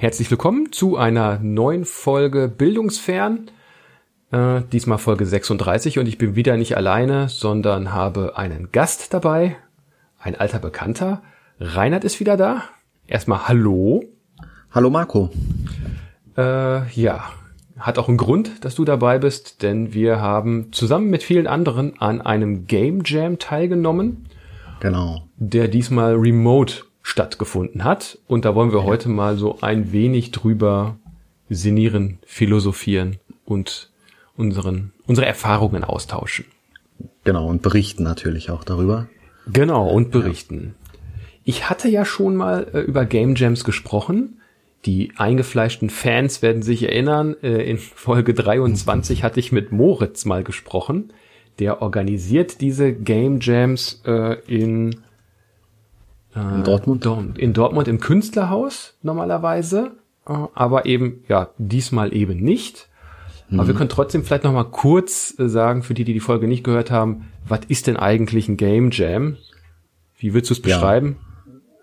Herzlich 0.00 0.30
willkommen 0.30 0.70
zu 0.70 0.96
einer 0.96 1.40
neuen 1.40 1.84
Folge 1.84 2.46
Bildungsfern. 2.46 3.50
Äh, 4.30 4.60
diesmal 4.70 4.98
Folge 4.98 5.26
36 5.26 5.98
und 5.98 6.06
ich 6.06 6.18
bin 6.18 6.36
wieder 6.36 6.56
nicht 6.56 6.76
alleine, 6.76 7.28
sondern 7.28 7.92
habe 7.92 8.38
einen 8.38 8.70
Gast 8.70 9.12
dabei, 9.12 9.56
ein 10.20 10.36
alter 10.36 10.60
Bekannter. 10.60 11.22
Reinhard 11.58 12.04
ist 12.04 12.20
wieder 12.20 12.36
da. 12.36 12.62
Erstmal 13.08 13.48
Hallo. 13.48 14.04
Hallo 14.70 14.88
Marco. 14.88 15.30
Äh, 16.36 16.88
ja, 16.92 17.32
hat 17.76 17.98
auch 17.98 18.06
einen 18.06 18.18
Grund, 18.18 18.64
dass 18.64 18.76
du 18.76 18.84
dabei 18.84 19.18
bist, 19.18 19.64
denn 19.64 19.94
wir 19.94 20.20
haben 20.20 20.72
zusammen 20.72 21.10
mit 21.10 21.24
vielen 21.24 21.48
anderen 21.48 22.00
an 22.00 22.20
einem 22.20 22.68
Game 22.68 23.02
Jam 23.04 23.40
teilgenommen. 23.40 24.28
Genau. 24.78 25.22
Der 25.38 25.66
diesmal 25.66 26.14
remote 26.14 26.84
stattgefunden 27.08 27.84
hat. 27.84 28.18
Und 28.26 28.44
da 28.44 28.54
wollen 28.54 28.72
wir 28.72 28.84
heute 28.84 29.08
mal 29.08 29.36
so 29.36 29.60
ein 29.60 29.92
wenig 29.92 30.30
drüber 30.30 30.96
sinnieren, 31.48 32.18
philosophieren 32.26 33.16
und 33.44 33.90
unseren, 34.36 34.92
unsere 35.06 35.26
Erfahrungen 35.26 35.84
austauschen. 35.84 36.44
Genau, 37.24 37.46
und 37.46 37.62
berichten 37.62 38.02
natürlich 38.02 38.50
auch 38.50 38.64
darüber. 38.64 39.08
Genau, 39.52 39.88
und 39.88 40.10
berichten. 40.10 40.74
Ich 41.44 41.70
hatte 41.70 41.88
ja 41.88 42.04
schon 42.04 42.36
mal 42.36 42.66
äh, 42.72 42.80
über 42.80 43.06
Game 43.06 43.34
Jams 43.34 43.64
gesprochen 43.64 44.38
die 44.84 45.12
eingefleischten 45.16 45.90
Fans 45.90 46.40
werden 46.42 46.62
sich 46.62 46.84
erinnern, 46.84 47.36
äh, 47.42 47.68
in 47.68 47.78
Folge 47.78 48.34
23 48.34 49.22
hatte 49.22 49.40
ich 49.40 49.52
mit 49.52 49.72
Moritz 49.72 50.24
mal 50.24 50.44
gesprochen. 50.44 51.12
Der 51.58 51.82
organisiert 51.82 52.60
diese 52.60 52.92
Game 52.92 53.40
Jams 53.40 54.00
äh, 54.06 54.36
in, 54.46 54.96
in 56.40 56.64
Dortmund. 56.64 57.38
In 57.38 57.52
Dortmund 57.52 57.88
im 57.88 58.00
Künstlerhaus 58.00 58.94
normalerweise, 59.02 59.92
äh, 60.26 60.32
aber 60.54 60.86
eben 60.86 61.24
ja 61.28 61.50
diesmal 61.58 62.14
eben 62.14 62.38
nicht. 62.38 62.88
Mhm. 63.48 63.60
Aber 63.60 63.68
wir 63.68 63.74
mhm. 63.74 63.78
können 63.78 63.90
trotzdem 63.90 64.24
vielleicht 64.24 64.44
noch 64.44 64.52
mal 64.52 64.64
kurz 64.64 65.34
äh, 65.38 65.48
sagen 65.48 65.82
für 65.82 65.94
die, 65.94 66.04
die 66.04 66.12
die 66.12 66.20
Folge 66.20 66.48
nicht 66.48 66.64
gehört 66.64 66.90
haben, 66.90 67.28
was 67.46 67.60
ist 67.68 67.86
denn 67.86 67.96
eigentlich 67.96 68.48
ein 68.48 68.56
Game 68.56 68.90
Jam? 68.90 69.36
Wie 70.18 70.34
würdest 70.34 70.50
du 70.50 70.54
es 70.54 70.62
beschreiben? 70.62 71.16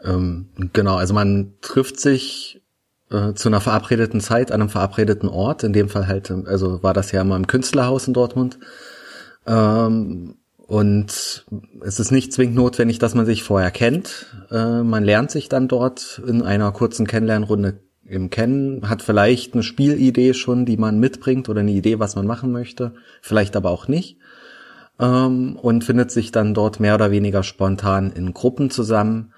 Ja, 0.04 0.14
ähm, 0.14 0.48
genau, 0.74 0.96
also 0.98 1.14
man 1.14 1.54
trifft 1.62 2.00
sich 2.00 2.62
äh, 3.10 3.34
zu 3.34 3.50
einer 3.50 3.62
verabredeten 3.62 4.20
Zeit 4.20 4.52
an 4.52 4.62
einem 4.62 4.70
verabredeten 4.70 5.30
Ort. 5.30 5.64
In 5.64 5.74
dem 5.74 5.90
Fall 5.90 6.08
halt, 6.08 6.32
also 6.32 6.84
war 6.84 6.94
das 6.94 7.12
ja 7.12 7.22
immer 7.22 7.36
im 7.36 7.48
Künstlerhaus 7.48 8.08
in 8.08 8.14
Dortmund. 8.14 8.60
Ähm, 9.48 10.36
und 10.68 11.46
es 11.82 12.00
ist 12.00 12.12
nicht 12.12 12.34
zwingend 12.34 12.56
notwendig, 12.56 13.00
dass 13.00 13.16
man 13.16 13.26
sich 13.26 13.44
vorher 13.44 13.72
kennt. 13.72 14.36
Äh, 14.52 14.84
man 14.84 15.04
lernt 15.04 15.32
sich 15.32 15.50
dann 15.50 15.68
dort 15.68 16.22
in 16.26 16.42
einer 16.42 16.72
kurzen 16.72 17.08
Kennenlernrunde 17.08 17.80
im 18.04 18.30
Kennen, 18.30 18.90
hat 18.90 19.02
vielleicht 19.02 19.54
eine 19.54 19.64
Spielidee 19.64 20.34
schon, 20.34 20.66
die 20.66 20.78
man 20.78 21.00
mitbringt 21.00 21.50
oder 21.50 21.62
eine 21.62 21.72
Idee, 21.72 22.00
was 22.00 22.16
man 22.16 22.28
machen 22.28 22.52
möchte, 22.52 22.94
vielleicht 23.22 23.56
aber 23.56 23.72
auch 23.72 23.88
nicht. 23.88 24.18
Ähm, 25.00 25.56
und 25.56 25.84
findet 25.84 26.12
sich 26.12 26.32
dann 26.32 26.54
dort 26.54 26.80
mehr 26.80 26.96
oder 26.96 27.12
weniger 27.12 27.44
spontan 27.44 28.12
in 28.12 28.34
Gruppen 28.34 28.70
zusammen 28.70 29.34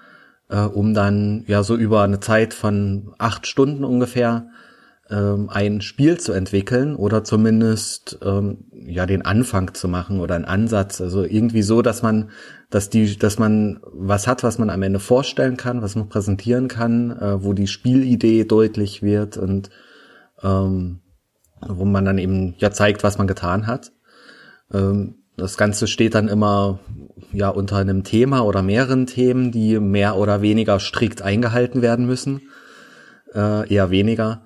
äh, 0.48 0.60
um 0.60 0.94
dann 0.94 1.44
ja 1.46 1.62
so 1.62 1.76
über 1.76 2.02
eine 2.02 2.20
Zeit 2.20 2.54
von 2.54 3.14
acht 3.18 3.46
Stunden 3.46 3.84
ungefähr 3.84 4.48
ähm, 5.10 5.48
ein 5.48 5.80
Spiel 5.80 6.18
zu 6.18 6.32
entwickeln 6.32 6.94
oder 6.94 7.24
zumindest 7.24 8.18
ähm, 8.22 8.64
ja 8.72 9.06
den 9.06 9.24
Anfang 9.24 9.74
zu 9.74 9.88
machen 9.88 10.20
oder 10.20 10.34
einen 10.34 10.44
Ansatz. 10.44 11.00
Also 11.00 11.24
irgendwie 11.24 11.62
so, 11.62 11.82
dass 11.82 12.02
man, 12.02 12.30
dass 12.70 12.90
die, 12.90 13.18
dass 13.18 13.38
man 13.38 13.80
was 13.82 14.26
hat, 14.26 14.42
was 14.42 14.58
man 14.58 14.70
am 14.70 14.82
Ende 14.82 15.00
vorstellen 15.00 15.56
kann, 15.56 15.82
was 15.82 15.96
man 15.96 16.08
präsentieren 16.08 16.68
kann, 16.68 17.10
äh, 17.10 17.42
wo 17.42 17.52
die 17.52 17.66
Spielidee 17.66 18.44
deutlich 18.44 19.02
wird 19.02 19.36
und 19.36 19.70
ähm, 20.42 21.00
wo 21.66 21.84
man 21.84 22.04
dann 22.04 22.18
eben 22.18 22.54
ja 22.58 22.70
zeigt, 22.70 23.02
was 23.02 23.18
man 23.18 23.26
getan 23.26 23.66
hat. 23.66 23.92
Ähm, 24.72 25.16
das 25.36 25.56
Ganze 25.56 25.86
steht 25.86 26.14
dann 26.14 26.28
immer 26.28 26.80
ja 27.32 27.48
unter 27.48 27.76
einem 27.76 28.04
Thema 28.04 28.40
oder 28.40 28.62
mehreren 28.62 29.06
Themen, 29.06 29.52
die 29.52 29.78
mehr 29.78 30.16
oder 30.16 30.42
weniger 30.42 30.80
strikt 30.80 31.22
eingehalten 31.22 31.80
werden 31.80 32.06
müssen. 32.06 32.42
Äh, 33.34 33.72
eher 33.72 33.90
weniger. 33.90 34.42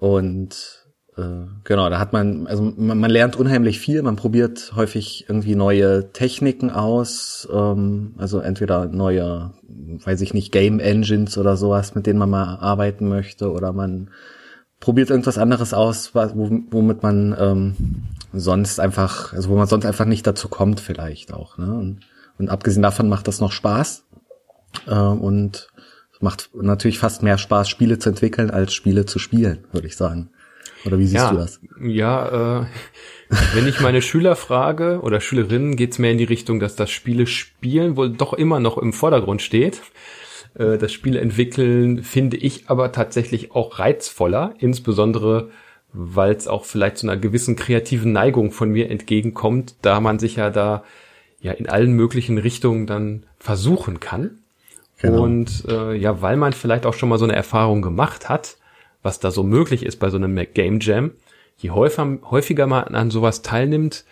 Und 0.00 0.86
äh, 1.18 1.44
genau, 1.64 1.90
da 1.90 1.98
hat 1.98 2.14
man, 2.14 2.46
also 2.46 2.72
man, 2.74 2.98
man, 2.98 3.10
lernt 3.10 3.36
unheimlich 3.36 3.78
viel, 3.78 4.00
man 4.00 4.16
probiert 4.16 4.72
häufig 4.74 5.26
irgendwie 5.28 5.54
neue 5.54 6.10
Techniken 6.12 6.70
aus, 6.70 7.46
ähm, 7.52 8.14
also 8.16 8.40
entweder 8.40 8.86
neue, 8.86 9.52
weiß 9.68 10.22
ich 10.22 10.32
nicht, 10.32 10.52
Game 10.52 10.80
Engines 10.80 11.36
oder 11.36 11.58
sowas, 11.58 11.94
mit 11.94 12.06
denen 12.06 12.18
man 12.18 12.30
mal 12.30 12.56
arbeiten 12.60 13.10
möchte, 13.10 13.52
oder 13.52 13.74
man 13.74 14.08
probiert 14.80 15.10
irgendwas 15.10 15.36
anderes 15.36 15.74
aus, 15.74 16.14
womit 16.14 17.02
man 17.02 17.36
ähm, 17.38 17.76
sonst 18.32 18.80
einfach, 18.80 19.34
also 19.34 19.50
wo 19.50 19.56
man 19.56 19.66
sonst 19.66 19.84
einfach 19.84 20.06
nicht 20.06 20.26
dazu 20.26 20.48
kommt 20.48 20.80
vielleicht 20.80 21.34
auch. 21.34 21.58
Ne? 21.58 21.74
Und, 21.74 22.00
und 22.38 22.48
abgesehen 22.48 22.82
davon 22.82 23.10
macht 23.10 23.28
das 23.28 23.38
noch 23.40 23.52
Spaß 23.52 24.04
äh, 24.86 24.94
und 24.94 25.68
macht 26.20 26.50
natürlich 26.54 26.98
fast 26.98 27.22
mehr 27.22 27.38
Spaß, 27.38 27.68
Spiele 27.68 27.98
zu 27.98 28.10
entwickeln, 28.10 28.50
als 28.50 28.74
Spiele 28.74 29.06
zu 29.06 29.18
spielen, 29.18 29.64
würde 29.72 29.86
ich 29.86 29.96
sagen. 29.96 30.30
Oder 30.84 30.98
wie 30.98 31.04
siehst 31.04 31.24
ja, 31.24 31.30
du 31.30 31.36
das? 31.36 31.60
Ja, 31.80 32.60
äh, 32.60 32.66
wenn 33.54 33.68
ich 33.68 33.80
meine 33.80 34.02
Schüler 34.02 34.36
frage 34.36 35.00
oder 35.02 35.20
Schülerinnen, 35.20 35.76
geht's 35.76 35.98
mehr 35.98 36.12
in 36.12 36.18
die 36.18 36.24
Richtung, 36.24 36.60
dass 36.60 36.76
das 36.76 36.90
Spiele 36.90 37.26
spielen 37.26 37.96
wohl 37.96 38.10
doch 38.10 38.32
immer 38.32 38.60
noch 38.60 38.78
im 38.78 38.92
Vordergrund 38.92 39.42
steht. 39.42 39.82
Äh, 40.54 40.78
das 40.78 40.92
Spiel 40.92 41.16
entwickeln 41.16 42.02
finde 42.02 42.36
ich 42.36 42.68
aber 42.68 42.92
tatsächlich 42.92 43.52
auch 43.52 43.78
reizvoller, 43.78 44.54
insbesondere 44.58 45.50
weil 45.92 46.32
es 46.32 46.46
auch 46.46 46.64
vielleicht 46.64 46.98
zu 46.98 47.08
einer 47.08 47.16
gewissen 47.16 47.56
kreativen 47.56 48.12
Neigung 48.12 48.52
von 48.52 48.70
mir 48.70 48.90
entgegenkommt, 48.90 49.74
da 49.82 50.00
man 50.00 50.20
sich 50.20 50.36
ja 50.36 50.50
da 50.50 50.84
ja 51.40 51.52
in 51.52 51.68
allen 51.68 51.92
möglichen 51.92 52.38
Richtungen 52.38 52.86
dann 52.86 53.24
versuchen 53.38 53.98
kann. 53.98 54.38
Genau. 55.00 55.22
Und 55.22 55.64
äh, 55.68 55.94
ja, 55.94 56.20
weil 56.22 56.36
man 56.36 56.52
vielleicht 56.52 56.86
auch 56.86 56.94
schon 56.94 57.08
mal 57.08 57.18
so 57.18 57.24
eine 57.24 57.34
Erfahrung 57.34 57.82
gemacht 57.82 58.28
hat, 58.28 58.56
was 59.02 59.18
da 59.18 59.30
so 59.30 59.42
möglich 59.42 59.84
ist 59.84 59.96
bei 59.96 60.10
so 60.10 60.16
einem 60.16 60.38
Game 60.54 60.78
Jam, 60.80 61.12
je 61.56 61.70
häufiger, 61.70 62.18
häufiger 62.30 62.66
man 62.66 62.94
an 62.94 63.10
sowas 63.10 63.42
teilnimmt, 63.42 64.04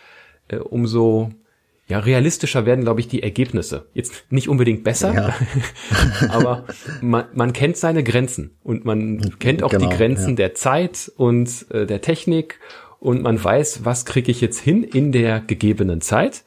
äh, 0.49 0.57
umso 0.57 1.31
ja, 1.89 1.99
realistischer 1.99 2.67
werden, 2.67 2.85
glaube 2.85 3.01
ich, 3.01 3.09
die 3.09 3.23
Ergebnisse. 3.23 3.87
Jetzt 3.95 4.25
nicht 4.31 4.49
unbedingt 4.49 4.85
besser, 4.85 5.15
ja. 5.15 5.35
aber 6.29 6.65
man, 7.01 7.25
man 7.33 7.55
kennt 7.55 7.79
seine 7.79 8.05
Grenzen 8.05 8.51
und 8.63 8.85
man 8.85 9.39
kennt 9.39 9.63
auch 9.63 9.71
genau, 9.71 9.89
die 9.89 9.97
Grenzen 9.97 10.31
ja. 10.31 10.37
der 10.37 10.55
Zeit 10.55 11.11
und 11.17 11.67
äh, 11.71 11.87
der 11.87 12.03
Technik 12.03 12.61
und 13.01 13.23
man 13.23 13.43
weiß, 13.43 13.85
was 13.87 14.05
kriege 14.05 14.31
ich 14.31 14.43
jetzt 14.43 14.61
hin 14.61 14.85
in 14.85 15.13
der 15.13 15.41
gegebenen 15.41 16.03
Zeit. 16.03 16.45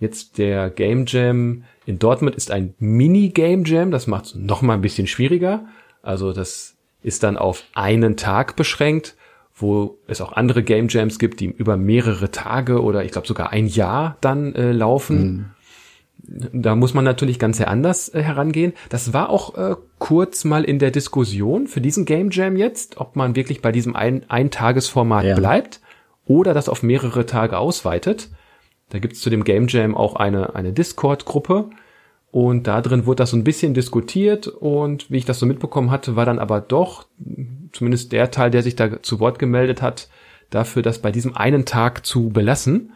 Jetzt 0.00 0.36
der 0.36 0.68
Game 0.68 1.04
Jam 1.06 1.64
in 1.88 1.98
Dortmund 1.98 2.36
ist 2.36 2.50
ein 2.50 2.74
Mini-Game 2.78 3.64
Jam, 3.64 3.90
das 3.90 4.06
macht 4.06 4.26
es 4.26 4.34
noch 4.34 4.62
mal 4.62 4.74
ein 4.74 4.82
bisschen 4.82 5.06
schwieriger. 5.06 5.66
Also 6.02 6.32
das 6.32 6.76
ist 7.02 7.22
dann 7.22 7.36
auf 7.36 7.64
einen 7.74 8.16
Tag 8.16 8.56
beschränkt 8.56 9.16
wo 9.60 9.98
es 10.06 10.20
auch 10.20 10.32
andere 10.32 10.62
Game 10.62 10.88
Jams 10.88 11.18
gibt, 11.18 11.40
die 11.40 11.46
über 11.46 11.76
mehrere 11.76 12.30
Tage 12.30 12.82
oder 12.82 13.04
ich 13.04 13.12
glaube 13.12 13.26
sogar 13.26 13.50
ein 13.50 13.66
Jahr 13.66 14.16
dann 14.20 14.54
äh, 14.54 14.72
laufen. 14.72 15.52
Mhm. 16.30 16.60
Da 16.60 16.74
muss 16.74 16.94
man 16.94 17.04
natürlich 17.04 17.38
ganz 17.38 17.56
sehr 17.56 17.68
anders 17.68 18.12
äh, 18.12 18.22
herangehen. 18.22 18.72
Das 18.88 19.12
war 19.12 19.30
auch 19.30 19.56
äh, 19.56 19.76
kurz 19.98 20.44
mal 20.44 20.64
in 20.64 20.78
der 20.78 20.90
Diskussion 20.90 21.66
für 21.66 21.80
diesen 21.80 22.04
Game 22.04 22.30
Jam 22.30 22.56
jetzt, 22.56 22.98
ob 22.98 23.16
man 23.16 23.36
wirklich 23.36 23.62
bei 23.62 23.72
diesem 23.72 23.96
ein 23.96 24.28
Eintagesformat 24.28 25.24
ja. 25.24 25.34
bleibt 25.34 25.80
oder 26.26 26.54
das 26.54 26.68
auf 26.68 26.82
mehrere 26.82 27.26
Tage 27.26 27.58
ausweitet. 27.58 28.30
Da 28.90 28.98
gibt's 28.98 29.20
zu 29.20 29.30
dem 29.30 29.44
Game 29.44 29.68
Jam 29.68 29.94
auch 29.94 30.16
eine, 30.16 30.54
eine 30.54 30.72
Discord-Gruppe, 30.72 31.70
und 32.30 32.66
da 32.66 32.82
drin 32.82 33.06
wurde 33.06 33.22
das 33.22 33.30
so 33.30 33.36
ein 33.36 33.44
bisschen 33.44 33.74
diskutiert 33.74 34.48
und 34.48 35.10
wie 35.10 35.16
ich 35.16 35.24
das 35.24 35.38
so 35.38 35.46
mitbekommen 35.46 35.90
hatte, 35.90 36.14
war 36.14 36.26
dann 36.26 36.38
aber 36.38 36.60
doch, 36.60 37.06
zumindest 37.72 38.12
der 38.12 38.30
Teil, 38.30 38.50
der 38.50 38.62
sich 38.62 38.76
da 38.76 39.02
zu 39.02 39.18
Wort 39.18 39.38
gemeldet 39.38 39.80
hat, 39.80 40.08
dafür, 40.50 40.82
das 40.82 41.00
bei 41.00 41.10
diesem 41.10 41.36
einen 41.36 41.64
Tag 41.64 42.04
zu 42.04 42.28
belassen. 42.28 42.92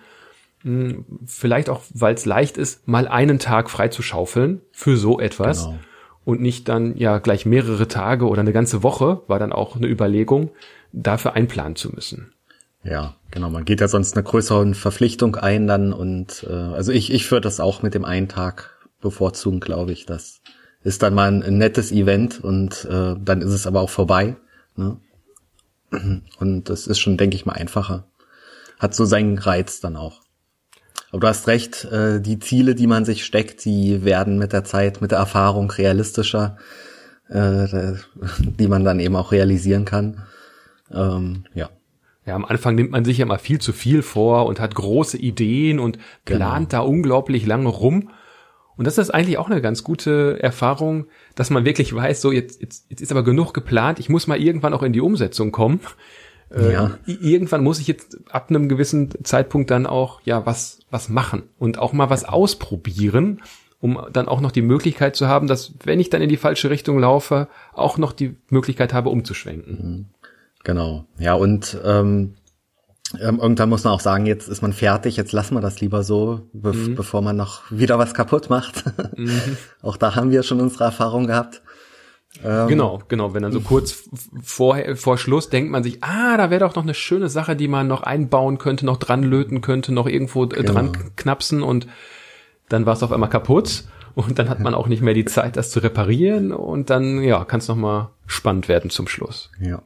Hm, 0.62 1.04
vielleicht 1.24 1.70
auch, 1.70 1.82
weil 1.94 2.14
es 2.14 2.26
leicht 2.26 2.58
ist, 2.58 2.86
mal 2.86 3.08
einen 3.08 3.38
Tag 3.38 3.70
freizuschaufeln 3.70 4.60
für 4.70 4.96
so 4.96 5.18
etwas. 5.18 5.64
Genau. 5.64 5.78
Und 6.24 6.40
nicht 6.40 6.68
dann 6.68 6.96
ja 6.96 7.18
gleich 7.18 7.46
mehrere 7.46 7.88
Tage 7.88 8.28
oder 8.28 8.42
eine 8.42 8.52
ganze 8.52 8.82
Woche, 8.82 9.22
war 9.26 9.38
dann 9.38 9.52
auch 9.52 9.76
eine 9.76 9.88
Überlegung, 9.88 10.50
dafür 10.92 11.32
einplanen 11.32 11.74
zu 11.74 11.90
müssen. 11.90 12.31
Ja, 12.84 13.16
genau. 13.30 13.50
Man 13.50 13.64
geht 13.64 13.80
ja 13.80 13.88
sonst 13.88 14.16
eine 14.16 14.24
größere 14.24 14.74
Verpflichtung 14.74 15.36
ein 15.36 15.66
dann 15.66 15.92
und 15.92 16.46
äh, 16.48 16.52
also 16.52 16.92
ich, 16.92 17.12
ich 17.12 17.26
führe 17.26 17.40
das 17.40 17.60
auch 17.60 17.82
mit 17.82 17.94
dem 17.94 18.04
einen 18.04 18.28
Tag 18.28 18.76
bevorzugen, 19.00 19.60
glaube 19.60 19.92
ich. 19.92 20.06
Das 20.06 20.40
ist 20.82 21.02
dann 21.02 21.14
mal 21.14 21.28
ein, 21.28 21.42
ein 21.42 21.58
nettes 21.58 21.92
Event 21.92 22.42
und 22.42 22.84
äh, 22.86 23.14
dann 23.18 23.40
ist 23.40 23.52
es 23.52 23.66
aber 23.66 23.80
auch 23.80 23.90
vorbei. 23.90 24.36
Ne? 24.76 24.98
Und 26.38 26.70
das 26.70 26.86
ist 26.86 26.98
schon, 26.98 27.18
denke 27.18 27.36
ich 27.36 27.44
mal, 27.44 27.52
einfacher. 27.52 28.06
Hat 28.78 28.94
so 28.94 29.04
seinen 29.04 29.36
Reiz 29.36 29.80
dann 29.80 29.96
auch. 29.96 30.22
Aber 31.10 31.20
du 31.20 31.28
hast 31.28 31.46
recht, 31.46 31.84
äh, 31.84 32.20
die 32.20 32.38
Ziele, 32.38 32.74
die 32.74 32.86
man 32.86 33.04
sich 33.04 33.26
steckt, 33.26 33.64
die 33.66 34.02
werden 34.02 34.38
mit 34.38 34.54
der 34.54 34.64
Zeit, 34.64 35.02
mit 35.02 35.10
der 35.10 35.18
Erfahrung 35.18 35.70
realistischer. 35.70 36.56
äh, 37.28 37.94
die 38.58 38.68
man 38.68 38.84
dann 38.84 39.00
eben 39.00 39.16
auch 39.16 39.32
realisieren 39.32 39.84
kann. 39.84 40.22
Ähm, 40.90 41.44
ja. 41.54 41.70
Ja, 42.24 42.36
am 42.36 42.44
Anfang 42.44 42.76
nimmt 42.76 42.92
man 42.92 43.04
sich 43.04 43.18
ja 43.18 43.26
mal 43.26 43.38
viel 43.38 43.60
zu 43.60 43.72
viel 43.72 44.02
vor 44.02 44.46
und 44.46 44.60
hat 44.60 44.74
große 44.74 45.18
Ideen 45.18 45.80
und 45.80 45.98
plant 46.24 46.70
genau. 46.70 46.84
da 46.84 46.88
unglaublich 46.88 47.46
lange 47.46 47.68
rum. 47.68 48.10
Und 48.76 48.86
das 48.86 48.98
ist 48.98 49.10
eigentlich 49.10 49.38
auch 49.38 49.50
eine 49.50 49.60
ganz 49.60 49.82
gute 49.82 50.42
Erfahrung, 50.42 51.06
dass 51.34 51.50
man 51.50 51.64
wirklich 51.64 51.94
weiß, 51.94 52.20
so 52.20 52.32
jetzt, 52.32 52.60
jetzt, 52.60 52.86
jetzt 52.88 53.00
ist 53.00 53.10
aber 53.10 53.24
genug 53.24 53.52
geplant, 53.52 53.98
ich 53.98 54.08
muss 54.08 54.26
mal 54.26 54.40
irgendwann 54.40 54.72
auch 54.72 54.82
in 54.82 54.92
die 54.92 55.00
Umsetzung 55.00 55.52
kommen. 55.52 55.80
Äh, 56.54 56.72
ja. 56.72 56.98
irgendwann 57.06 57.64
muss 57.64 57.78
ich 57.78 57.86
jetzt 57.86 58.18
ab 58.30 58.50
einem 58.50 58.68
gewissen 58.68 59.10
Zeitpunkt 59.24 59.70
dann 59.70 59.86
auch 59.86 60.20
ja 60.24 60.44
was 60.44 60.80
was 60.90 61.08
machen 61.08 61.44
und 61.58 61.78
auch 61.78 61.94
mal 61.94 62.10
was 62.10 62.24
ausprobieren, 62.24 63.40
um 63.80 63.98
dann 64.12 64.28
auch 64.28 64.42
noch 64.42 64.52
die 64.52 64.60
Möglichkeit 64.60 65.16
zu 65.16 65.28
haben, 65.28 65.46
dass 65.46 65.72
wenn 65.84 65.98
ich 65.98 66.10
dann 66.10 66.20
in 66.20 66.28
die 66.28 66.36
falsche 66.36 66.68
Richtung 66.68 66.98
laufe, 66.98 67.48
auch 67.72 67.96
noch 67.96 68.12
die 68.12 68.36
Möglichkeit 68.50 68.92
habe 68.92 69.08
umzuschwenken. 69.08 69.72
Mhm. 69.72 70.06
Genau. 70.64 71.06
Ja 71.18 71.34
und 71.34 71.78
ähm, 71.84 72.34
ähm, 73.20 73.40
irgendwann 73.40 73.68
muss 73.68 73.84
man 73.84 73.92
auch 73.92 74.00
sagen, 74.00 74.26
jetzt 74.26 74.48
ist 74.48 74.62
man 74.62 74.72
fertig, 74.72 75.16
jetzt 75.16 75.32
lassen 75.32 75.54
wir 75.54 75.60
das 75.60 75.80
lieber 75.80 76.02
so, 76.02 76.48
be 76.52 76.72
mhm. 76.72 76.94
bevor 76.94 77.22
man 77.22 77.36
noch 77.36 77.70
wieder 77.70 77.98
was 77.98 78.14
kaputt 78.14 78.48
macht. 78.48 78.84
Mhm. 79.16 79.56
auch 79.82 79.96
da 79.96 80.14
haben 80.14 80.30
wir 80.30 80.42
schon 80.42 80.60
unsere 80.60 80.84
Erfahrung 80.84 81.26
gehabt. 81.26 81.62
Ähm, 82.42 82.68
genau, 82.68 83.02
genau. 83.08 83.34
Wenn 83.34 83.42
dann 83.42 83.52
so 83.52 83.60
kurz 83.60 84.08
vor, 84.42 84.78
vor 84.94 85.18
Schluss 85.18 85.50
denkt 85.50 85.70
man 85.70 85.82
sich, 85.82 86.02
ah, 86.02 86.36
da 86.38 86.50
wäre 86.50 86.60
doch 86.60 86.74
noch 86.74 86.82
eine 86.82 86.94
schöne 86.94 87.28
Sache, 87.28 87.56
die 87.56 87.68
man 87.68 87.86
noch 87.86 88.02
einbauen 88.02 88.56
könnte, 88.56 88.86
noch 88.86 88.96
dran 88.96 89.22
löten 89.22 89.60
könnte, 89.60 89.92
noch 89.92 90.06
irgendwo 90.06 90.44
äh, 90.44 90.48
genau. 90.48 90.72
dran 90.72 90.92
knapsen 91.16 91.62
und 91.62 91.86
dann 92.70 92.86
war 92.86 92.94
es 92.94 93.02
auf 93.02 93.12
einmal 93.12 93.28
kaputt 93.28 93.84
und 94.14 94.38
dann 94.38 94.48
hat 94.48 94.60
man 94.60 94.74
auch 94.74 94.88
nicht 94.88 95.02
mehr 95.02 95.14
die 95.14 95.26
Zeit, 95.26 95.56
das 95.56 95.70
zu 95.70 95.80
reparieren 95.80 96.52
und 96.52 96.88
dann, 96.88 97.22
ja, 97.22 97.44
kann 97.44 97.60
es 97.60 97.68
nochmal 97.68 98.08
spannend 98.26 98.68
werden 98.68 98.88
zum 98.88 99.08
Schluss. 99.08 99.50
Ja, 99.60 99.82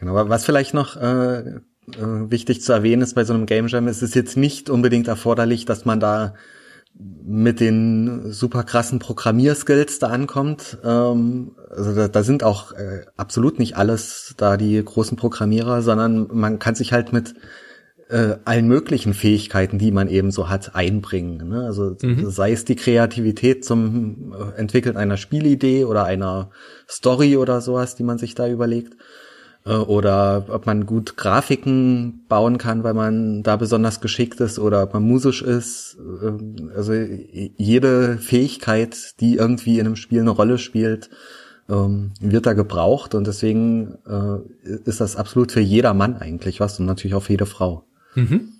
genau. 0.00 0.28
Was 0.28 0.44
vielleicht 0.44 0.74
noch 0.74 0.96
äh, 0.96 1.38
äh, 1.38 2.30
wichtig 2.30 2.62
zu 2.62 2.72
erwähnen 2.72 3.02
ist 3.02 3.14
bei 3.14 3.24
so 3.24 3.34
einem 3.34 3.46
Game 3.46 3.68
Jam, 3.68 3.88
ist 3.88 4.02
es 4.02 4.14
jetzt 4.14 4.36
nicht 4.36 4.70
unbedingt 4.70 5.08
erforderlich, 5.08 5.64
dass 5.64 5.84
man 5.84 6.00
da 6.00 6.34
mit 7.24 7.60
den 7.60 8.32
super 8.32 8.64
krassen 8.64 8.98
Programmierskills 8.98 9.98
da 10.00 10.08
ankommt. 10.08 10.78
Ähm, 10.84 11.52
also 11.70 11.94
da, 11.94 12.08
da 12.08 12.22
sind 12.22 12.42
auch 12.42 12.72
äh, 12.72 13.04
absolut 13.16 13.58
nicht 13.58 13.76
alles 13.76 14.34
da 14.36 14.56
die 14.56 14.82
großen 14.84 15.16
Programmierer, 15.16 15.82
sondern 15.82 16.28
man 16.32 16.58
kann 16.58 16.74
sich 16.74 16.92
halt 16.92 17.12
mit 17.12 17.34
äh, 18.10 18.38
allen 18.44 18.66
möglichen 18.66 19.14
Fähigkeiten, 19.14 19.78
die 19.78 19.92
man 19.92 20.08
eben 20.08 20.32
so 20.32 20.48
hat, 20.48 20.74
einbringen. 20.74 21.48
Ne? 21.48 21.64
Also 21.64 21.96
mhm. 22.02 22.28
sei 22.28 22.52
es 22.52 22.64
die 22.64 22.76
Kreativität 22.76 23.64
zum 23.64 24.34
äh, 24.34 24.58
Entwickeln 24.58 24.96
einer 24.96 25.16
Spielidee 25.16 25.84
oder 25.84 26.04
einer 26.04 26.50
Story 26.88 27.36
oder 27.36 27.60
sowas, 27.60 27.94
die 27.94 28.02
man 28.02 28.18
sich 28.18 28.34
da 28.34 28.48
überlegt 28.48 28.96
oder 29.64 30.46
ob 30.48 30.66
man 30.66 30.86
gut 30.86 31.16
Grafiken 31.16 32.24
bauen 32.28 32.56
kann, 32.56 32.82
weil 32.82 32.94
man 32.94 33.42
da 33.42 33.56
besonders 33.56 34.00
geschickt 34.00 34.40
ist 34.40 34.58
oder 34.58 34.82
ob 34.82 34.94
man 34.94 35.02
musisch 35.02 35.42
ist. 35.42 35.98
Ähm, 36.22 36.70
also 36.74 36.94
jede 36.94 38.18
Fähigkeit, 38.18 39.20
die 39.20 39.36
irgendwie 39.36 39.78
in 39.78 39.86
einem 39.86 39.96
Spiel 39.96 40.20
eine 40.20 40.30
Rolle 40.30 40.56
spielt, 40.58 41.10
ähm, 41.68 42.12
wird 42.20 42.46
da 42.46 42.54
gebraucht 42.54 43.14
und 43.14 43.26
deswegen 43.26 43.98
äh, 44.06 44.68
ist 44.84 45.00
das 45.00 45.16
absolut 45.16 45.52
für 45.52 45.60
jeder 45.60 45.94
Mann 45.94 46.16
eigentlich 46.16 46.60
was 46.60 46.80
und 46.80 46.86
natürlich 46.86 47.14
auch 47.14 47.22
für 47.22 47.34
jede 47.34 47.46
Frau. 47.46 47.84
Mhm. 48.14 48.54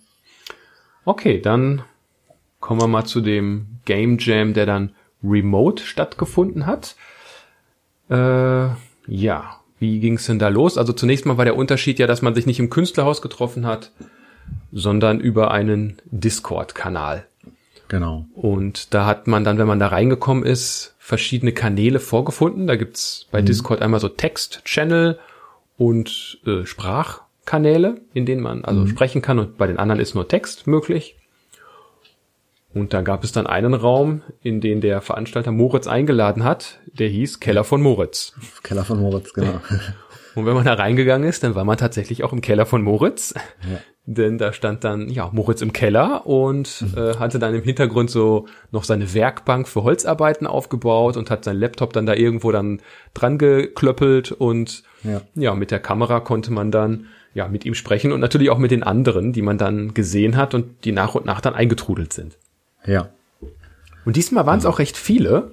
Okay, 1.03 1.41
dann 1.41 1.81
kommen 2.59 2.79
wir 2.79 2.87
mal 2.87 3.05
zu 3.05 3.21
dem 3.21 3.79
Game 3.85 4.17
Jam, 4.19 4.53
der 4.53 4.67
dann 4.67 4.91
remote 5.23 5.83
stattgefunden 5.83 6.67
hat. 6.67 6.95
Äh, 8.09 8.69
ja, 9.07 9.60
wie 9.81 9.99
ging's 9.99 10.27
denn 10.27 10.37
da 10.37 10.47
los? 10.47 10.77
Also 10.77 10.93
zunächst 10.93 11.25
mal 11.25 11.37
war 11.37 11.45
der 11.45 11.57
Unterschied 11.57 11.97
ja, 11.97 12.05
dass 12.05 12.21
man 12.21 12.35
sich 12.35 12.45
nicht 12.45 12.59
im 12.59 12.69
Künstlerhaus 12.69 13.21
getroffen 13.21 13.65
hat, 13.65 13.91
sondern 14.71 15.19
über 15.19 15.49
einen 15.49 15.97
Discord-Kanal. 16.05 17.25
Genau. 17.87 18.25
Und 18.35 18.93
da 18.93 19.07
hat 19.07 19.25
man 19.25 19.43
dann, 19.43 19.57
wenn 19.57 19.67
man 19.67 19.79
da 19.79 19.87
reingekommen 19.87 20.45
ist, 20.45 20.95
verschiedene 20.99 21.51
Kanäle 21.51 21.99
vorgefunden. 21.99 22.67
Da 22.67 22.75
gibt's 22.75 23.25
bei 23.31 23.41
mhm. 23.41 23.47
Discord 23.47 23.81
einmal 23.81 23.99
so 23.99 24.07
Text-Channel 24.07 25.17
und 25.77 26.39
äh, 26.45 26.63
Sprachkanäle, 26.67 28.01
in 28.13 28.27
denen 28.27 28.43
man 28.43 28.63
also 28.63 28.81
mhm. 28.81 28.87
sprechen 28.87 29.23
kann 29.23 29.39
und 29.39 29.57
bei 29.57 29.65
den 29.65 29.79
anderen 29.79 29.99
ist 29.99 30.13
nur 30.13 30.27
Text 30.27 30.67
möglich. 30.67 31.15
Und 32.73 32.93
da 32.93 33.01
gab 33.01 33.23
es 33.23 33.31
dann 33.31 33.47
einen 33.47 33.73
Raum, 33.73 34.21
in 34.41 34.61
den 34.61 34.81
der 34.81 35.01
Veranstalter 35.01 35.51
Moritz 35.51 35.87
eingeladen 35.87 36.43
hat, 36.43 36.79
der 36.85 37.09
hieß 37.09 37.39
Keller 37.39 37.63
von 37.63 37.81
Moritz. 37.81 38.33
Keller 38.63 38.85
von 38.85 38.99
Moritz, 38.99 39.33
genau. 39.33 39.59
Und 40.35 40.45
wenn 40.45 40.53
man 40.53 40.63
da 40.63 40.73
reingegangen 40.73 41.27
ist, 41.27 41.43
dann 41.43 41.55
war 41.55 41.65
man 41.65 41.77
tatsächlich 41.77 42.23
auch 42.23 42.31
im 42.31 42.39
Keller 42.39 42.65
von 42.65 42.81
Moritz. 42.81 43.33
Ja. 43.69 43.79
Denn 44.05 44.37
da 44.37 44.51
stand 44.51 44.83
dann, 44.83 45.09
ja, 45.09 45.29
Moritz 45.31 45.61
im 45.61 45.73
Keller 45.73 46.25
und 46.25 46.81
mhm. 46.81 46.97
äh, 46.97 47.15
hatte 47.17 47.37
dann 47.37 47.53
im 47.53 47.63
Hintergrund 47.63 48.09
so 48.09 48.47
noch 48.71 48.83
seine 48.83 49.13
Werkbank 49.13 49.67
für 49.67 49.83
Holzarbeiten 49.83 50.47
aufgebaut 50.47 51.17
und 51.17 51.29
hat 51.29 51.43
seinen 51.43 51.59
Laptop 51.59 51.93
dann 51.93 52.05
da 52.05 52.15
irgendwo 52.15 52.51
dann 52.51 52.81
dran 53.13 53.37
geklöppelt 53.37 54.31
und 54.31 54.83
ja. 55.03 55.21
ja, 55.35 55.53
mit 55.53 55.69
der 55.69 55.79
Kamera 55.79 56.19
konnte 56.19 56.51
man 56.51 56.71
dann 56.71 57.07
ja 57.33 57.47
mit 57.47 57.63
ihm 57.65 57.75
sprechen 57.75 58.11
und 58.11 58.19
natürlich 58.19 58.49
auch 58.49 58.57
mit 58.57 58.71
den 58.71 58.83
anderen, 58.83 59.33
die 59.33 59.43
man 59.43 59.57
dann 59.57 59.93
gesehen 59.93 60.35
hat 60.35 60.55
und 60.55 60.83
die 60.83 60.91
nach 60.91 61.13
und 61.13 61.25
nach 61.25 61.41
dann 61.41 61.53
eingetrudelt 61.53 62.11
sind. 62.11 62.37
Ja. 62.85 63.09
Und 64.05 64.15
diesmal 64.15 64.45
waren 64.45 64.59
es 64.59 64.65
auch 64.65 64.79
recht 64.79 64.97
viele. 64.97 65.51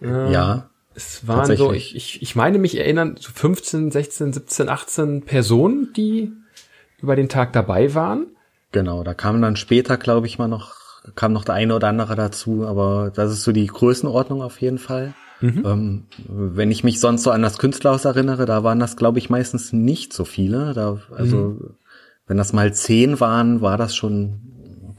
Ja. 0.00 0.68
Es 0.94 1.26
waren 1.26 1.56
so, 1.56 1.72
ich, 1.72 1.96
ich, 1.96 2.20
ich 2.20 2.36
meine 2.36 2.58
mich 2.58 2.76
erinnern, 2.76 3.16
so 3.18 3.30
15, 3.32 3.90
16, 3.90 4.32
17, 4.34 4.68
18 4.68 5.22
Personen, 5.22 5.92
die 5.96 6.32
über 7.00 7.16
den 7.16 7.28
Tag 7.28 7.52
dabei 7.52 7.94
waren. 7.94 8.26
Genau, 8.72 9.02
da 9.02 9.14
kam 9.14 9.40
dann 9.40 9.56
später, 9.56 9.96
glaube 9.96 10.26
ich, 10.26 10.38
mal 10.38 10.48
noch, 10.48 10.74
kam 11.14 11.32
noch 11.32 11.44
der 11.44 11.54
eine 11.54 11.74
oder 11.74 11.88
andere 11.88 12.14
dazu, 12.14 12.66
aber 12.66 13.10
das 13.14 13.32
ist 13.32 13.42
so 13.42 13.52
die 13.52 13.66
Größenordnung 13.66 14.42
auf 14.42 14.60
jeden 14.60 14.78
Fall. 14.78 15.14
Mhm. 15.40 15.62
Ähm, 15.64 16.02
wenn 16.28 16.70
ich 16.70 16.84
mich 16.84 17.00
sonst 17.00 17.22
so 17.22 17.30
an 17.30 17.42
das 17.42 17.58
Künstlerhaus 17.58 18.04
erinnere, 18.04 18.46
da 18.46 18.62
waren 18.62 18.78
das, 18.78 18.96
glaube 18.96 19.18
ich, 19.18 19.30
meistens 19.30 19.72
nicht 19.72 20.12
so 20.12 20.24
viele. 20.24 20.72
Da, 20.74 20.98
also, 21.10 21.36
mhm. 21.36 21.70
wenn 22.26 22.36
das 22.36 22.52
mal 22.52 22.72
zehn 22.72 23.18
waren, 23.18 23.60
war 23.60 23.76
das 23.76 23.96
schon 23.96 24.51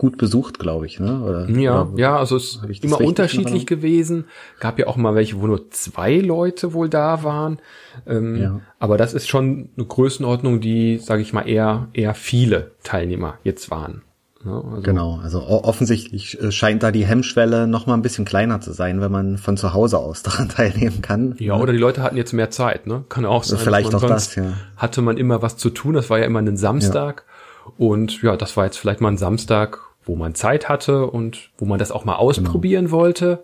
gut 0.04 0.18
besucht, 0.18 0.60
glaube 0.60 0.86
ich. 0.86 1.00
Ne? 1.00 1.22
Oder, 1.22 1.50
ja, 1.50 1.84
oder, 1.84 1.98
ja, 1.98 2.18
also 2.18 2.36
es 2.36 2.60
ist 2.68 2.84
immer 2.84 3.00
unterschiedlich 3.00 3.66
gewesen. 3.66 4.26
Gab 4.60 4.78
ja 4.78 4.88
auch 4.88 4.98
mal 4.98 5.16
welche, 5.16 5.42
wo 5.42 5.48
nur 5.48 5.72
zwei 5.72 6.18
Leute 6.18 6.74
wohl 6.74 6.90
da 6.90 7.24
waren. 7.24 7.60
Ähm, 8.06 8.36
ja. 8.36 8.60
Aber 8.80 8.98
das 8.98 9.14
ist 9.14 9.30
schon 9.30 9.70
eine 9.78 9.86
Größenordnung, 9.86 10.60
die, 10.60 10.98
sage 10.98 11.22
ich 11.22 11.32
mal, 11.32 11.48
eher 11.48 11.88
eher 11.94 12.16
viele 12.16 12.72
Teilnehmer 12.84 13.36
jetzt 13.46 13.72
waren. 13.72 14.02
Ja, 14.44 14.60
also 14.60 14.82
genau, 14.82 15.22
also 15.24 15.42
offensichtlich 15.48 16.38
äh, 16.42 16.52
scheint 16.52 16.84
da 16.84 16.92
die 16.92 17.06
Hemmschwelle 17.06 17.66
noch 17.66 17.86
mal 17.86 17.94
ein 17.94 18.02
bisschen 18.02 18.26
kleiner 18.26 18.60
zu 18.60 18.74
sein, 18.74 19.00
wenn 19.00 19.10
man 19.10 19.38
von 19.38 19.56
zu 19.56 19.74
Hause 19.74 20.00
aus 20.00 20.22
daran 20.24 20.50
teilnehmen 20.50 21.02
kann. 21.02 21.36
Ja, 21.40 21.56
oder 21.56 21.72
die 21.72 21.80
Leute 21.80 22.04
hatten 22.04 22.18
jetzt 22.18 22.34
mehr 22.34 22.52
Zeit, 22.52 22.88
ne? 22.88 23.06
Kann 23.08 23.26
auch 23.26 23.46
sein. 23.46 23.58
Vielleicht 23.58 23.96
auch 23.96 24.06
das, 24.06 24.36
ja. 24.36 24.52
Hatte 24.76 25.02
man 25.02 25.16
immer 25.16 25.42
was 25.42 25.56
zu 25.56 25.70
tun, 25.70 25.94
das 25.94 26.10
war 26.10 26.20
ja 26.20 26.26
immer 26.26 26.40
ein 26.40 26.58
Samstag. 26.58 27.24
Ja. 27.26 27.34
Und 27.78 28.22
ja, 28.22 28.36
das 28.36 28.58
war 28.58 28.66
jetzt 28.66 28.78
vielleicht 28.78 29.00
mal 29.00 29.08
ein 29.08 29.18
Samstag, 29.18 29.80
wo 30.06 30.16
man 30.16 30.36
Zeit 30.36 30.70
hatte 30.70 31.08
und 31.08 31.52
wo 31.58 31.66
man 31.66 31.80
das 31.80 31.92
auch 31.92 32.06
mal 32.06 32.16
ausprobieren 32.16 32.86
genau. 32.86 32.98
wollte. 32.98 33.44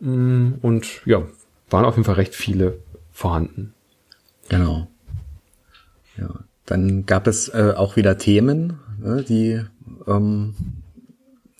Mm, 0.00 0.54
und 0.62 1.06
ja, 1.06 1.22
waren 1.70 1.84
auf 1.84 1.96
jeden 1.96 2.04
Fall 2.04 2.16
recht 2.16 2.34
viele 2.34 2.78
vorhanden. 3.12 3.74
Genau. 4.48 4.88
Ja, 6.16 6.30
dann 6.66 7.06
gab 7.06 7.26
es 7.26 7.48
äh, 7.48 7.74
auch 7.76 7.96
wieder 7.96 8.18
Themen, 8.18 8.78
ne, 8.98 9.22
die 9.22 9.60
ähm, 10.06 10.54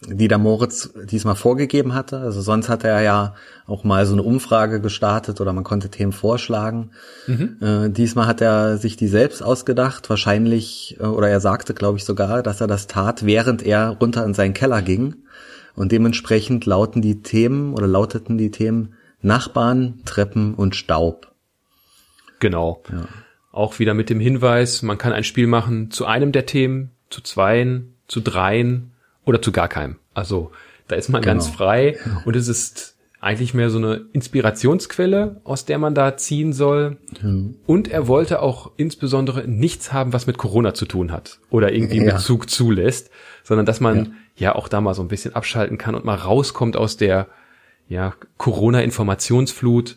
die 0.08 0.28
der 0.28 0.38
Moritz 0.38 0.90
diesmal 1.04 1.36
vorgegeben 1.36 1.94
hatte. 1.94 2.18
Also 2.18 2.40
sonst 2.40 2.68
hat 2.68 2.84
er 2.84 3.00
ja 3.02 3.34
auch 3.66 3.84
mal 3.84 4.06
so 4.06 4.12
eine 4.12 4.22
Umfrage 4.22 4.80
gestartet 4.80 5.40
oder 5.40 5.52
man 5.52 5.64
konnte 5.64 5.88
Themen 5.90 6.12
vorschlagen. 6.12 6.90
Mhm. 7.26 7.56
Äh, 7.60 7.90
diesmal 7.90 8.26
hat 8.26 8.40
er 8.40 8.78
sich 8.78 8.96
die 8.96 9.08
selbst 9.08 9.42
ausgedacht, 9.42 10.08
wahrscheinlich, 10.10 10.96
äh, 11.00 11.04
oder 11.04 11.28
er 11.28 11.40
sagte, 11.40 11.74
glaube 11.74 11.98
ich, 11.98 12.04
sogar, 12.04 12.42
dass 12.42 12.60
er 12.60 12.66
das 12.66 12.86
tat, 12.86 13.24
während 13.26 13.62
er 13.62 13.90
runter 14.00 14.24
in 14.24 14.34
seinen 14.34 14.54
Keller 14.54 14.82
ging. 14.82 15.16
Und 15.74 15.90
dementsprechend 15.90 16.66
lauten 16.66 17.02
die 17.02 17.22
Themen 17.22 17.74
oder 17.74 17.86
lauteten 17.86 18.38
die 18.38 18.50
Themen 18.50 18.94
Nachbarn, 19.22 20.00
Treppen 20.04 20.54
und 20.54 20.76
Staub. 20.76 21.32
Genau. 22.38 22.82
Ja. 22.92 23.06
Auch 23.50 23.78
wieder 23.78 23.94
mit 23.94 24.10
dem 24.10 24.20
Hinweis, 24.20 24.82
man 24.82 24.98
kann 24.98 25.12
ein 25.12 25.24
Spiel 25.24 25.46
machen 25.46 25.90
zu 25.90 26.06
einem 26.06 26.32
der 26.32 26.46
Themen, 26.46 26.90
zu 27.10 27.22
zweien, 27.22 27.94
zu 28.06 28.20
dreien 28.20 28.93
oder 29.24 29.40
zu 29.42 29.52
gar 29.52 29.68
keinem. 29.68 29.96
Also 30.14 30.50
da 30.88 30.96
ist 30.96 31.08
man 31.08 31.22
genau. 31.22 31.34
ganz 31.34 31.48
frei 31.48 31.98
und 32.24 32.36
es 32.36 32.48
ist 32.48 32.96
eigentlich 33.20 33.54
mehr 33.54 33.70
so 33.70 33.78
eine 33.78 34.04
Inspirationsquelle, 34.12 35.40
aus 35.44 35.64
der 35.64 35.78
man 35.78 35.94
da 35.94 36.16
ziehen 36.18 36.52
soll. 36.52 36.98
Mhm. 37.22 37.56
Und 37.66 37.88
er 37.88 38.06
wollte 38.06 38.42
auch 38.42 38.72
insbesondere 38.76 39.48
nichts 39.48 39.94
haben, 39.94 40.12
was 40.12 40.26
mit 40.26 40.36
Corona 40.36 40.74
zu 40.74 40.84
tun 40.84 41.10
hat 41.10 41.38
oder 41.48 41.72
irgendwie 41.72 42.04
ja. 42.04 42.14
Bezug 42.14 42.50
zulässt, 42.50 43.10
sondern 43.42 43.64
dass 43.64 43.80
man 43.80 43.96
ja. 43.96 44.50
ja 44.50 44.54
auch 44.54 44.68
da 44.68 44.82
mal 44.82 44.92
so 44.92 45.00
ein 45.00 45.08
bisschen 45.08 45.34
abschalten 45.34 45.78
kann 45.78 45.94
und 45.94 46.04
mal 46.04 46.16
rauskommt 46.16 46.76
aus 46.76 46.98
der 46.98 47.28
ja, 47.88 48.14
Corona-Informationsflut, 48.36 49.96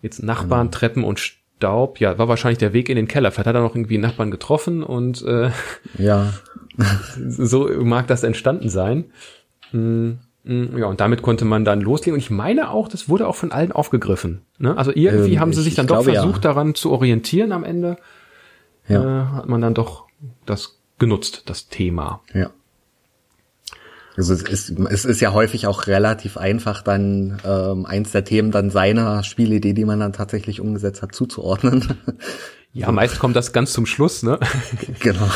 Jetzt 0.00 0.22
Nachbarn, 0.22 0.68
genau. 0.68 0.78
Treppen 0.78 1.04
und 1.04 1.20
Staub, 1.58 1.98
ja, 1.98 2.18
war 2.18 2.28
wahrscheinlich 2.28 2.58
der 2.58 2.72
Weg 2.72 2.88
in 2.88 2.96
den 2.96 3.08
Keller. 3.08 3.32
Vielleicht 3.32 3.48
hat 3.48 3.54
er 3.56 3.62
noch 3.62 3.74
irgendwie 3.74 3.94
einen 3.94 4.02
Nachbarn 4.02 4.30
getroffen 4.30 4.84
und 4.84 5.22
äh, 5.22 5.50
ja. 5.98 6.32
so 7.28 7.68
mag 7.82 8.06
das 8.06 8.22
entstanden 8.22 8.68
sein. 8.68 9.06
Mm, 9.72 10.12
ja, 10.44 10.86
und 10.86 11.00
damit 11.00 11.22
konnte 11.22 11.44
man 11.44 11.64
dann 11.64 11.80
loslegen. 11.80 12.14
Und 12.14 12.20
ich 12.20 12.30
meine 12.30 12.70
auch, 12.70 12.86
das 12.86 13.08
wurde 13.08 13.26
auch 13.26 13.34
von 13.34 13.50
allen 13.50 13.72
aufgegriffen. 13.72 14.42
Ne? 14.58 14.78
Also 14.78 14.92
irgendwie 14.94 15.34
ähm, 15.34 15.40
haben 15.40 15.52
sie 15.52 15.62
sich 15.62 15.74
dann 15.74 15.88
doch 15.88 16.04
versucht, 16.04 16.44
ja. 16.44 16.52
daran 16.52 16.76
zu 16.76 16.92
orientieren 16.92 17.50
am 17.50 17.64
Ende. 17.64 17.96
Ja. 18.86 19.02
Äh, 19.02 19.26
hat 19.34 19.48
man 19.48 19.60
dann 19.60 19.74
doch 19.74 20.06
das 20.46 20.78
genutzt, 20.98 21.42
das 21.46 21.68
Thema. 21.68 22.22
Ja. 22.32 22.50
Also 24.18 24.34
es 24.34 24.42
ist, 24.42 24.70
es 24.70 25.04
ist 25.04 25.20
ja 25.20 25.32
häufig 25.32 25.68
auch 25.68 25.86
relativ 25.86 26.36
einfach, 26.38 26.82
dann 26.82 27.40
ähm, 27.46 27.86
eins 27.86 28.10
der 28.10 28.24
Themen 28.24 28.50
dann 28.50 28.68
seiner 28.68 29.22
Spielidee, 29.22 29.74
die 29.74 29.84
man 29.84 30.00
dann 30.00 30.12
tatsächlich 30.12 30.60
umgesetzt 30.60 31.02
hat, 31.02 31.14
zuzuordnen. 31.14 31.86
Ja, 32.72 32.92
meist 32.92 33.18
kommt 33.18 33.34
das 33.34 33.52
ganz 33.52 33.72
zum 33.72 33.86
Schluss, 33.86 34.22
ne? 34.22 34.38
Genau. 35.00 35.28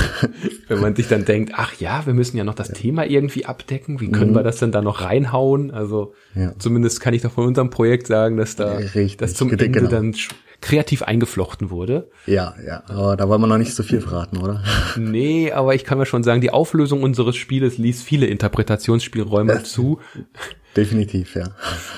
Wenn 0.68 0.80
man 0.80 0.94
sich 0.94 1.08
dann 1.08 1.24
denkt, 1.24 1.52
ach 1.56 1.74
ja, 1.80 2.04
wir 2.06 2.12
müssen 2.12 2.36
ja 2.36 2.44
noch 2.44 2.54
das 2.54 2.68
ja. 2.68 2.74
Thema 2.74 3.06
irgendwie 3.06 3.46
abdecken, 3.46 4.00
wie 4.00 4.10
können 4.10 4.32
mhm. 4.32 4.34
wir 4.34 4.42
das 4.42 4.58
denn 4.58 4.72
da 4.72 4.82
noch 4.82 5.00
reinhauen? 5.00 5.70
Also 5.70 6.14
ja. 6.34 6.52
zumindest 6.58 7.00
kann 7.00 7.14
ich 7.14 7.22
doch 7.22 7.32
von 7.32 7.46
unserem 7.46 7.70
Projekt 7.70 8.08
sagen, 8.08 8.36
dass 8.36 8.56
da 8.56 8.74
Richtig. 8.74 9.16
das 9.16 9.34
zum 9.34 9.50
Ende 9.50 9.70
genau. 9.70 9.88
dann 9.88 10.14
kreativ 10.62 11.02
eingeflochten 11.02 11.70
wurde. 11.70 12.08
Ja, 12.24 12.54
ja, 12.64 12.84
aber 12.86 13.16
da 13.16 13.28
wollen 13.28 13.40
wir 13.42 13.48
noch 13.48 13.58
nicht 13.58 13.74
so 13.74 13.82
viel 13.82 14.00
verraten, 14.00 14.38
oder? 14.38 14.62
Nee, 14.96 15.52
aber 15.52 15.74
ich 15.74 15.84
kann 15.84 15.98
mir 15.98 16.06
schon 16.06 16.22
sagen, 16.22 16.40
die 16.40 16.50
Auflösung 16.50 17.02
unseres 17.02 17.36
Spieles 17.36 17.76
ließ 17.76 18.02
viele 18.02 18.26
Interpretationsspielräume 18.26 19.52
das 19.54 19.72
zu. 19.72 19.98
Definitiv, 20.76 21.34
ja. 21.34 21.48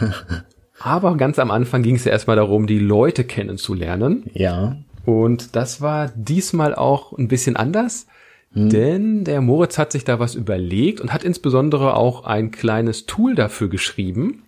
aber 0.80 1.16
ganz 1.16 1.38
am 1.38 1.50
Anfang 1.50 1.82
ging 1.82 1.94
es 1.94 2.04
ja 2.04 2.12
erstmal 2.12 2.36
darum, 2.36 2.66
die 2.66 2.78
Leute 2.78 3.24
kennenzulernen. 3.24 4.24
Ja. 4.32 4.78
Und 5.04 5.54
das 5.54 5.80
war 5.80 6.10
diesmal 6.16 6.74
auch 6.74 7.12
ein 7.16 7.28
bisschen 7.28 7.56
anders, 7.56 8.06
hm. 8.52 8.70
denn 8.70 9.24
der 9.24 9.42
Moritz 9.42 9.76
hat 9.76 9.92
sich 9.92 10.04
da 10.04 10.18
was 10.18 10.34
überlegt 10.34 11.00
und 11.00 11.12
hat 11.12 11.22
insbesondere 11.22 11.94
auch 11.96 12.24
ein 12.24 12.50
kleines 12.50 13.04
Tool 13.04 13.34
dafür 13.34 13.68
geschrieben, 13.68 14.44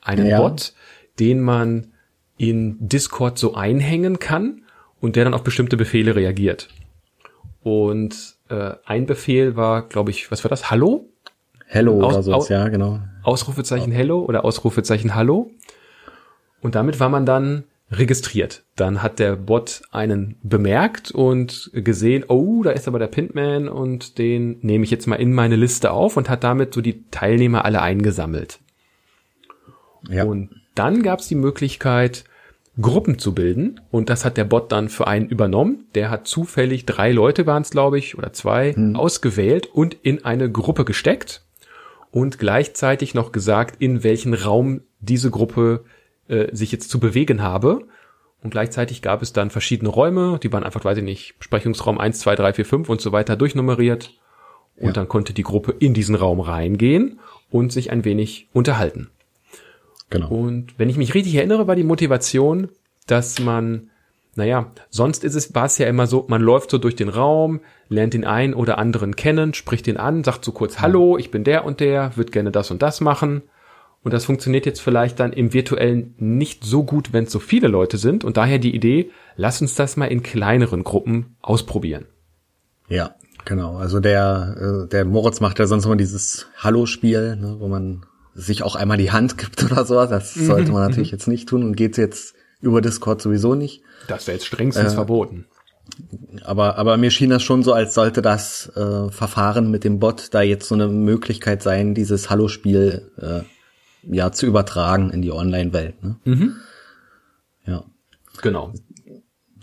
einen 0.00 0.26
ja. 0.26 0.40
Bot, 0.40 0.72
den 1.20 1.40
man 1.40 1.88
in 2.38 2.76
Discord 2.80 3.38
so 3.38 3.54
einhängen 3.54 4.18
kann 4.18 4.62
und 5.00 5.16
der 5.16 5.24
dann 5.24 5.34
auf 5.34 5.44
bestimmte 5.44 5.76
Befehle 5.76 6.16
reagiert. 6.16 6.68
Und 7.62 8.36
äh, 8.48 8.74
ein 8.86 9.06
Befehl 9.06 9.56
war, 9.56 9.82
glaube 9.82 10.10
ich, 10.10 10.30
was 10.30 10.44
war 10.44 10.48
das? 10.48 10.70
Hallo? 10.70 11.08
Hello 11.66 12.00
Aus, 12.00 12.14
oder 12.14 12.22
so, 12.22 12.54
ja, 12.54 12.68
genau. 12.68 13.00
Ausrufezeichen 13.22 13.92
Hello 13.92 14.24
oder 14.24 14.44
Ausrufezeichen 14.44 15.14
Hallo. 15.14 15.50
Und 16.62 16.74
damit 16.74 16.98
war 16.98 17.10
man 17.10 17.26
dann 17.26 17.64
registriert. 17.90 18.62
Dann 18.76 19.02
hat 19.02 19.18
der 19.18 19.36
Bot 19.36 19.82
einen 19.90 20.36
bemerkt 20.42 21.10
und 21.10 21.70
gesehen, 21.74 22.24
oh, 22.28 22.62
da 22.62 22.70
ist 22.70 22.88
aber 22.88 22.98
der 22.98 23.06
Pintman 23.06 23.68
und 23.68 24.18
den 24.18 24.58
nehme 24.60 24.84
ich 24.84 24.90
jetzt 24.90 25.06
mal 25.06 25.16
in 25.16 25.32
meine 25.32 25.56
Liste 25.56 25.90
auf 25.90 26.16
und 26.16 26.28
hat 26.28 26.44
damit 26.44 26.74
so 26.74 26.80
die 26.80 27.04
Teilnehmer 27.10 27.64
alle 27.64 27.82
eingesammelt. 27.82 28.60
Ja. 30.08 30.24
Und 30.24 30.50
dann 30.78 31.02
gab 31.02 31.20
es 31.20 31.28
die 31.28 31.34
Möglichkeit, 31.34 32.24
Gruppen 32.80 33.18
zu 33.18 33.34
bilden 33.34 33.80
und 33.90 34.08
das 34.08 34.24
hat 34.24 34.36
der 34.36 34.44
Bot 34.44 34.70
dann 34.70 34.88
für 34.88 35.08
einen 35.08 35.26
übernommen. 35.26 35.86
Der 35.94 36.10
hat 36.10 36.28
zufällig 36.28 36.86
drei 36.86 37.10
Leute 37.10 37.44
waren 37.46 37.62
es, 37.62 37.70
glaube 37.70 37.98
ich, 37.98 38.16
oder 38.16 38.32
zwei 38.32 38.72
hm. 38.72 38.94
ausgewählt 38.94 39.66
und 39.66 39.94
in 40.02 40.24
eine 40.24 40.50
Gruppe 40.50 40.84
gesteckt 40.84 41.42
und 42.12 42.38
gleichzeitig 42.38 43.14
noch 43.14 43.32
gesagt, 43.32 43.82
in 43.82 44.04
welchen 44.04 44.32
Raum 44.32 44.82
diese 45.00 45.30
Gruppe 45.30 45.84
äh, 46.28 46.54
sich 46.54 46.70
jetzt 46.70 46.90
zu 46.90 47.00
bewegen 47.00 47.42
habe. 47.42 47.86
Und 48.40 48.50
gleichzeitig 48.50 49.02
gab 49.02 49.22
es 49.22 49.32
dann 49.32 49.50
verschiedene 49.50 49.90
Räume, 49.90 50.38
die 50.40 50.52
waren 50.52 50.62
einfach, 50.62 50.84
weiß 50.84 50.98
ich 50.98 51.04
nicht, 51.04 51.38
Besprechungsraum 51.38 51.98
1, 51.98 52.20
2, 52.20 52.36
3, 52.36 52.52
4, 52.52 52.64
5 52.64 52.88
und 52.88 53.00
so 53.00 53.10
weiter 53.10 53.34
durchnummeriert. 53.34 54.14
Und 54.76 54.86
ja. 54.86 54.92
dann 54.92 55.08
konnte 55.08 55.32
die 55.32 55.42
Gruppe 55.42 55.74
in 55.80 55.92
diesen 55.92 56.14
Raum 56.14 56.38
reingehen 56.38 57.18
und 57.50 57.72
sich 57.72 57.90
ein 57.90 58.04
wenig 58.04 58.48
unterhalten. 58.52 59.10
Genau. 60.10 60.28
Und 60.28 60.78
wenn 60.78 60.88
ich 60.88 60.96
mich 60.96 61.14
richtig 61.14 61.34
erinnere, 61.34 61.66
war 61.66 61.76
die 61.76 61.84
Motivation, 61.84 62.68
dass 63.06 63.40
man, 63.40 63.90
naja, 64.36 64.70
sonst 64.90 65.24
ist 65.24 65.34
es, 65.34 65.54
war 65.54 65.66
es 65.66 65.78
ja 65.78 65.86
immer 65.86 66.06
so, 66.06 66.26
man 66.28 66.40
läuft 66.40 66.70
so 66.70 66.78
durch 66.78 66.96
den 66.96 67.08
Raum, 67.08 67.60
lernt 67.88 68.14
den 68.14 68.24
einen 68.24 68.54
oder 68.54 68.78
anderen 68.78 69.16
kennen, 69.16 69.54
spricht 69.54 69.86
ihn 69.86 69.96
an, 69.96 70.24
sagt 70.24 70.44
so 70.44 70.52
kurz, 70.52 70.80
hallo, 70.80 71.18
ich 71.18 71.30
bin 71.30 71.44
der 71.44 71.64
und 71.64 71.80
der, 71.80 72.16
würde 72.16 72.32
gerne 72.32 72.50
das 72.50 72.70
und 72.70 72.82
das 72.82 73.00
machen. 73.00 73.42
Und 74.04 74.14
das 74.14 74.24
funktioniert 74.24 74.64
jetzt 74.64 74.80
vielleicht 74.80 75.18
dann 75.18 75.32
im 75.32 75.52
virtuellen 75.52 76.14
nicht 76.18 76.64
so 76.64 76.84
gut, 76.84 77.12
wenn 77.12 77.24
es 77.24 77.32
so 77.32 77.40
viele 77.40 77.68
Leute 77.68 77.98
sind. 77.98 78.24
Und 78.24 78.36
daher 78.36 78.58
die 78.58 78.74
Idee, 78.74 79.10
lass 79.36 79.60
uns 79.60 79.74
das 79.74 79.96
mal 79.96 80.06
in 80.06 80.22
kleineren 80.22 80.84
Gruppen 80.84 81.36
ausprobieren. 81.42 82.06
Ja, 82.88 83.16
genau. 83.44 83.76
Also 83.76 84.00
der, 84.00 84.84
äh, 84.84 84.88
der 84.88 85.04
Moritz 85.04 85.40
macht 85.40 85.58
ja 85.58 85.66
sonst 85.66 85.84
immer 85.84 85.96
dieses 85.96 86.46
Hallo-Spiel, 86.56 87.36
ne, 87.36 87.56
wo 87.58 87.68
man 87.68 88.06
sich 88.38 88.62
auch 88.62 88.76
einmal 88.76 88.96
die 88.96 89.10
Hand 89.10 89.36
gibt 89.38 89.62
oder 89.64 89.84
so. 89.84 89.94
Das 90.06 90.36
mhm, 90.36 90.46
sollte 90.46 90.72
man 90.72 90.88
natürlich 90.88 91.12
mhm. 91.12 91.18
jetzt 91.18 91.28
nicht 91.28 91.48
tun 91.48 91.64
und 91.64 91.76
geht 91.76 91.96
jetzt 91.96 92.34
über 92.60 92.80
Discord 92.80 93.20
sowieso 93.20 93.54
nicht. 93.54 93.82
Das 94.06 94.26
wäre 94.26 94.36
jetzt 94.36 94.46
strengstens 94.46 94.92
äh, 94.92 94.94
verboten. 94.94 95.46
Aber, 96.44 96.76
aber 96.76 96.96
mir 96.96 97.10
schien 97.10 97.30
das 97.30 97.42
schon 97.42 97.62
so, 97.62 97.72
als 97.72 97.94
sollte 97.94 98.22
das 98.22 98.70
äh, 98.76 99.10
Verfahren 99.10 99.70
mit 99.70 99.84
dem 99.84 99.98
Bot 99.98 100.28
da 100.32 100.42
jetzt 100.42 100.68
so 100.68 100.74
eine 100.74 100.88
Möglichkeit 100.88 101.62
sein, 101.62 101.94
dieses 101.94 102.30
Hallo-Spiel 102.30 103.10
äh, 103.16 103.40
ja 104.02 104.30
zu 104.32 104.46
übertragen 104.46 105.10
in 105.10 105.22
die 105.22 105.32
Online-Welt. 105.32 106.02
Ne? 106.02 106.16
Mhm. 106.24 106.56
Ja. 107.66 107.84
Genau. 108.42 108.72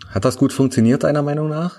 Hat 0.09 0.25
das 0.25 0.37
gut 0.37 0.51
funktioniert, 0.51 1.03
deiner 1.03 1.21
Meinung 1.21 1.49
nach? 1.49 1.77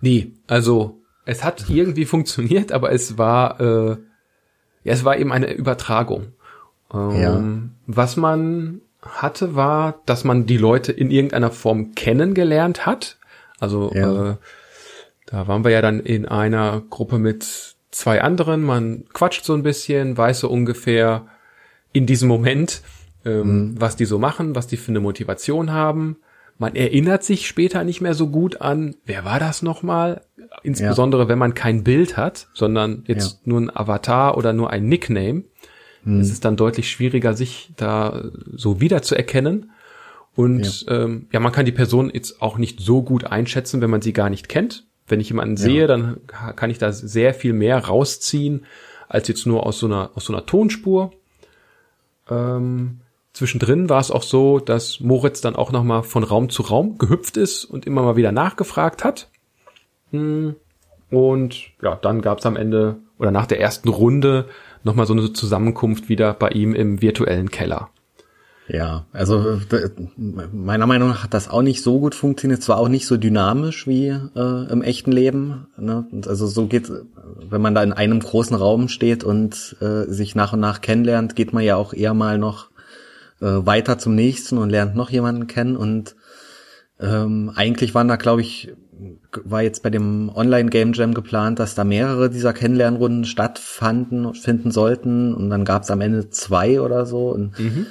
Nee, 0.00 0.34
also 0.46 1.02
es 1.24 1.44
hat 1.44 1.68
irgendwie 1.68 2.04
funktioniert, 2.06 2.72
aber 2.72 2.92
es 2.92 3.18
war, 3.18 3.60
äh, 3.60 3.96
ja, 4.86 4.92
es 4.92 5.04
war 5.04 5.18
eben 5.18 5.32
eine 5.32 5.52
Übertragung. 5.52 6.28
Ähm, 6.94 7.20
ja. 7.20 7.42
Was 7.86 8.16
man 8.16 8.80
hatte, 9.02 9.56
war, 9.56 10.00
dass 10.06 10.22
man 10.22 10.46
die 10.46 10.56
Leute 10.56 10.92
in 10.92 11.10
irgendeiner 11.10 11.50
Form 11.50 11.94
kennengelernt 11.94 12.86
hat. 12.86 13.18
Also 13.58 13.90
ja. 13.94 14.30
äh, 14.30 14.36
da 15.26 15.48
waren 15.48 15.64
wir 15.64 15.72
ja 15.72 15.82
dann 15.82 16.00
in 16.00 16.26
einer 16.26 16.82
Gruppe 16.88 17.18
mit 17.18 17.74
zwei 17.90 18.22
anderen. 18.22 18.62
Man 18.62 19.04
quatscht 19.12 19.44
so 19.44 19.54
ein 19.54 19.64
bisschen, 19.64 20.16
weiß 20.16 20.40
so 20.40 20.48
ungefähr, 20.48 21.26
in 21.92 22.06
diesem 22.06 22.28
Moment, 22.28 22.82
ähm, 23.24 23.40
mhm. 23.40 23.80
was 23.80 23.96
die 23.96 24.04
so 24.04 24.18
machen, 24.18 24.54
was 24.54 24.68
die 24.68 24.76
für 24.76 24.92
eine 24.92 25.00
Motivation 25.00 25.72
haben. 25.72 26.18
Man 26.58 26.74
erinnert 26.74 27.22
sich 27.22 27.46
später 27.46 27.84
nicht 27.84 28.00
mehr 28.00 28.14
so 28.14 28.28
gut 28.28 28.60
an, 28.60 28.96
wer 29.04 29.24
war 29.24 29.38
das 29.38 29.62
nochmal? 29.62 30.22
Insbesondere, 30.62 31.24
ja. 31.24 31.28
wenn 31.28 31.38
man 31.38 31.54
kein 31.54 31.84
Bild 31.84 32.16
hat, 32.16 32.48
sondern 32.54 33.04
jetzt 33.06 33.32
ja. 33.32 33.38
nur 33.44 33.60
ein 33.60 33.76
Avatar 33.76 34.38
oder 34.38 34.52
nur 34.52 34.70
ein 34.70 34.88
Nickname. 34.88 35.44
Mhm. 36.04 36.20
Es 36.20 36.30
ist 36.30 36.44
dann 36.44 36.56
deutlich 36.56 36.90
schwieriger, 36.90 37.34
sich 37.34 37.70
da 37.76 38.24
so 38.54 38.80
wiederzuerkennen. 38.80 39.70
Und 40.34 40.86
ja. 40.86 41.04
Ähm, 41.04 41.26
ja, 41.32 41.40
man 41.40 41.52
kann 41.52 41.66
die 41.66 41.72
Person 41.72 42.10
jetzt 42.12 42.40
auch 42.40 42.58
nicht 42.58 42.80
so 42.80 43.02
gut 43.02 43.24
einschätzen, 43.24 43.80
wenn 43.80 43.90
man 43.90 44.02
sie 44.02 44.12
gar 44.12 44.30
nicht 44.30 44.48
kennt. 44.48 44.86
Wenn 45.08 45.20
ich 45.20 45.28
jemanden 45.28 45.56
sehe, 45.56 45.86
dann 45.86 46.20
kann 46.26 46.70
ich 46.70 46.78
da 46.78 46.90
sehr 46.90 47.32
viel 47.32 47.52
mehr 47.52 47.78
rausziehen, 47.78 48.66
als 49.08 49.28
jetzt 49.28 49.46
nur 49.46 49.64
aus 49.64 49.78
so 49.78 49.86
einer, 49.86 50.10
aus 50.14 50.24
so 50.24 50.32
einer 50.32 50.46
Tonspur. 50.46 51.12
Ähm, 52.28 53.00
zwischendrin 53.36 53.90
war 53.90 54.00
es 54.00 54.10
auch 54.10 54.22
so, 54.22 54.58
dass 54.58 55.00
Moritz 55.00 55.42
dann 55.42 55.56
auch 55.56 55.70
nochmal 55.70 56.02
von 56.02 56.24
Raum 56.24 56.48
zu 56.48 56.62
Raum 56.62 56.96
gehüpft 56.96 57.36
ist 57.36 57.66
und 57.66 57.86
immer 57.86 58.02
mal 58.02 58.16
wieder 58.16 58.32
nachgefragt 58.32 59.04
hat. 59.04 59.28
Hm. 60.10 60.56
Und 61.10 61.70
ja, 61.82 61.96
dann 61.96 62.22
gab 62.22 62.38
es 62.38 62.46
am 62.46 62.56
Ende 62.56 62.96
oder 63.18 63.30
nach 63.30 63.46
der 63.46 63.60
ersten 63.60 63.88
Runde 63.88 64.46
nochmal 64.84 65.06
so 65.06 65.12
eine 65.12 65.32
Zusammenkunft 65.32 66.08
wieder 66.08 66.32
bei 66.32 66.48
ihm 66.48 66.74
im 66.74 67.02
virtuellen 67.02 67.50
Keller. 67.50 67.90
Ja, 68.68 69.04
also 69.12 69.60
meiner 70.16 70.86
Meinung 70.86 71.10
nach 71.10 71.22
hat 71.22 71.34
das 71.34 71.48
auch 71.48 71.62
nicht 71.62 71.82
so 71.82 72.00
gut 72.00 72.16
funktioniert. 72.16 72.62
Zwar 72.62 72.78
auch 72.78 72.88
nicht 72.88 73.06
so 73.06 73.16
dynamisch 73.16 73.86
wie 73.86 74.08
äh, 74.08 74.72
im 74.72 74.82
echten 74.82 75.12
Leben. 75.12 75.68
Ne? 75.76 76.06
Also 76.26 76.48
so 76.48 76.66
geht, 76.66 76.90
wenn 77.48 77.60
man 77.60 77.74
da 77.76 77.82
in 77.84 77.92
einem 77.92 78.18
großen 78.18 78.56
Raum 78.56 78.88
steht 78.88 79.22
und 79.22 79.76
äh, 79.80 80.10
sich 80.10 80.34
nach 80.34 80.52
und 80.54 80.60
nach 80.60 80.80
kennenlernt, 80.80 81.36
geht 81.36 81.52
man 81.52 81.62
ja 81.62 81.76
auch 81.76 81.92
eher 81.92 82.14
mal 82.14 82.38
noch 82.38 82.70
äh, 83.40 83.66
weiter 83.66 83.98
zum 83.98 84.14
nächsten 84.14 84.58
und 84.58 84.70
lernt 84.70 84.94
noch 84.94 85.10
jemanden 85.10 85.46
kennen. 85.46 85.76
Und 85.76 86.16
ähm, 87.00 87.52
eigentlich 87.54 87.94
waren 87.94 88.08
da, 88.08 88.16
glaube 88.16 88.40
ich, 88.40 88.72
war 89.44 89.62
jetzt 89.62 89.82
bei 89.82 89.90
dem 89.90 90.30
Online 90.34 90.70
Game 90.70 90.92
Jam 90.94 91.12
geplant, 91.12 91.58
dass 91.58 91.74
da 91.74 91.84
mehrere 91.84 92.30
dieser 92.30 92.52
Kennenlernrunden 92.52 93.24
stattfanden 93.24 94.34
finden 94.34 94.70
sollten. 94.70 95.34
Und 95.34 95.50
dann 95.50 95.64
gab 95.64 95.82
es 95.82 95.90
am 95.90 96.00
Ende 96.00 96.30
zwei 96.30 96.80
oder 96.80 97.06
so. 97.06 97.30
Und 97.30 97.58
mhm 97.58 97.86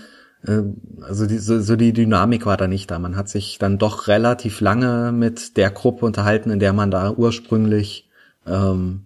ähm, 0.47 0.77
also 1.01 1.25
die, 1.25 1.37
so, 1.37 1.59
so 1.59 1.75
die 1.75 1.93
Dynamik 1.93 2.45
war 2.45 2.57
da 2.57 2.67
nicht 2.67 2.91
da. 2.91 2.99
Man 2.99 3.15
hat 3.15 3.29
sich 3.29 3.57
dann 3.57 3.77
doch 3.77 4.07
relativ 4.07 4.61
lange 4.61 5.11
mit 5.11 5.57
der 5.57 5.71
Gruppe 5.71 6.05
unterhalten, 6.05 6.49
in 6.49 6.59
der 6.59 6.73
man 6.73 6.91
da 6.91 7.11
ursprünglich 7.11 8.09
ähm, 8.45 9.01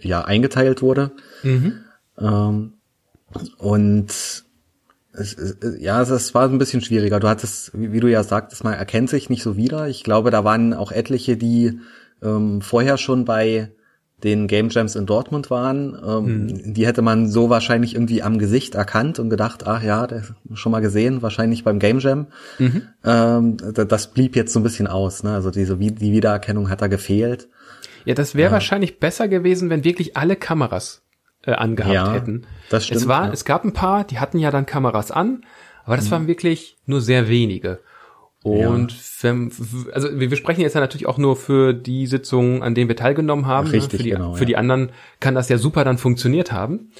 ja 0.00 0.22
eingeteilt 0.22 0.82
wurde. 0.82 1.12
Mhm. 1.42 1.80
Ähm, 2.18 2.72
und 3.58 4.43
ja, 5.78 6.02
es 6.02 6.34
war 6.34 6.48
ein 6.48 6.58
bisschen 6.58 6.80
schwieriger. 6.80 7.20
Du 7.20 7.28
hattest, 7.28 7.70
wie, 7.78 7.92
wie, 7.92 8.00
du 8.00 8.10
ja 8.10 8.22
sagtest, 8.22 8.64
man 8.64 8.74
erkennt 8.74 9.10
sich 9.10 9.30
nicht 9.30 9.42
so 9.42 9.56
wieder. 9.56 9.88
Ich 9.88 10.02
glaube, 10.02 10.30
da 10.30 10.44
waren 10.44 10.74
auch 10.74 10.92
etliche, 10.92 11.36
die 11.36 11.78
ähm, 12.22 12.60
vorher 12.60 12.98
schon 12.98 13.24
bei 13.24 13.70
den 14.24 14.46
Game 14.46 14.70
Jams 14.70 14.96
in 14.96 15.06
Dortmund 15.06 15.50
waren. 15.50 15.96
Ähm, 16.04 16.46
mhm. 16.46 16.74
Die 16.74 16.86
hätte 16.86 17.02
man 17.02 17.28
so 17.28 17.50
wahrscheinlich 17.50 17.94
irgendwie 17.94 18.22
am 18.22 18.38
Gesicht 18.38 18.74
erkannt 18.74 19.18
und 19.18 19.28
gedacht, 19.28 19.66
ach 19.66 19.82
ja, 19.82 20.06
der 20.06 20.22
schon 20.54 20.72
mal 20.72 20.80
gesehen, 20.80 21.22
wahrscheinlich 21.22 21.62
beim 21.62 21.78
Game 21.78 21.98
Jam. 21.98 22.26
Mhm. 22.58 22.82
Ähm, 23.04 23.56
das 23.74 24.08
blieb 24.08 24.34
jetzt 24.34 24.52
so 24.52 24.60
ein 24.60 24.62
bisschen 24.62 24.86
aus. 24.86 25.22
Ne? 25.22 25.32
Also 25.32 25.50
diese 25.50 25.76
die 25.76 26.12
Wiedererkennung 26.12 26.70
hat 26.70 26.80
da 26.80 26.86
gefehlt. 26.86 27.48
Ja, 28.04 28.14
das 28.14 28.34
wäre 28.34 28.48
ja. 28.48 28.52
wahrscheinlich 28.52 28.98
besser 28.98 29.28
gewesen, 29.28 29.70
wenn 29.70 29.84
wirklich 29.84 30.16
alle 30.16 30.36
Kameras 30.36 31.03
äh, 31.46 31.52
angehabt 31.52 31.94
ja, 31.94 32.12
hätten. 32.12 32.46
Das 32.70 32.86
stimmt. 32.86 33.00
Es 33.00 33.08
war, 33.08 33.26
ja. 33.26 33.32
es 33.32 33.44
gab 33.44 33.64
ein 33.64 33.72
paar, 33.72 34.04
die 34.04 34.18
hatten 34.18 34.38
ja 34.38 34.50
dann 34.50 34.66
Kameras 34.66 35.10
an, 35.10 35.44
aber 35.84 35.96
das 35.96 36.06
mhm. 36.06 36.10
waren 36.10 36.26
wirklich 36.26 36.76
nur 36.86 37.00
sehr 37.00 37.28
wenige. 37.28 37.80
Und 38.42 38.92
ja. 38.92 38.98
wenn, 39.22 39.50
also 39.92 40.20
wir 40.20 40.36
sprechen 40.36 40.60
jetzt 40.60 40.74
ja 40.74 40.80
natürlich 40.80 41.06
auch 41.06 41.16
nur 41.16 41.34
für 41.34 41.72
die 41.72 42.06
Sitzungen, 42.06 42.62
an 42.62 42.74
denen 42.74 42.88
wir 42.88 42.96
teilgenommen 42.96 43.46
haben. 43.46 43.68
Richtig, 43.68 43.92
ne? 43.92 43.98
für 43.98 44.02
die, 44.02 44.10
genau, 44.10 44.34
für 44.34 44.44
die 44.44 44.56
anderen 44.56 44.90
kann 45.18 45.34
das 45.34 45.48
ja 45.48 45.56
super 45.56 45.82
dann 45.82 45.96
funktioniert 45.96 46.52
haben. 46.52 46.90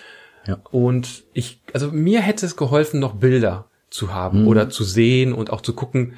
Ja. 0.46 0.58
Und 0.70 1.24
ich, 1.34 1.60
also 1.74 1.90
mir 1.90 2.22
hätte 2.22 2.46
es 2.46 2.56
geholfen, 2.56 2.98
noch 2.98 3.16
Bilder 3.16 3.66
zu 3.90 4.14
haben 4.14 4.42
mhm. 4.42 4.48
oder 4.48 4.70
zu 4.70 4.84
sehen 4.84 5.34
und 5.34 5.50
auch 5.50 5.60
zu 5.60 5.74
gucken, 5.74 6.14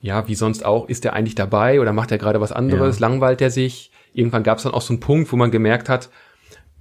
ja, 0.00 0.28
wie 0.28 0.34
sonst 0.34 0.64
auch, 0.64 0.88
ist 0.88 1.06
er 1.06 1.14
eigentlich 1.14 1.34
dabei 1.34 1.80
oder 1.80 1.94
macht 1.94 2.12
er 2.12 2.18
gerade 2.18 2.40
was 2.40 2.52
anderes, 2.52 2.98
ja. 2.98 3.08
langweilt 3.08 3.40
er 3.40 3.50
sich? 3.50 3.90
Irgendwann 4.12 4.42
gab 4.42 4.58
es 4.58 4.64
dann 4.64 4.74
auch 4.74 4.82
so 4.82 4.92
einen 4.92 5.00
Punkt, 5.00 5.32
wo 5.32 5.36
man 5.36 5.50
gemerkt 5.50 5.88
hat, 5.88 6.10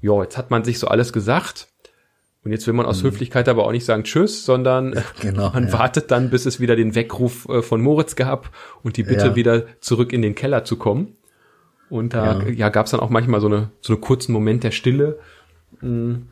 ja, 0.02 0.22
jetzt 0.22 0.38
hat 0.38 0.52
man 0.52 0.64
sich 0.64 0.80
so 0.80 0.88
alles 0.88 1.14
gesagt 1.14 1.68
und 2.44 2.52
jetzt 2.52 2.66
will 2.66 2.74
man 2.74 2.86
aus 2.86 3.04
mhm. 3.04 3.08
Höflichkeit 3.08 3.50
aber 3.50 3.66
auch 3.66 3.72
nicht 3.72 3.86
sagen 3.86 4.04
Tschüss, 4.04 4.46
sondern 4.46 4.96
genau, 5.20 5.50
man 5.54 5.68
ja. 5.68 5.74
wartet 5.74 6.12
dann, 6.12 6.30
bis 6.30 6.46
es 6.46 6.60
wieder 6.60 6.76
den 6.76 6.96
Weckruf 6.96 7.48
äh, 7.50 7.62
von 7.62 7.82
Moritz 7.82 8.16
gab 8.16 8.52
und 8.84 8.96
die 8.98 9.04
Bitte 9.04 9.28
ja. 9.28 9.36
wieder 9.36 9.64
zurück 9.82 10.14
in 10.14 10.22
den 10.22 10.34
Keller 10.34 10.64
zu 10.64 10.78
kommen. 10.78 11.18
Und 11.90 12.14
da 12.14 12.40
ja, 12.40 12.48
ja 12.50 12.70
gab 12.70 12.86
es 12.86 12.92
dann 12.92 13.02
auch 13.02 13.10
manchmal 13.10 13.42
so 13.42 13.48
eine 13.48 13.72
so 13.82 13.94
einen 13.94 14.02
kurzen 14.02 14.32
Moment 14.32 14.64
der 14.64 14.72
Stille. 14.72 15.20
Mhm. 15.82 16.28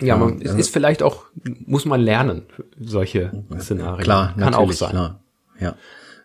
Ja, 0.00 0.16
man, 0.16 0.40
es 0.40 0.54
ist 0.54 0.72
vielleicht 0.72 1.02
auch, 1.02 1.24
muss 1.66 1.84
man 1.84 2.00
lernen, 2.00 2.46
solche 2.78 3.32
Szenarien. 3.58 4.04
Klar, 4.04 4.34
kann 4.36 4.54
auch 4.54 4.72
sein. 4.72 4.90
Klar. 4.90 5.20
Ja. 5.60 5.74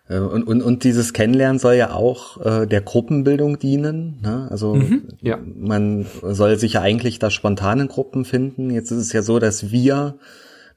Äh, 0.08 0.18
und, 0.18 0.44
und, 0.44 0.62
und 0.62 0.84
dieses 0.84 1.12
Kennenlernen 1.12 1.58
soll 1.58 1.74
ja 1.74 1.92
auch 1.92 2.44
äh, 2.44 2.66
der 2.66 2.82
Gruppenbildung 2.82 3.58
dienen. 3.58 4.20
Ne? 4.22 4.48
Also 4.50 4.74
mhm, 4.74 5.08
ja. 5.20 5.38
man 5.56 6.06
soll 6.22 6.58
sich 6.58 6.74
ja 6.74 6.82
eigentlich 6.82 7.18
da 7.18 7.30
spontanen 7.30 7.88
Gruppen 7.88 8.24
finden. 8.24 8.70
Jetzt 8.70 8.90
ist 8.90 8.98
es 8.98 9.12
ja 9.12 9.22
so, 9.22 9.38
dass 9.38 9.70
wir 9.70 10.16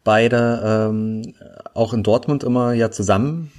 beide 0.08 0.62
ähm, 0.64 1.34
auch 1.74 1.94
in 1.94 2.02
Dortmund 2.02 2.46
immer 2.46 2.72
ja 2.72 2.90
zusammen 2.92 3.52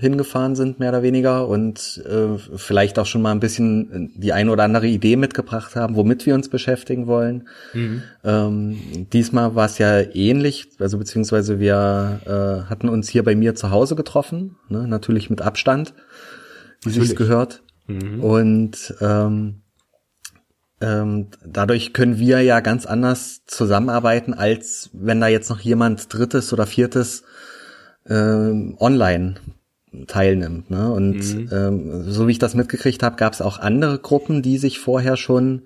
hingefahren 0.00 0.56
sind, 0.56 0.80
mehr 0.80 0.88
oder 0.88 1.04
weniger, 1.04 1.46
und 1.46 2.02
äh, 2.04 2.36
vielleicht 2.56 2.98
auch 2.98 3.06
schon 3.06 3.22
mal 3.22 3.30
ein 3.30 3.38
bisschen 3.38 4.10
die 4.16 4.32
ein 4.32 4.48
oder 4.48 4.64
andere 4.64 4.88
Idee 4.88 5.14
mitgebracht 5.14 5.76
haben, 5.76 5.94
womit 5.94 6.26
wir 6.26 6.34
uns 6.34 6.48
beschäftigen 6.48 7.06
wollen. 7.06 7.48
Mhm. 7.74 8.02
Ähm, 8.24 9.06
diesmal 9.12 9.54
war 9.54 9.66
es 9.66 9.78
ja 9.78 10.00
ähnlich, 10.00 10.66
also 10.80 10.98
beziehungsweise 10.98 11.60
wir 11.60 12.20
äh, 12.26 12.68
hatten 12.68 12.88
uns 12.88 13.08
hier 13.08 13.22
bei 13.22 13.36
mir 13.36 13.54
zu 13.54 13.70
Hause 13.70 13.94
getroffen, 13.94 14.56
ne, 14.68 14.88
natürlich 14.88 15.30
mit 15.30 15.42
Abstand, 15.42 15.94
wie 16.82 16.90
sich 16.90 17.14
gehört. 17.14 17.62
Mhm. 17.86 18.20
Und 18.20 18.94
ähm, 19.00 19.60
ähm, 20.84 21.28
dadurch 21.44 21.92
können 21.92 22.18
wir 22.18 22.42
ja 22.42 22.60
ganz 22.60 22.84
anders 22.84 23.44
zusammenarbeiten, 23.46 24.34
als 24.34 24.90
wenn 24.92 25.20
da 25.20 25.28
jetzt 25.28 25.48
noch 25.48 25.60
jemand 25.60 26.12
Drittes 26.12 26.52
oder 26.52 26.66
Viertes 26.66 27.24
ähm, 28.06 28.76
online 28.78 29.36
teilnimmt. 30.06 30.70
Ne? 30.70 30.92
Und 30.92 31.16
mhm. 31.16 31.48
ähm, 31.52 32.04
so 32.10 32.26
wie 32.26 32.32
ich 32.32 32.38
das 32.38 32.54
mitgekriegt 32.54 33.02
habe, 33.02 33.16
gab 33.16 33.32
es 33.32 33.40
auch 33.40 33.58
andere 33.58 33.98
Gruppen, 33.98 34.42
die 34.42 34.58
sich 34.58 34.78
vorher 34.78 35.16
schon 35.16 35.62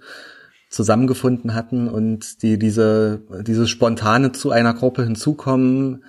zusammengefunden 0.70 1.54
hatten 1.54 1.88
und 1.88 2.42
die 2.42 2.58
diese 2.58 3.22
dieses 3.40 3.70
spontane 3.70 4.32
zu 4.32 4.50
einer 4.50 4.74
Gruppe 4.74 5.02
hinzukommen 5.02 6.04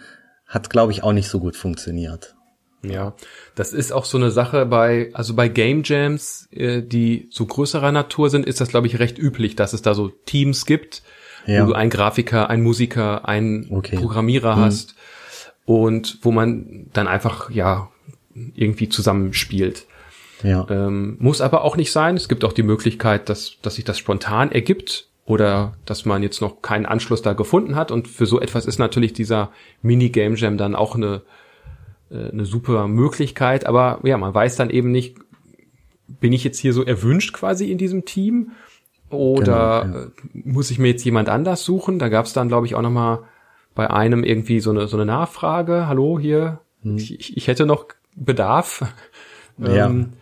hat 0.45 0.69
glaube 0.69 0.91
ich 0.91 1.01
auch 1.01 1.13
nicht 1.13 1.29
so 1.29 1.39
gut 1.39 1.55
funktioniert. 1.55 2.35
Ja, 2.81 3.13
das 3.55 3.73
ist 3.73 3.91
auch 3.91 4.05
so 4.05 4.17
eine 4.17 4.31
Sache 4.31 4.65
bei, 4.65 5.09
also 5.13 5.33
bei 5.33 5.49
Game 5.49 5.81
Jams, 5.83 6.47
äh, 6.51 6.81
die 6.81 7.27
so 7.29 7.45
größerer 7.45 7.91
Natur 7.91 8.29
sind, 8.29 8.45
ist 8.45 8.61
das, 8.61 8.69
glaube 8.69 8.87
ich, 8.87 8.99
recht 8.99 9.17
üblich, 9.17 9.55
dass 9.55 9.73
es 9.73 9.81
da 9.81 9.93
so 9.93 10.09
Teams 10.09 10.65
gibt, 10.65 11.03
ja. 11.45 11.63
wo 11.63 11.67
du 11.67 11.73
einen 11.73 11.89
Grafiker, 11.89 12.49
einen 12.49 12.63
Musiker, 12.63 13.27
einen 13.27 13.67
okay. 13.69 13.97
Programmierer 13.97 14.55
mhm. 14.55 14.61
hast 14.61 14.95
und 15.65 16.19
wo 16.21 16.31
man 16.31 16.87
dann 16.93 17.07
einfach, 17.07 17.51
ja, 17.51 17.89
irgendwie 18.55 18.89
zusammenspielt. 18.89 19.85
Ja. 20.43 20.65
Ähm, 20.69 21.17
muss 21.19 21.41
aber 21.41 21.63
auch 21.63 21.75
nicht 21.75 21.91
sein. 21.91 22.15
Es 22.15 22.29
gibt 22.29 22.45
auch 22.45 22.53
die 22.53 22.63
Möglichkeit, 22.63 23.27
dass, 23.29 23.57
dass 23.61 23.75
sich 23.75 23.83
das 23.83 23.97
spontan 23.97 24.51
ergibt 24.51 25.09
oder 25.25 25.73
dass 25.85 26.05
man 26.05 26.23
jetzt 26.23 26.41
noch 26.41 26.61
keinen 26.61 26.85
Anschluss 26.85 27.21
da 27.21 27.33
gefunden 27.33 27.75
hat. 27.75 27.91
Und 27.91 28.07
für 28.07 28.25
so 28.25 28.39
etwas 28.39 28.65
ist 28.65 28.79
natürlich 28.79 29.13
dieser 29.13 29.51
Mini-Game 29.81 30.35
Jam 30.35 30.57
dann 30.57 30.75
auch 30.75 30.95
eine, 30.95 31.21
äh, 32.11 32.29
eine 32.29 32.45
super 32.45 32.87
Möglichkeit, 32.87 33.65
aber 33.65 33.99
ja, 34.03 34.17
man 34.17 34.33
weiß 34.33 34.55
dann 34.55 34.69
eben 34.69 34.91
nicht, 34.91 35.17
bin 36.07 36.33
ich 36.33 36.43
jetzt 36.43 36.59
hier 36.59 36.73
so 36.73 36.83
erwünscht 36.83 37.33
quasi 37.33 37.71
in 37.71 37.77
diesem 37.77 38.05
Team 38.05 38.51
oder 39.09 39.81
genau, 39.83 39.97
ja. 39.97 40.05
Äh, 40.05 40.09
muss 40.33 40.71
ich 40.71 40.79
mir 40.79 40.89
jetzt 40.89 41.03
jemand 41.03 41.29
anders 41.29 41.63
suchen? 41.63 41.99
Da 41.99 42.09
gab 42.09 42.25
es 42.25 42.33
dann, 42.33 42.47
glaube 42.47 42.67
ich, 42.67 42.75
auch 42.75 42.81
noch 42.81 42.91
mal 42.91 43.23
bei 43.75 43.89
einem 43.89 44.23
irgendwie 44.23 44.59
so 44.59 44.71
eine 44.71 44.87
so 44.87 44.97
eine 44.97 45.05
Nachfrage. 45.05 45.87
Hallo 45.87 46.19
hier, 46.19 46.59
hm. 46.81 46.97
ich, 46.97 47.35
ich 47.35 47.47
hätte 47.47 47.65
noch 47.65 47.85
Bedarf. 48.15 48.85
Ja. 49.61 49.87
Ähm, 49.87 50.13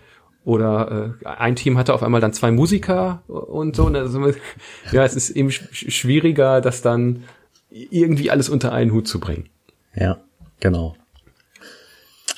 oder 0.45 1.13
äh, 1.21 1.27
ein 1.27 1.55
Team 1.55 1.77
hatte 1.77 1.93
auf 1.93 2.01
einmal 2.01 2.21
dann 2.21 2.33
zwei 2.33 2.49
Musiker 2.49 3.21
und 3.27 3.75
so. 3.75 3.85
Also, 3.85 4.31
ja, 4.91 5.03
es 5.03 5.15
ist 5.15 5.29
eben 5.29 5.51
schwieriger, 5.51 6.59
das 6.59 6.81
dann 6.81 7.25
irgendwie 7.69 8.31
alles 8.31 8.49
unter 8.49 8.71
einen 8.71 8.93
Hut 8.93 9.07
zu 9.07 9.19
bringen. 9.19 9.49
Ja, 9.93 10.17
genau. 10.59 10.95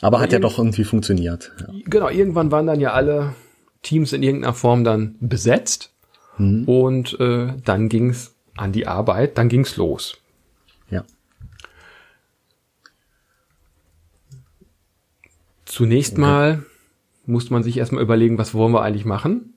Aber 0.01 0.19
hat 0.19 0.31
ja 0.31 0.39
doch 0.39 0.57
irgendwie 0.57 0.83
funktioniert. 0.83 1.51
Ja. 1.59 1.73
Genau, 1.85 2.09
irgendwann 2.09 2.51
waren 2.51 2.67
dann 2.67 2.79
ja 2.79 2.93
alle 2.93 3.33
Teams 3.81 4.13
in 4.13 4.23
irgendeiner 4.23 4.53
Form 4.53 4.83
dann 4.83 5.15
besetzt 5.19 5.91
mhm. 6.37 6.63
und 6.65 7.19
äh, 7.19 7.53
dann 7.65 7.89
ging's 7.89 8.33
an 8.55 8.71
die 8.71 8.87
Arbeit, 8.87 9.37
dann 9.37 9.49
ging's 9.49 9.77
los. 9.77 10.17
Ja. 10.89 11.03
Zunächst 15.65 16.13
okay. 16.13 16.21
mal 16.21 16.63
muss 17.25 17.49
man 17.49 17.63
sich 17.63 17.77
erstmal 17.77 18.01
überlegen, 18.01 18.37
was 18.37 18.53
wollen 18.53 18.73
wir 18.73 18.81
eigentlich 18.81 19.05
machen? 19.05 19.53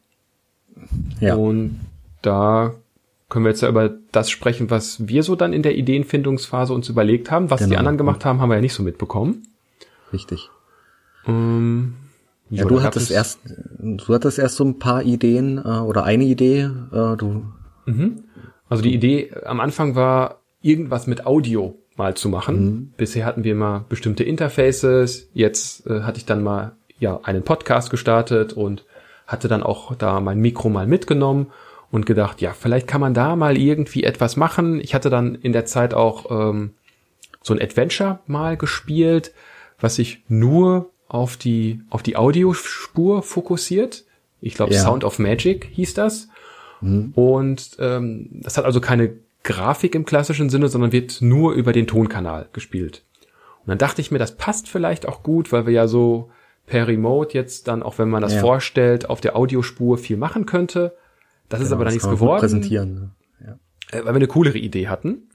Ja. 1.20 1.34
Und 1.36 1.80
da 2.20 2.74
können 3.28 3.46
wir 3.46 3.50
jetzt 3.50 3.62
ja 3.62 3.68
über 3.68 3.96
das 4.12 4.30
sprechen, 4.30 4.70
was 4.70 5.08
wir 5.08 5.22
so 5.22 5.36
dann 5.36 5.54
in 5.54 5.62
der 5.62 5.76
Ideenfindungsphase 5.76 6.74
uns 6.74 6.88
überlegt 6.88 7.30
haben. 7.30 7.50
Was 7.50 7.60
genau. 7.60 7.70
die 7.70 7.76
anderen 7.78 7.96
gemacht 7.96 8.24
haben, 8.24 8.40
haben 8.40 8.50
wir 8.50 8.56
ja 8.56 8.60
nicht 8.60 8.74
so 8.74 8.82
mitbekommen. 8.82 9.42
Richtig. 10.12 10.50
Ähm, 11.26 11.94
ja, 12.50 12.64
du 12.64 12.82
hattest 12.82 13.10
erst, 13.10 13.40
du 13.78 14.14
hattest 14.14 14.38
erst 14.38 14.56
so 14.56 14.64
ein 14.64 14.78
paar 14.78 15.02
Ideen 15.02 15.58
äh, 15.58 15.78
oder 15.78 16.04
eine 16.04 16.24
Idee. 16.24 16.70
Äh, 16.92 17.16
du. 17.16 17.46
Mhm. 17.86 18.24
Also 18.68 18.82
die 18.82 18.94
Idee 18.94 19.32
am 19.44 19.60
Anfang 19.60 19.94
war 19.94 20.40
irgendwas 20.60 21.06
mit 21.06 21.26
Audio 21.26 21.78
mal 21.96 22.14
zu 22.14 22.28
machen. 22.28 22.64
Mhm. 22.64 22.92
Bisher 22.96 23.24
hatten 23.24 23.44
wir 23.44 23.54
mal 23.54 23.84
bestimmte 23.88 24.24
Interfaces. 24.24 25.30
Jetzt 25.32 25.86
äh, 25.86 26.02
hatte 26.02 26.18
ich 26.18 26.26
dann 26.26 26.42
mal 26.42 26.72
ja 26.98 27.20
einen 27.22 27.42
Podcast 27.42 27.90
gestartet 27.90 28.52
und 28.52 28.84
hatte 29.26 29.48
dann 29.48 29.62
auch 29.62 29.94
da 29.94 30.20
mein 30.20 30.38
Mikro 30.38 30.68
mal 30.68 30.86
mitgenommen 30.86 31.46
und 31.90 32.06
gedacht, 32.06 32.40
ja, 32.40 32.52
vielleicht 32.52 32.86
kann 32.86 33.00
man 33.00 33.14
da 33.14 33.36
mal 33.36 33.56
irgendwie 33.56 34.04
etwas 34.04 34.36
machen. 34.36 34.80
Ich 34.80 34.94
hatte 34.94 35.10
dann 35.10 35.34
in 35.34 35.52
der 35.52 35.64
Zeit 35.64 35.94
auch 35.94 36.30
ähm, 36.30 36.72
so 37.42 37.54
ein 37.54 37.62
Adventure 37.62 38.20
mal 38.26 38.56
gespielt 38.56 39.32
was 39.82 39.96
sich 39.96 40.22
nur 40.28 40.90
auf 41.08 41.36
die, 41.36 41.82
auf 41.90 42.02
die 42.02 42.16
Audiospur 42.16 43.22
fokussiert. 43.22 44.04
Ich 44.40 44.54
glaube, 44.54 44.72
ja. 44.72 44.80
Sound 44.80 45.04
of 45.04 45.18
Magic 45.18 45.68
hieß 45.72 45.94
das. 45.94 46.28
Mhm. 46.80 47.12
Und 47.14 47.76
ähm, 47.78 48.28
das 48.32 48.56
hat 48.56 48.64
also 48.64 48.80
keine 48.80 49.14
Grafik 49.44 49.94
im 49.94 50.04
klassischen 50.04 50.48
Sinne, 50.50 50.68
sondern 50.68 50.92
wird 50.92 51.20
nur 51.20 51.52
über 51.52 51.72
den 51.72 51.86
Tonkanal 51.86 52.48
gespielt. 52.52 53.04
Und 53.60 53.68
dann 53.68 53.78
dachte 53.78 54.00
ich 54.00 54.10
mir, 54.10 54.18
das 54.18 54.36
passt 54.36 54.68
vielleicht 54.68 55.06
auch 55.06 55.22
gut, 55.22 55.52
weil 55.52 55.66
wir 55.66 55.72
ja 55.72 55.86
so 55.86 56.30
per 56.66 56.86
Remote 56.88 57.34
jetzt 57.34 57.68
dann, 57.68 57.82
auch 57.82 57.98
wenn 57.98 58.08
man 58.08 58.22
das 58.22 58.34
ja. 58.34 58.40
vorstellt, 58.40 59.10
auf 59.10 59.20
der 59.20 59.36
Audiospur 59.36 59.98
viel 59.98 60.16
machen 60.16 60.46
könnte. 60.46 60.96
Das 61.48 61.58
genau, 61.58 61.66
ist 61.66 61.72
aber 61.72 61.84
dann 61.84 61.92
nichts 61.92 62.08
geworden. 62.08 62.40
Präsentieren. 62.40 62.94
Ne? 62.94 63.10
Ja. 63.46 63.98
Äh, 63.98 64.04
weil 64.04 64.14
wir 64.14 64.16
eine 64.16 64.26
coolere 64.28 64.58
Idee 64.58 64.88
hatten. 64.88 65.28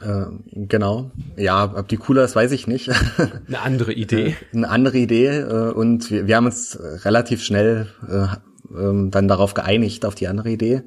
Äh, 0.00 0.26
genau. 0.66 1.10
Ja, 1.36 1.72
ob 1.76 1.88
die 1.88 1.96
cooler 1.96 2.24
ist, 2.24 2.36
weiß 2.36 2.52
ich 2.52 2.66
nicht. 2.66 2.90
Eine 3.48 3.60
andere 3.60 3.92
Idee. 3.92 4.36
Äh, 4.52 4.56
eine 4.56 4.68
andere 4.68 4.98
Idee. 4.98 5.38
Äh, 5.38 5.72
und 5.72 6.10
wir, 6.10 6.26
wir 6.26 6.36
haben 6.36 6.46
uns 6.46 6.78
relativ 7.04 7.42
schnell 7.42 7.88
äh, 8.08 8.26
ähm, 8.76 9.10
dann 9.10 9.28
darauf 9.28 9.54
geeinigt, 9.54 10.04
auf 10.04 10.14
die 10.14 10.28
andere 10.28 10.50
Idee. 10.50 10.82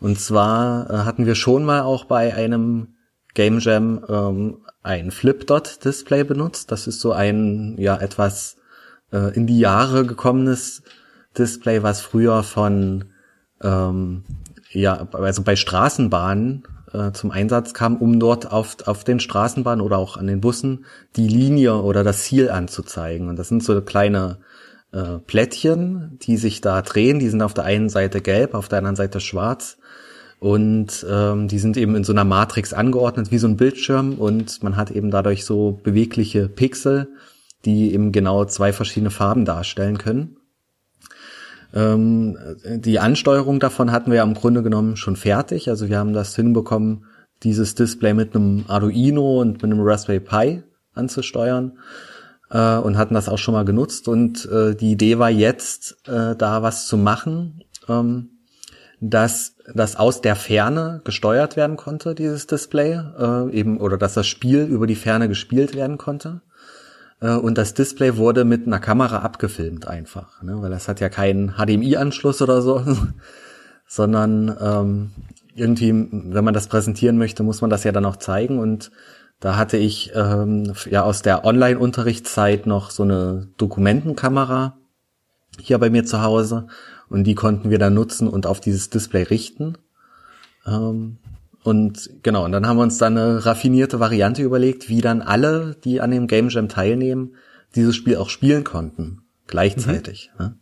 Und 0.00 0.18
zwar 0.18 1.04
hatten 1.04 1.26
wir 1.26 1.34
schon 1.34 1.62
mal 1.62 1.82
auch 1.82 2.04
bei 2.04 2.34
einem 2.34 2.94
Game 3.34 3.58
Jam 3.58 4.02
ähm, 4.08 4.58
ein 4.82 5.10
Flip-Dot-Display 5.10 6.24
benutzt. 6.24 6.72
Das 6.72 6.86
ist 6.86 7.00
so 7.00 7.12
ein 7.12 7.76
ja 7.78 7.96
etwas 7.96 8.56
äh, 9.12 9.34
in 9.34 9.46
die 9.46 9.58
Jahre 9.58 10.06
gekommenes 10.06 10.82
Display, 11.36 11.82
was 11.82 12.00
früher 12.00 12.42
von 12.42 13.12
ähm, 13.62 14.24
ja 14.70 15.08
also 15.12 15.42
bei 15.42 15.56
Straßenbahnen 15.56 16.64
äh, 16.92 17.12
zum 17.12 17.30
Einsatz 17.30 17.74
kam, 17.74 17.96
um 17.96 18.18
dort 18.18 18.50
auf, 18.50 18.76
auf 18.86 19.04
den 19.04 19.20
Straßenbahnen 19.20 19.84
oder 19.84 19.98
auch 19.98 20.16
an 20.16 20.26
den 20.26 20.40
Bussen 20.40 20.84
die 21.16 21.28
Linie 21.28 21.82
oder 21.82 22.04
das 22.04 22.24
Ziel 22.24 22.50
anzuzeigen. 22.50 23.28
Und 23.28 23.36
das 23.36 23.48
sind 23.48 23.62
so 23.62 23.80
kleine 23.80 24.38
äh, 24.92 25.18
Plättchen, 25.18 26.18
die 26.22 26.36
sich 26.36 26.60
da 26.60 26.82
drehen. 26.82 27.18
Die 27.18 27.28
sind 27.28 27.42
auf 27.42 27.54
der 27.54 27.64
einen 27.64 27.88
Seite 27.88 28.20
gelb, 28.20 28.54
auf 28.54 28.68
der 28.68 28.78
anderen 28.78 28.96
Seite 28.96 29.20
schwarz. 29.20 29.78
Und 30.38 31.06
ähm, 31.08 31.48
die 31.48 31.58
sind 31.58 31.76
eben 31.76 31.94
in 31.94 32.04
so 32.04 32.12
einer 32.12 32.24
Matrix 32.24 32.72
angeordnet, 32.72 33.30
wie 33.30 33.38
so 33.38 33.46
ein 33.46 33.56
Bildschirm. 33.56 34.14
Und 34.14 34.62
man 34.62 34.76
hat 34.76 34.90
eben 34.90 35.10
dadurch 35.10 35.44
so 35.44 35.78
bewegliche 35.82 36.48
Pixel, 36.48 37.08
die 37.64 37.92
eben 37.92 38.10
genau 38.10 38.46
zwei 38.46 38.72
verschiedene 38.72 39.10
Farben 39.10 39.44
darstellen 39.44 39.98
können. 39.98 40.36
Ähm, 41.74 42.36
die 42.64 42.98
Ansteuerung 42.98 43.60
davon 43.60 43.92
hatten 43.92 44.10
wir 44.10 44.18
ja 44.18 44.24
im 44.24 44.34
Grunde 44.34 44.62
genommen 44.62 44.96
schon 44.96 45.16
fertig. 45.16 45.68
Also 45.68 45.88
wir 45.88 45.98
haben 45.98 46.12
das 46.12 46.34
hinbekommen, 46.34 47.04
dieses 47.42 47.74
Display 47.74 48.14
mit 48.14 48.34
einem 48.34 48.64
Arduino 48.68 49.40
und 49.40 49.62
mit 49.62 49.64
einem 49.64 49.80
Raspberry 49.80 50.20
Pi 50.20 50.62
anzusteuern 50.94 51.78
äh, 52.50 52.76
und 52.76 52.98
hatten 52.98 53.14
das 53.14 53.28
auch 53.28 53.38
schon 53.38 53.54
mal 53.54 53.64
genutzt. 53.64 54.08
Und 54.08 54.46
äh, 54.50 54.74
die 54.74 54.92
Idee 54.92 55.18
war 55.18 55.30
jetzt, 55.30 55.96
äh, 56.08 56.36
da 56.36 56.62
was 56.62 56.86
zu 56.86 56.96
machen, 56.96 57.62
ähm, 57.88 58.30
dass 59.00 59.56
das 59.72 59.96
aus 59.96 60.20
der 60.20 60.36
Ferne 60.36 61.00
gesteuert 61.04 61.56
werden 61.56 61.76
konnte, 61.76 62.14
dieses 62.14 62.46
Display, 62.46 63.00
äh, 63.18 63.50
eben, 63.50 63.78
oder 63.78 63.96
dass 63.96 64.14
das 64.14 64.26
Spiel 64.26 64.64
über 64.64 64.86
die 64.86 64.96
Ferne 64.96 65.28
gespielt 65.28 65.74
werden 65.74 65.96
konnte. 65.96 66.42
Äh, 67.20 67.34
und 67.34 67.58
das 67.58 67.74
Display 67.74 68.16
wurde 68.16 68.44
mit 68.44 68.66
einer 68.66 68.80
Kamera 68.80 69.18
abgefilmt 69.18 69.86
einfach, 69.86 70.42
ne? 70.42 70.60
weil 70.60 70.70
das 70.70 70.88
hat 70.88 71.00
ja 71.00 71.08
keinen 71.08 71.54
HDMI-Anschluss 71.56 72.42
oder 72.42 72.62
so, 72.62 72.84
sondern 73.86 74.56
ähm, 74.60 75.10
irgendwie, 75.54 75.92
wenn 75.92 76.44
man 76.44 76.54
das 76.54 76.68
präsentieren 76.68 77.18
möchte, 77.18 77.42
muss 77.42 77.60
man 77.60 77.70
das 77.70 77.84
ja 77.84 77.92
dann 77.92 78.04
auch 78.04 78.16
zeigen. 78.16 78.58
Und 78.58 78.90
da 79.40 79.56
hatte 79.56 79.76
ich 79.76 80.12
ähm, 80.14 80.72
ja 80.88 81.02
aus 81.02 81.22
der 81.22 81.44
Online-Unterrichtszeit 81.44 82.66
noch 82.66 82.90
so 82.90 83.02
eine 83.02 83.48
Dokumentenkamera 83.56 84.76
hier 85.58 85.78
bei 85.78 85.90
mir 85.90 86.04
zu 86.04 86.22
Hause 86.22 86.68
und 87.08 87.24
die 87.24 87.34
konnten 87.34 87.70
wir 87.70 87.78
dann 87.78 87.94
nutzen 87.94 88.28
und 88.28 88.46
auf 88.46 88.60
dieses 88.60 88.90
Display 88.90 89.24
richten. 89.24 89.76
Ähm, 90.66 91.18
und 91.62 92.10
genau, 92.22 92.44
und 92.44 92.52
dann 92.52 92.66
haben 92.66 92.78
wir 92.78 92.82
uns 92.82 92.98
dann 92.98 93.18
eine 93.18 93.44
raffinierte 93.44 94.00
Variante 94.00 94.42
überlegt, 94.42 94.88
wie 94.88 95.00
dann 95.00 95.20
alle, 95.20 95.76
die 95.84 96.00
an 96.00 96.10
dem 96.10 96.26
Game 96.26 96.48
Jam 96.48 96.68
teilnehmen, 96.68 97.34
dieses 97.74 97.96
Spiel 97.96 98.16
auch 98.16 98.30
spielen 98.30 98.64
konnten. 98.64 99.22
Gleichzeitig. 99.46 100.30
Mhm. 100.38 100.44
Ne? 100.44 100.54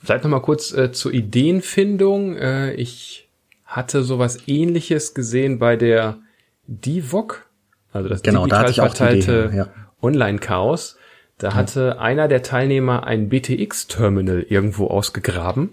Vielleicht 0.00 0.24
noch 0.24 0.30
mal 0.30 0.40
kurz 0.40 0.72
äh, 0.72 0.92
zur 0.92 1.12
Ideenfindung. 1.12 2.36
Äh, 2.36 2.72
ich 2.74 3.28
hatte 3.64 4.02
sowas 4.02 4.38
ähnliches 4.46 5.12
gesehen 5.12 5.58
bei 5.58 5.76
der 5.76 6.18
DIVOC, 6.66 7.46
also 7.92 8.08
das 8.08 8.22
genau, 8.22 8.44
digital 8.44 8.72
da 8.72 8.72
verteilte 8.72 9.52
ja. 9.54 9.68
Online-Chaos. 10.00 10.96
Da 11.36 11.54
hatte 11.54 11.94
ja. 11.96 11.98
einer 11.98 12.26
der 12.26 12.42
Teilnehmer 12.42 13.06
ein 13.06 13.28
BTX-Terminal 13.28 14.42
irgendwo 14.48 14.86
ausgegraben 14.86 15.70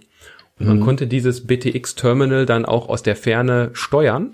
und 0.60 0.68
man 0.68 0.80
mhm. 0.80 0.84
konnte 0.84 1.08
dieses 1.08 1.46
BTX-Terminal 1.48 2.46
dann 2.46 2.66
auch 2.66 2.88
aus 2.88 3.04
der 3.04 3.16
Ferne 3.16 3.72
steuern. 3.74 4.32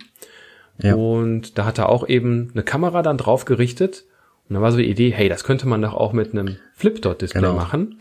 Ja. 0.81 0.95
Und 0.95 1.57
da 1.57 1.65
hat 1.65 1.79
er 1.79 1.89
auch 1.89 2.07
eben 2.07 2.51
eine 2.53 2.63
Kamera 2.63 3.01
dann 3.01 3.17
drauf 3.17 3.45
gerichtet. 3.45 4.05
Und 4.47 4.55
da 4.55 4.62
war 4.62 4.71
so 4.71 4.77
die 4.77 4.89
Idee, 4.89 5.12
hey, 5.12 5.29
das 5.29 5.43
könnte 5.43 5.67
man 5.67 5.81
doch 5.81 5.93
auch 5.93 6.13
mit 6.13 6.34
einem 6.34 6.57
Flip-Dot-Display 6.75 7.41
genau. 7.41 7.53
machen. 7.53 7.97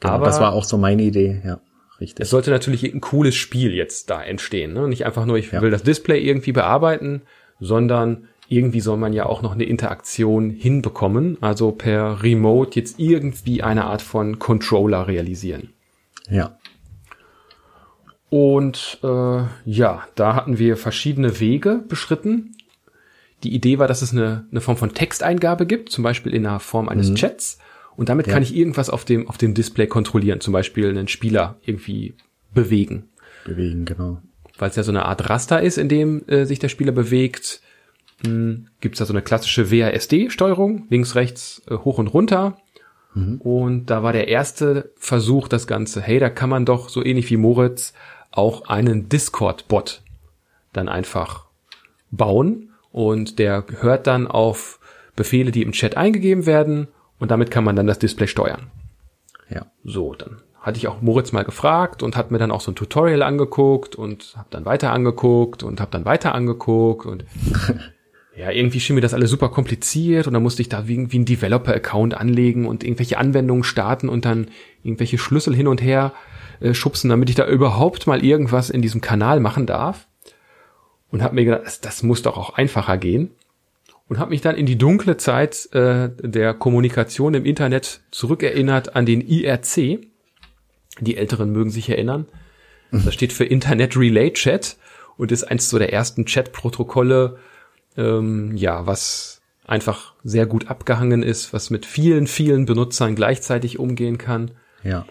Genau, 0.00 0.12
Aber 0.12 0.26
das 0.26 0.40
war 0.40 0.52
auch 0.52 0.64
so 0.64 0.76
meine 0.76 1.02
Idee, 1.02 1.40
ja. 1.44 1.60
Richtig. 2.00 2.24
Es 2.24 2.30
sollte 2.30 2.50
natürlich 2.50 2.92
ein 2.92 3.00
cooles 3.00 3.36
Spiel 3.36 3.72
jetzt 3.72 4.10
da 4.10 4.20
entstehen. 4.22 4.72
Ne? 4.72 4.88
Nicht 4.88 5.06
einfach 5.06 5.26
nur, 5.26 5.36
ich 5.36 5.52
ja. 5.52 5.62
will 5.62 5.70
das 5.70 5.84
Display 5.84 6.20
irgendwie 6.20 6.52
bearbeiten, 6.52 7.22
sondern 7.60 8.28
irgendwie 8.48 8.80
soll 8.80 8.96
man 8.96 9.12
ja 9.12 9.26
auch 9.26 9.42
noch 9.42 9.52
eine 9.52 9.64
Interaktion 9.64 10.50
hinbekommen. 10.50 11.38
Also 11.40 11.70
per 11.70 12.22
Remote 12.22 12.78
jetzt 12.78 12.98
irgendwie 12.98 13.62
eine 13.62 13.84
Art 13.84 14.02
von 14.02 14.38
Controller 14.40 15.06
realisieren. 15.06 15.72
Ja. 16.28 16.58
Und 18.34 18.98
äh, 19.04 19.44
ja, 19.64 20.08
da 20.16 20.34
hatten 20.34 20.58
wir 20.58 20.76
verschiedene 20.76 21.38
Wege 21.38 21.84
beschritten. 21.88 22.56
Die 23.44 23.54
Idee 23.54 23.78
war, 23.78 23.86
dass 23.86 24.02
es 24.02 24.10
eine, 24.10 24.44
eine 24.50 24.60
Form 24.60 24.76
von 24.76 24.92
Texteingabe 24.92 25.66
gibt, 25.66 25.90
zum 25.90 26.02
Beispiel 26.02 26.34
in 26.34 26.42
der 26.42 26.58
Form 26.58 26.88
eines 26.88 27.10
mhm. 27.10 27.14
Chats. 27.14 27.60
Und 27.94 28.08
damit 28.08 28.26
ja. 28.26 28.32
kann 28.32 28.42
ich 28.42 28.56
irgendwas 28.56 28.90
auf 28.90 29.04
dem, 29.04 29.28
auf 29.28 29.38
dem 29.38 29.54
Display 29.54 29.86
kontrollieren, 29.86 30.40
zum 30.40 30.52
Beispiel 30.52 30.88
einen 30.88 31.06
Spieler 31.06 31.60
irgendwie 31.62 32.16
bewegen. 32.52 33.04
Bewegen, 33.44 33.84
genau. 33.84 34.20
Weil 34.58 34.70
es 34.70 34.74
ja 34.74 34.82
so 34.82 34.90
eine 34.90 35.04
Art 35.04 35.30
Raster 35.30 35.62
ist, 35.62 35.78
in 35.78 35.88
dem 35.88 36.26
äh, 36.26 36.44
sich 36.44 36.58
der 36.58 36.70
Spieler 36.70 36.90
bewegt, 36.90 37.60
hm, 38.26 38.66
gibt 38.80 38.96
es 38.96 38.98
da 38.98 39.04
so 39.04 39.12
eine 39.12 39.22
klassische 39.22 39.70
WASD-Steuerung, 39.70 40.86
links, 40.90 41.14
rechts, 41.14 41.62
äh, 41.70 41.76
hoch 41.76 41.98
und 41.98 42.08
runter. 42.08 42.56
Mhm. 43.14 43.40
Und 43.40 43.86
da 43.86 44.02
war 44.02 44.12
der 44.12 44.26
erste 44.26 44.90
Versuch, 44.96 45.46
das 45.46 45.68
Ganze, 45.68 46.02
hey, 46.02 46.18
da 46.18 46.30
kann 46.30 46.50
man 46.50 46.66
doch 46.66 46.88
so 46.88 47.04
ähnlich 47.04 47.30
wie 47.30 47.36
Moritz 47.36 47.94
auch 48.36 48.68
einen 48.68 49.08
Discord-Bot 49.08 50.02
dann 50.72 50.88
einfach 50.88 51.46
bauen 52.10 52.70
und 52.90 53.38
der 53.38 53.64
hört 53.80 54.06
dann 54.06 54.26
auf 54.26 54.80
Befehle, 55.16 55.52
die 55.52 55.62
im 55.62 55.72
Chat 55.72 55.96
eingegeben 55.96 56.46
werden 56.46 56.88
und 57.18 57.30
damit 57.30 57.50
kann 57.50 57.64
man 57.64 57.76
dann 57.76 57.86
das 57.86 57.98
Display 57.98 58.26
steuern. 58.26 58.70
Ja. 59.48 59.66
So, 59.84 60.14
dann 60.14 60.42
hatte 60.60 60.78
ich 60.78 60.88
auch 60.88 61.02
Moritz 61.02 61.32
mal 61.32 61.44
gefragt 61.44 62.02
und 62.02 62.16
hat 62.16 62.30
mir 62.30 62.38
dann 62.38 62.50
auch 62.50 62.60
so 62.60 62.72
ein 62.72 62.74
Tutorial 62.74 63.22
angeguckt 63.22 63.94
und 63.94 64.34
habe 64.36 64.48
dann 64.50 64.64
weiter 64.64 64.92
angeguckt 64.92 65.62
und 65.62 65.80
habe 65.80 65.90
dann 65.90 66.04
weiter 66.04 66.34
angeguckt 66.34 67.06
und 67.06 67.24
ja, 68.36 68.50
irgendwie 68.50 68.80
schien 68.80 68.94
mir 68.94 69.02
das 69.02 69.14
alles 69.14 69.30
super 69.30 69.50
kompliziert 69.50 70.26
und 70.26 70.32
dann 70.32 70.42
musste 70.42 70.62
ich 70.62 70.68
da 70.68 70.88
wie, 70.88 71.12
wie 71.12 71.18
ein 71.18 71.26
Developer-Account 71.26 72.14
anlegen 72.14 72.66
und 72.66 72.82
irgendwelche 72.82 73.18
Anwendungen 73.18 73.62
starten 73.62 74.08
und 74.08 74.24
dann 74.24 74.48
irgendwelche 74.82 75.18
Schlüssel 75.18 75.54
hin 75.54 75.68
und 75.68 75.82
her 75.82 76.12
äh, 76.60 76.74
schubsen, 76.74 77.10
damit 77.10 77.28
ich 77.30 77.36
da 77.36 77.46
überhaupt 77.46 78.06
mal 78.06 78.24
irgendwas 78.24 78.70
in 78.70 78.82
diesem 78.82 79.00
Kanal 79.00 79.40
machen 79.40 79.66
darf. 79.66 80.06
Und 81.10 81.22
habe 81.22 81.36
mir 81.36 81.44
gedacht, 81.44 81.62
das, 81.64 81.80
das, 81.80 82.02
muss 82.02 82.22
doch 82.22 82.36
auch 82.36 82.54
einfacher 82.54 82.98
gehen. 82.98 83.30
Und 84.08 84.18
habe 84.18 84.30
mich 84.30 84.40
dann 84.40 84.56
in 84.56 84.66
die 84.66 84.76
dunkle 84.76 85.16
Zeit 85.16 85.68
äh, 85.72 86.10
der 86.18 86.54
Kommunikation 86.54 87.34
im 87.34 87.44
Internet 87.44 88.00
zurückerinnert 88.10 88.96
an 88.96 89.06
den 89.06 89.20
IRC. 89.20 90.00
Die 91.00 91.16
Älteren 91.16 91.52
mögen 91.52 91.70
sich 91.70 91.88
erinnern. 91.88 92.26
Das 92.90 93.14
steht 93.14 93.32
für 93.32 93.44
Internet 93.44 93.96
Relay 93.96 94.32
Chat 94.32 94.76
und 95.16 95.32
ist 95.32 95.44
eins 95.44 95.68
so 95.68 95.78
der 95.78 95.92
ersten 95.92 96.26
Chat-Protokolle, 96.26 97.38
ähm, 97.96 98.56
ja, 98.56 98.86
was 98.86 99.42
einfach 99.64 100.14
sehr 100.22 100.46
gut 100.46 100.68
abgehangen 100.68 101.22
ist, 101.22 101.52
was 101.52 101.70
mit 101.70 101.86
vielen, 101.86 102.26
vielen 102.28 102.66
Benutzern 102.66 103.16
gleichzeitig 103.16 103.78
umgehen 103.78 104.18
kann. 104.18 104.52
Ja 104.84 105.06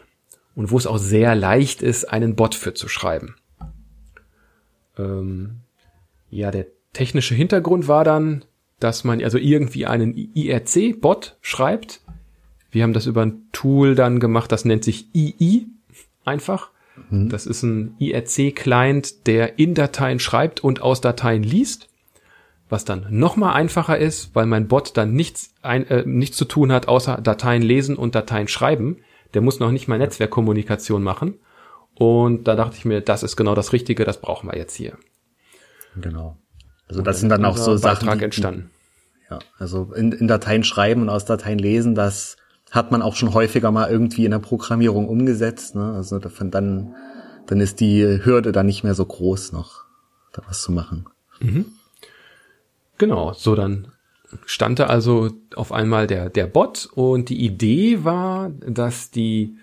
und 0.55 0.71
wo 0.71 0.77
es 0.77 0.87
auch 0.87 0.97
sehr 0.97 1.35
leicht 1.35 1.81
ist, 1.81 2.05
einen 2.05 2.35
Bot 2.35 2.55
für 2.55 2.73
zu 2.73 2.87
schreiben. 2.87 3.35
Ähm, 4.97 5.61
ja, 6.29 6.51
der 6.51 6.67
technische 6.93 7.35
Hintergrund 7.35 7.87
war 7.87 8.03
dann, 8.03 8.45
dass 8.79 9.03
man 9.03 9.23
also 9.23 9.37
irgendwie 9.37 9.85
einen 9.85 10.13
IRC-Bot 10.13 11.37
schreibt. 11.41 12.01
Wir 12.71 12.83
haben 12.83 12.93
das 12.93 13.05
über 13.05 13.23
ein 13.23 13.47
Tool 13.51 13.95
dann 13.95 14.19
gemacht, 14.19 14.51
das 14.51 14.65
nennt 14.65 14.83
sich 14.83 15.07
II 15.15 15.67
einfach. 16.25 16.69
Mhm. 17.09 17.29
Das 17.29 17.45
ist 17.45 17.63
ein 17.63 17.95
IRC-Client, 17.99 19.25
der 19.27 19.57
in 19.57 19.73
Dateien 19.73 20.19
schreibt 20.19 20.59
und 20.63 20.81
aus 20.81 21.01
Dateien 21.01 21.43
liest. 21.43 21.89
Was 22.69 22.85
dann 22.85 23.05
nochmal 23.09 23.53
einfacher 23.53 23.97
ist, 23.97 24.33
weil 24.33 24.47
mein 24.47 24.67
Bot 24.67 24.97
dann 24.97 25.13
nichts, 25.13 25.53
ein, 25.61 25.85
äh, 25.87 26.03
nichts 26.05 26.37
zu 26.37 26.45
tun 26.45 26.71
hat, 26.71 26.87
außer 26.87 27.19
Dateien 27.21 27.61
lesen 27.61 27.95
und 27.95 28.15
Dateien 28.15 28.47
schreiben 28.47 28.97
der 29.33 29.41
muss 29.41 29.59
noch 29.59 29.71
nicht 29.71 29.87
mal 29.87 29.97
Netzwerkkommunikation 29.97 31.03
machen. 31.03 31.39
Und 31.95 32.47
da 32.47 32.55
dachte 32.55 32.75
ich 32.77 32.85
mir, 32.85 33.01
das 33.01 33.23
ist 33.23 33.35
genau 33.35 33.55
das 33.55 33.73
Richtige, 33.73 34.05
das 34.05 34.19
brauchen 34.19 34.49
wir 34.49 34.57
jetzt 34.57 34.75
hier. 34.75 34.97
Genau. 35.95 36.37
Also 36.87 37.01
das 37.01 37.19
sind 37.19 37.29
dann 37.29 37.45
auch 37.45 37.57
so 37.57 37.77
Sachen, 37.77 38.05
Beitrag 38.05 38.19
die, 38.19 38.25
entstanden. 38.25 38.71
Ja, 39.29 39.39
also 39.57 39.93
in, 39.95 40.11
in 40.11 40.27
Dateien 40.27 40.63
schreiben 40.63 41.03
und 41.03 41.09
aus 41.09 41.25
Dateien 41.25 41.59
lesen, 41.59 41.95
das 41.95 42.37
hat 42.71 42.91
man 42.91 43.01
auch 43.01 43.15
schon 43.15 43.33
häufiger 43.33 43.71
mal 43.71 43.89
irgendwie 43.89 44.25
in 44.25 44.31
der 44.31 44.39
Programmierung 44.39 45.07
umgesetzt. 45.07 45.75
Ne? 45.75 45.93
Also 45.93 46.19
davon 46.19 46.49
dann, 46.49 46.95
dann 47.45 47.59
ist 47.59 47.79
die 47.79 48.03
Hürde 48.03 48.51
dann 48.51 48.65
nicht 48.65 48.83
mehr 48.83 48.95
so 48.95 49.05
groß 49.05 49.51
noch, 49.51 49.85
da 50.33 50.41
was 50.47 50.63
zu 50.63 50.71
machen. 50.71 51.05
Mhm. 51.39 51.65
Genau, 52.97 53.33
so 53.33 53.55
dann 53.55 53.92
stand 54.45 54.79
da 54.79 54.85
also 54.87 55.29
auf 55.55 55.71
einmal 55.71 56.07
der, 56.07 56.29
der 56.29 56.45
Bot 56.45 56.89
und 56.93 57.29
die 57.29 57.43
Idee 57.43 58.03
war, 58.03 58.49
dass 58.49 59.11
die 59.11 59.55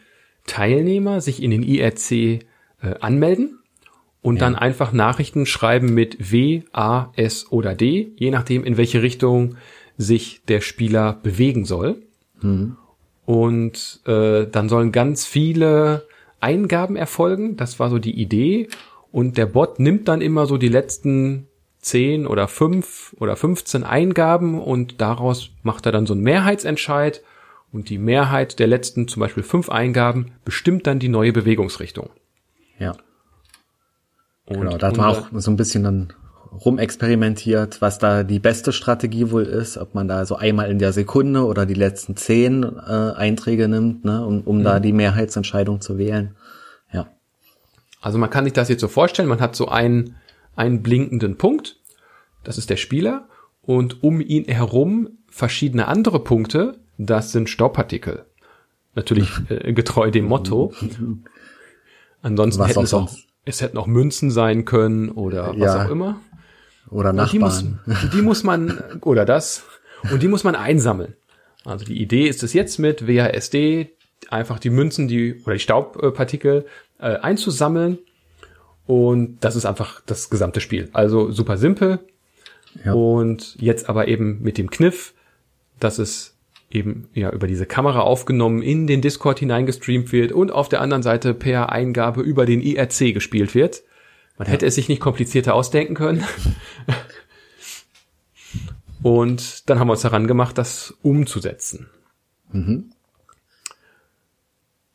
Teilnehmer 0.46 1.20
sich 1.20 1.42
in 1.42 1.50
den 1.50 1.62
IRC 1.62 2.10
äh, 2.12 2.40
anmelden 3.00 3.58
und 4.22 4.36
ja. 4.36 4.40
dann 4.40 4.56
einfach 4.56 4.92
Nachrichten 4.92 5.46
schreiben 5.46 5.94
mit 5.94 6.32
W, 6.32 6.62
A, 6.72 7.12
S 7.16 7.50
oder 7.50 7.74
D, 7.74 8.12
je 8.16 8.30
nachdem, 8.30 8.64
in 8.64 8.76
welche 8.76 9.02
Richtung 9.02 9.56
sich 9.96 10.42
der 10.48 10.60
Spieler 10.60 11.18
bewegen 11.22 11.64
soll. 11.64 12.02
Mhm. 12.40 12.76
Und 13.26 14.00
äh, 14.06 14.46
dann 14.46 14.68
sollen 14.68 14.92
ganz 14.92 15.26
viele 15.26 16.06
Eingaben 16.40 16.96
erfolgen. 16.96 17.56
Das 17.56 17.78
war 17.78 17.90
so 17.90 17.98
die 17.98 18.20
Idee. 18.20 18.68
Und 19.12 19.36
der 19.36 19.46
Bot 19.46 19.78
nimmt 19.78 20.08
dann 20.08 20.20
immer 20.20 20.46
so 20.46 20.56
die 20.56 20.68
letzten 20.68 21.46
10 21.80 22.26
oder 22.26 22.48
5 22.48 23.16
oder 23.18 23.36
15 23.36 23.84
Eingaben 23.84 24.60
und 24.60 25.00
daraus 25.00 25.50
macht 25.62 25.86
er 25.86 25.92
dann 25.92 26.06
so 26.06 26.14
einen 26.14 26.22
Mehrheitsentscheid 26.22 27.22
und 27.72 27.88
die 27.88 27.98
Mehrheit 27.98 28.58
der 28.58 28.66
letzten 28.66 29.08
zum 29.08 29.20
Beispiel 29.20 29.42
fünf 29.42 29.70
Eingaben 29.70 30.32
bestimmt 30.44 30.86
dann 30.86 30.98
die 30.98 31.08
neue 31.08 31.32
Bewegungsrichtung. 31.32 32.10
Ja. 32.78 32.96
Und 34.46 34.60
genau, 34.60 34.78
da 34.78 34.88
hat 34.88 34.96
man 34.96 35.06
auch 35.06 35.28
so 35.32 35.50
ein 35.50 35.56
bisschen 35.56 35.84
dann 35.84 36.12
rumexperimentiert, 36.52 37.80
was 37.80 37.98
da 37.98 38.24
die 38.24 38.40
beste 38.40 38.72
Strategie 38.72 39.30
wohl 39.30 39.44
ist, 39.44 39.78
ob 39.78 39.94
man 39.94 40.08
da 40.08 40.26
so 40.26 40.36
einmal 40.36 40.70
in 40.70 40.78
der 40.78 40.92
Sekunde 40.92 41.44
oder 41.44 41.66
die 41.66 41.74
letzten 41.74 42.16
zehn 42.16 42.64
äh, 42.64 43.12
Einträge 43.14 43.68
nimmt, 43.68 44.04
ne, 44.04 44.24
um, 44.26 44.40
um 44.42 44.58
mhm. 44.58 44.64
da 44.64 44.80
die 44.80 44.92
Mehrheitsentscheidung 44.92 45.80
zu 45.80 45.98
wählen. 45.98 46.34
Ja. 46.92 47.08
Also 48.00 48.18
man 48.18 48.30
kann 48.30 48.44
sich 48.44 48.52
das 48.52 48.68
jetzt 48.68 48.80
so 48.80 48.88
vorstellen, 48.88 49.28
man 49.28 49.40
hat 49.40 49.54
so 49.54 49.68
einen, 49.68 50.16
einen 50.60 50.82
blinkenden 50.82 51.36
Punkt, 51.36 51.80
das 52.44 52.58
ist 52.58 52.70
der 52.70 52.76
Spieler, 52.76 53.28
und 53.62 54.02
um 54.02 54.20
ihn 54.20 54.44
herum 54.44 55.18
verschiedene 55.28 55.88
andere 55.88 56.22
Punkte, 56.22 56.78
das 56.98 57.32
sind 57.32 57.48
Staubpartikel. 57.48 58.26
Natürlich 58.94 59.30
äh, 59.48 59.72
getreu 59.72 60.10
dem 60.10 60.26
Motto. 60.26 60.72
Ansonsten 62.22 62.64
hätten 62.64 62.84
es 62.84 62.94
auch, 62.94 63.10
es 63.44 63.60
hätten 63.60 63.78
auch 63.78 63.86
Münzen 63.86 64.30
sein 64.30 64.64
können 64.64 65.10
oder 65.10 65.48
was 65.48 65.56
ja. 65.58 65.86
auch 65.86 65.90
immer. 65.90 66.20
Oder 66.90 67.12
Nachbarn. 67.12 67.30
Die 67.32 67.38
muss, 67.38 67.64
die 68.12 68.22
muss 68.22 68.44
man, 68.44 68.78
oder 69.02 69.24
das, 69.24 69.64
und 70.10 70.22
die 70.22 70.28
muss 70.28 70.44
man 70.44 70.54
einsammeln. 70.54 71.14
Also 71.64 71.84
die 71.84 72.00
Idee 72.00 72.26
ist 72.26 72.42
es 72.42 72.52
jetzt 72.52 72.78
mit 72.78 73.06
WASD 73.06 73.90
einfach 74.28 74.58
die 74.58 74.70
Münzen, 74.70 75.08
die, 75.08 75.40
oder 75.44 75.54
die 75.54 75.60
Staubpartikel 75.60 76.66
äh, 76.98 77.16
einzusammeln. 77.16 77.98
Und 78.90 79.38
das 79.38 79.54
ist 79.54 79.66
einfach 79.66 80.00
das 80.04 80.30
gesamte 80.30 80.60
Spiel. 80.60 80.90
Also 80.92 81.30
super 81.30 81.58
simpel. 81.58 82.00
Ja. 82.84 82.92
Und 82.92 83.54
jetzt 83.60 83.88
aber 83.88 84.08
eben 84.08 84.42
mit 84.42 84.58
dem 84.58 84.68
Kniff, 84.68 85.14
dass 85.78 86.00
es 86.00 86.34
eben 86.72 87.08
ja 87.14 87.30
über 87.30 87.46
diese 87.46 87.66
Kamera 87.66 88.00
aufgenommen 88.00 88.62
in 88.62 88.88
den 88.88 89.00
Discord 89.00 89.38
hineingestreamt 89.38 90.10
wird 90.10 90.32
und 90.32 90.50
auf 90.50 90.68
der 90.68 90.80
anderen 90.80 91.04
Seite 91.04 91.34
per 91.34 91.70
Eingabe 91.70 92.22
über 92.22 92.46
den 92.46 92.60
IRC 92.60 93.14
gespielt 93.14 93.54
wird. 93.54 93.84
Man 94.38 94.48
ja. 94.48 94.54
hätte 94.54 94.66
es 94.66 94.74
sich 94.74 94.88
nicht 94.88 95.00
komplizierter 95.00 95.54
ausdenken 95.54 95.94
können. 95.94 96.24
und 99.04 99.70
dann 99.70 99.78
haben 99.78 99.86
wir 99.86 99.92
uns 99.92 100.02
daran 100.02 100.26
gemacht, 100.26 100.58
das 100.58 100.94
umzusetzen. 101.02 101.88
Mhm. 102.50 102.90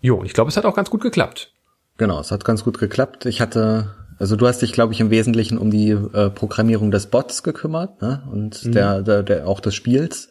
Jo, 0.02 0.22
ich 0.26 0.34
glaube, 0.34 0.50
es 0.50 0.58
hat 0.58 0.66
auch 0.66 0.76
ganz 0.76 0.90
gut 0.90 1.02
geklappt. 1.02 1.55
Genau, 1.98 2.20
es 2.20 2.32
hat 2.32 2.44
ganz 2.46 2.64
gut 2.64 2.78
geklappt. 2.78 3.26
Ich 3.26 3.42
hatte, 3.42 3.92
also 4.20 4.36
du 4.36 4.48
hast 4.48 4.62
dich, 4.62 4.74
glaube 4.74 4.94
ich, 4.94 5.00
im 5.00 5.10
Wesentlichen 5.10 5.58
um 5.58 5.72
die 5.72 5.92
äh, 5.92 6.30
Programmierung 6.30 6.92
des 6.92 7.08
Bots 7.08 7.44
gekümmert 7.44 8.02
ne? 8.02 8.24
und 8.32 8.66
mhm. 8.66 8.72
der, 8.72 9.02
der, 9.02 9.24
der 9.24 9.48
auch 9.48 9.60
des 9.60 9.76
Spiels 9.76 10.30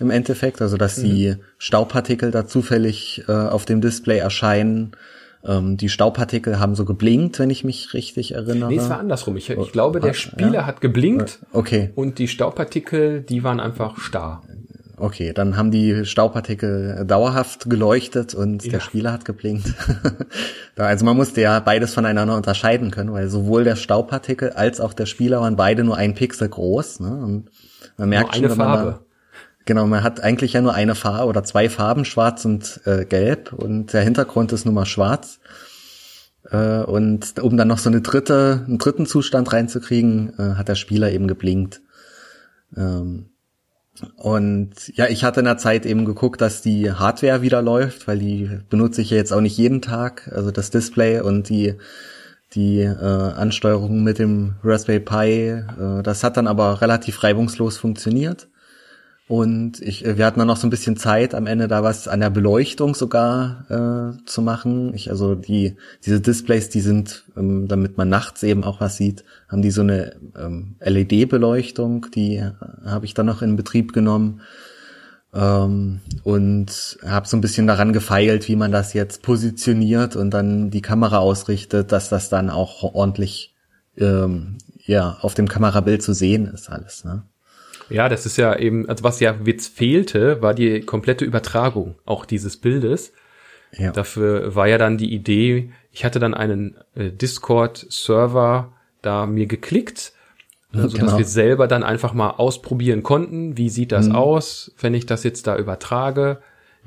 im 0.00 0.10
Endeffekt, 0.10 0.60
also 0.60 0.76
dass 0.76 0.98
mhm. 0.98 1.02
die 1.04 1.36
Staubpartikel 1.58 2.30
da 2.30 2.46
zufällig 2.46 3.24
äh, 3.28 3.32
auf 3.32 3.64
dem 3.64 3.80
Display 3.80 4.18
erscheinen 4.18 4.96
ähm, 5.46 5.76
die 5.76 5.88
Staubpartikel 5.88 6.58
haben 6.58 6.74
so 6.74 6.84
geblinkt, 6.84 7.38
wenn 7.38 7.50
ich 7.50 7.64
mich 7.64 7.92
richtig 7.92 8.34
erinnere. 8.34 8.70
Nee, 8.70 8.76
es 8.76 8.88
war 8.88 8.98
andersrum. 8.98 9.36
Ich, 9.36 9.50
ich 9.50 9.72
glaube, 9.72 10.00
der 10.00 10.14
Spieler 10.14 10.54
ja? 10.54 10.66
hat 10.66 10.80
geblinkt. 10.80 11.40
Okay. 11.52 11.90
Und 11.94 12.18
die 12.18 12.28
Staubpartikel, 12.28 13.20
die 13.20 13.44
waren 13.44 13.60
einfach 13.60 13.98
starr. 13.98 14.42
Okay, 14.96 15.32
dann 15.32 15.56
haben 15.56 15.72
die 15.72 16.04
Staubpartikel 16.04 17.04
dauerhaft 17.04 17.68
geleuchtet 17.68 18.34
und 18.34 18.64
ja. 18.64 18.72
der 18.72 18.80
Spieler 18.80 19.12
hat 19.12 19.24
geblinkt. 19.24 19.74
also 20.76 21.04
man 21.04 21.16
musste 21.16 21.40
ja 21.40 21.58
beides 21.58 21.94
voneinander 21.94 22.36
unterscheiden 22.36 22.92
können, 22.92 23.12
weil 23.12 23.28
sowohl 23.28 23.64
der 23.64 23.74
Staubpartikel 23.76 24.50
als 24.50 24.80
auch 24.80 24.92
der 24.92 25.06
Spieler 25.06 25.40
waren 25.40 25.56
beide 25.56 25.82
nur 25.82 25.96
ein 25.96 26.14
Pixel 26.14 26.48
groß. 26.48 27.00
Ne? 27.00 27.08
Und 27.08 27.50
man 27.96 28.08
merkt 28.08 28.38
nur 28.38 28.50
schon, 28.50 28.60
eine 28.60 28.70
Farbe. 28.70 29.00
Genau, 29.64 29.86
man 29.86 30.04
hat 30.04 30.20
eigentlich 30.20 30.52
ja 30.52 30.60
nur 30.60 30.74
eine 30.74 30.94
Farbe 30.94 31.26
oder 31.26 31.42
zwei 31.42 31.68
Farben, 31.68 32.04
schwarz 32.04 32.44
und 32.44 32.80
äh, 32.84 33.04
gelb 33.04 33.52
und 33.52 33.92
der 33.92 34.02
Hintergrund 34.02 34.52
ist 34.52 34.64
nun 34.64 34.74
mal 34.74 34.86
schwarz. 34.86 35.40
Äh, 36.50 36.82
und 36.82 37.40
um 37.40 37.56
dann 37.56 37.68
noch 37.68 37.78
so 37.78 37.88
eine 37.88 38.00
dritte, 38.00 38.62
einen 38.66 38.78
dritten 38.78 39.06
Zustand 39.06 39.52
reinzukriegen, 39.52 40.38
äh, 40.38 40.54
hat 40.54 40.68
der 40.68 40.76
Spieler 40.76 41.10
eben 41.10 41.26
geblinkt. 41.26 41.80
Ähm, 42.76 43.30
und 44.16 44.88
ja, 44.96 45.06
ich 45.08 45.24
hatte 45.24 45.40
in 45.40 45.46
der 45.46 45.56
Zeit 45.56 45.86
eben 45.86 46.04
geguckt, 46.04 46.40
dass 46.40 46.62
die 46.62 46.90
Hardware 46.90 47.42
wieder 47.42 47.62
läuft, 47.62 48.08
weil 48.08 48.18
die 48.18 48.50
benutze 48.68 49.02
ich 49.02 49.10
ja 49.10 49.16
jetzt 49.16 49.32
auch 49.32 49.40
nicht 49.40 49.56
jeden 49.56 49.82
Tag, 49.82 50.30
also 50.34 50.50
das 50.50 50.70
Display 50.70 51.20
und 51.20 51.48
die 51.48 51.74
die 52.54 52.80
äh, 52.80 52.94
Ansteuerung 52.94 54.02
mit 54.02 54.18
dem 54.18 54.54
Raspberry 54.62 55.00
Pi. 55.00 55.48
Äh, 55.48 56.02
das 56.02 56.22
hat 56.22 56.36
dann 56.36 56.46
aber 56.46 56.80
relativ 56.80 57.22
reibungslos 57.22 57.78
funktioniert. 57.78 58.48
Und 59.26 59.80
ich, 59.80 60.04
äh, 60.04 60.18
wir 60.18 60.26
hatten 60.26 60.38
dann 60.38 60.48
noch 60.48 60.58
so 60.58 60.66
ein 60.66 60.70
bisschen 60.70 60.96
Zeit, 60.98 61.34
am 61.34 61.46
Ende 61.46 61.66
da 61.66 61.82
was 61.82 62.08
an 62.08 62.20
der 62.20 62.28
Beleuchtung 62.28 62.94
sogar 62.94 63.64
äh, 63.70 64.26
zu 64.26 64.42
machen. 64.42 64.92
Ich, 64.94 65.10
also 65.10 65.34
die 65.34 65.76
diese 66.04 66.20
Displays, 66.20 66.68
die 66.68 66.82
sind, 66.82 67.24
ähm, 67.36 67.66
damit 67.66 67.96
man 67.96 68.10
nachts 68.10 68.42
eben 68.42 68.64
auch 68.64 68.80
was 68.80 68.96
sieht, 68.96 69.24
haben 69.48 69.62
die 69.62 69.70
so 69.70 69.80
eine 69.80 70.16
ähm, 70.36 70.76
LED-Beleuchtung, 70.80 72.06
die 72.14 72.36
äh, 72.36 72.52
habe 72.84 73.06
ich 73.06 73.14
dann 73.14 73.24
noch 73.24 73.40
in 73.40 73.56
Betrieb 73.56 73.94
genommen 73.94 74.42
ähm, 75.32 76.00
und 76.22 76.98
habe 77.02 77.26
so 77.26 77.38
ein 77.38 77.40
bisschen 77.40 77.66
daran 77.66 77.94
gefeilt, 77.94 78.46
wie 78.48 78.56
man 78.56 78.72
das 78.72 78.92
jetzt 78.92 79.22
positioniert 79.22 80.16
und 80.16 80.32
dann 80.32 80.70
die 80.70 80.82
Kamera 80.82 81.18
ausrichtet, 81.18 81.92
dass 81.92 82.10
das 82.10 82.28
dann 82.28 82.50
auch 82.50 82.82
ordentlich 82.82 83.54
ähm, 83.96 84.58
ja 84.84 85.16
auf 85.22 85.32
dem 85.32 85.48
Kamerabild 85.48 86.02
zu 86.02 86.12
sehen 86.12 86.46
ist 86.46 86.68
alles. 86.68 87.06
Ne? 87.06 87.22
Ja, 87.90 88.08
das 88.08 88.26
ist 88.26 88.36
ja 88.36 88.56
eben, 88.56 88.88
also 88.88 89.04
was 89.04 89.20
ja 89.20 89.34
jetzt 89.44 89.76
fehlte, 89.76 90.40
war 90.42 90.54
die 90.54 90.80
komplette 90.80 91.24
Übertragung 91.24 91.96
auch 92.04 92.24
dieses 92.24 92.56
Bildes. 92.56 93.12
Ja. 93.72 93.92
Dafür 93.92 94.54
war 94.54 94.68
ja 94.68 94.78
dann 94.78 94.98
die 94.98 95.12
Idee, 95.12 95.72
ich 95.92 96.04
hatte 96.04 96.18
dann 96.18 96.34
einen 96.34 96.76
äh, 96.94 97.10
Discord-Server 97.10 98.72
da 99.02 99.26
mir 99.26 99.46
geklickt, 99.46 100.12
so 100.72 100.88
genau. 100.88 101.06
dass 101.06 101.18
wir 101.18 101.24
selber 101.24 101.68
dann 101.68 101.82
einfach 101.82 102.14
mal 102.14 102.30
ausprobieren 102.30 103.02
konnten, 103.02 103.56
wie 103.56 103.68
sieht 103.68 103.92
das 103.92 104.08
mhm. 104.08 104.16
aus, 104.16 104.74
wenn 104.80 104.94
ich 104.94 105.06
das 105.06 105.22
jetzt 105.22 105.46
da 105.46 105.56
übertrage. 105.56 106.38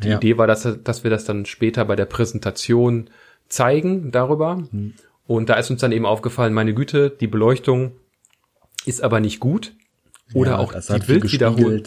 Die 0.04 0.10
ja. 0.10 0.18
Idee 0.18 0.38
war, 0.38 0.46
dass, 0.46 0.68
dass 0.84 1.04
wir 1.04 1.12
das 1.12 1.26
dann 1.26 1.46
später 1.46 1.86
bei 1.86 1.96
der 1.96 2.06
Präsentation 2.06 3.10
zeigen 3.48 4.12
darüber. 4.12 4.58
Mhm. 4.72 4.94
Und 5.26 5.50
da 5.50 5.56
ist 5.56 5.70
uns 5.70 5.82
dann 5.82 5.92
eben 5.92 6.06
aufgefallen, 6.06 6.54
meine 6.54 6.74
Güte, 6.74 7.10
die 7.10 7.28
Beleuchtung 7.28 7.94
ist 8.86 9.02
aber 9.02 9.20
nicht 9.20 9.40
gut. 9.40 9.74
Oder 10.34 10.52
ja, 10.52 10.58
auch 10.58 10.74
die 10.74 11.00
Bildwiederhol 11.00 11.84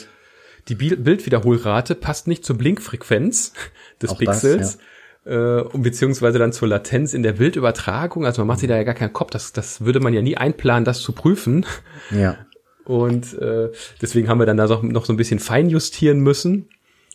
die 0.69 0.75
Bildwiederholrate 0.75 1.95
passt 1.95 2.29
nicht 2.29 2.45
zur 2.45 2.57
Blinkfrequenz 2.57 3.53
des 4.01 4.11
auch 4.11 4.19
Pixels. 4.19 4.79
Das, 5.25 5.33
ja. 5.33 5.61
äh, 5.61 5.65
beziehungsweise 5.75 6.39
dann 6.39 6.53
zur 6.53 6.69
Latenz 6.69 7.15
in 7.15 7.23
der 7.23 7.33
Bildübertragung. 7.33 8.25
Also 8.25 8.43
man 8.43 8.49
macht 8.49 8.61
sich 8.61 8.69
da 8.69 8.77
ja 8.77 8.85
gar 8.85 8.95
keinen 8.95 9.13
Kopf. 9.13 9.31
Das, 9.31 9.53
das 9.53 9.85
würde 9.85 10.01
man 10.01 10.15
ja 10.15 10.23
nie 10.23 10.37
einplanen, 10.37 10.85
das 10.85 11.01
zu 11.01 11.13
prüfen. 11.13 11.67
Ja. 12.11 12.39
Und 12.85 13.35
äh, 13.39 13.71
deswegen 14.01 14.29
haben 14.29 14.39
wir 14.39 14.47
dann 14.47 14.57
da 14.57 14.67
noch 14.83 15.05
so 15.05 15.13
ein 15.13 15.17
bisschen 15.17 15.39
feinjustieren 15.39 16.21
müssen, 16.21 16.69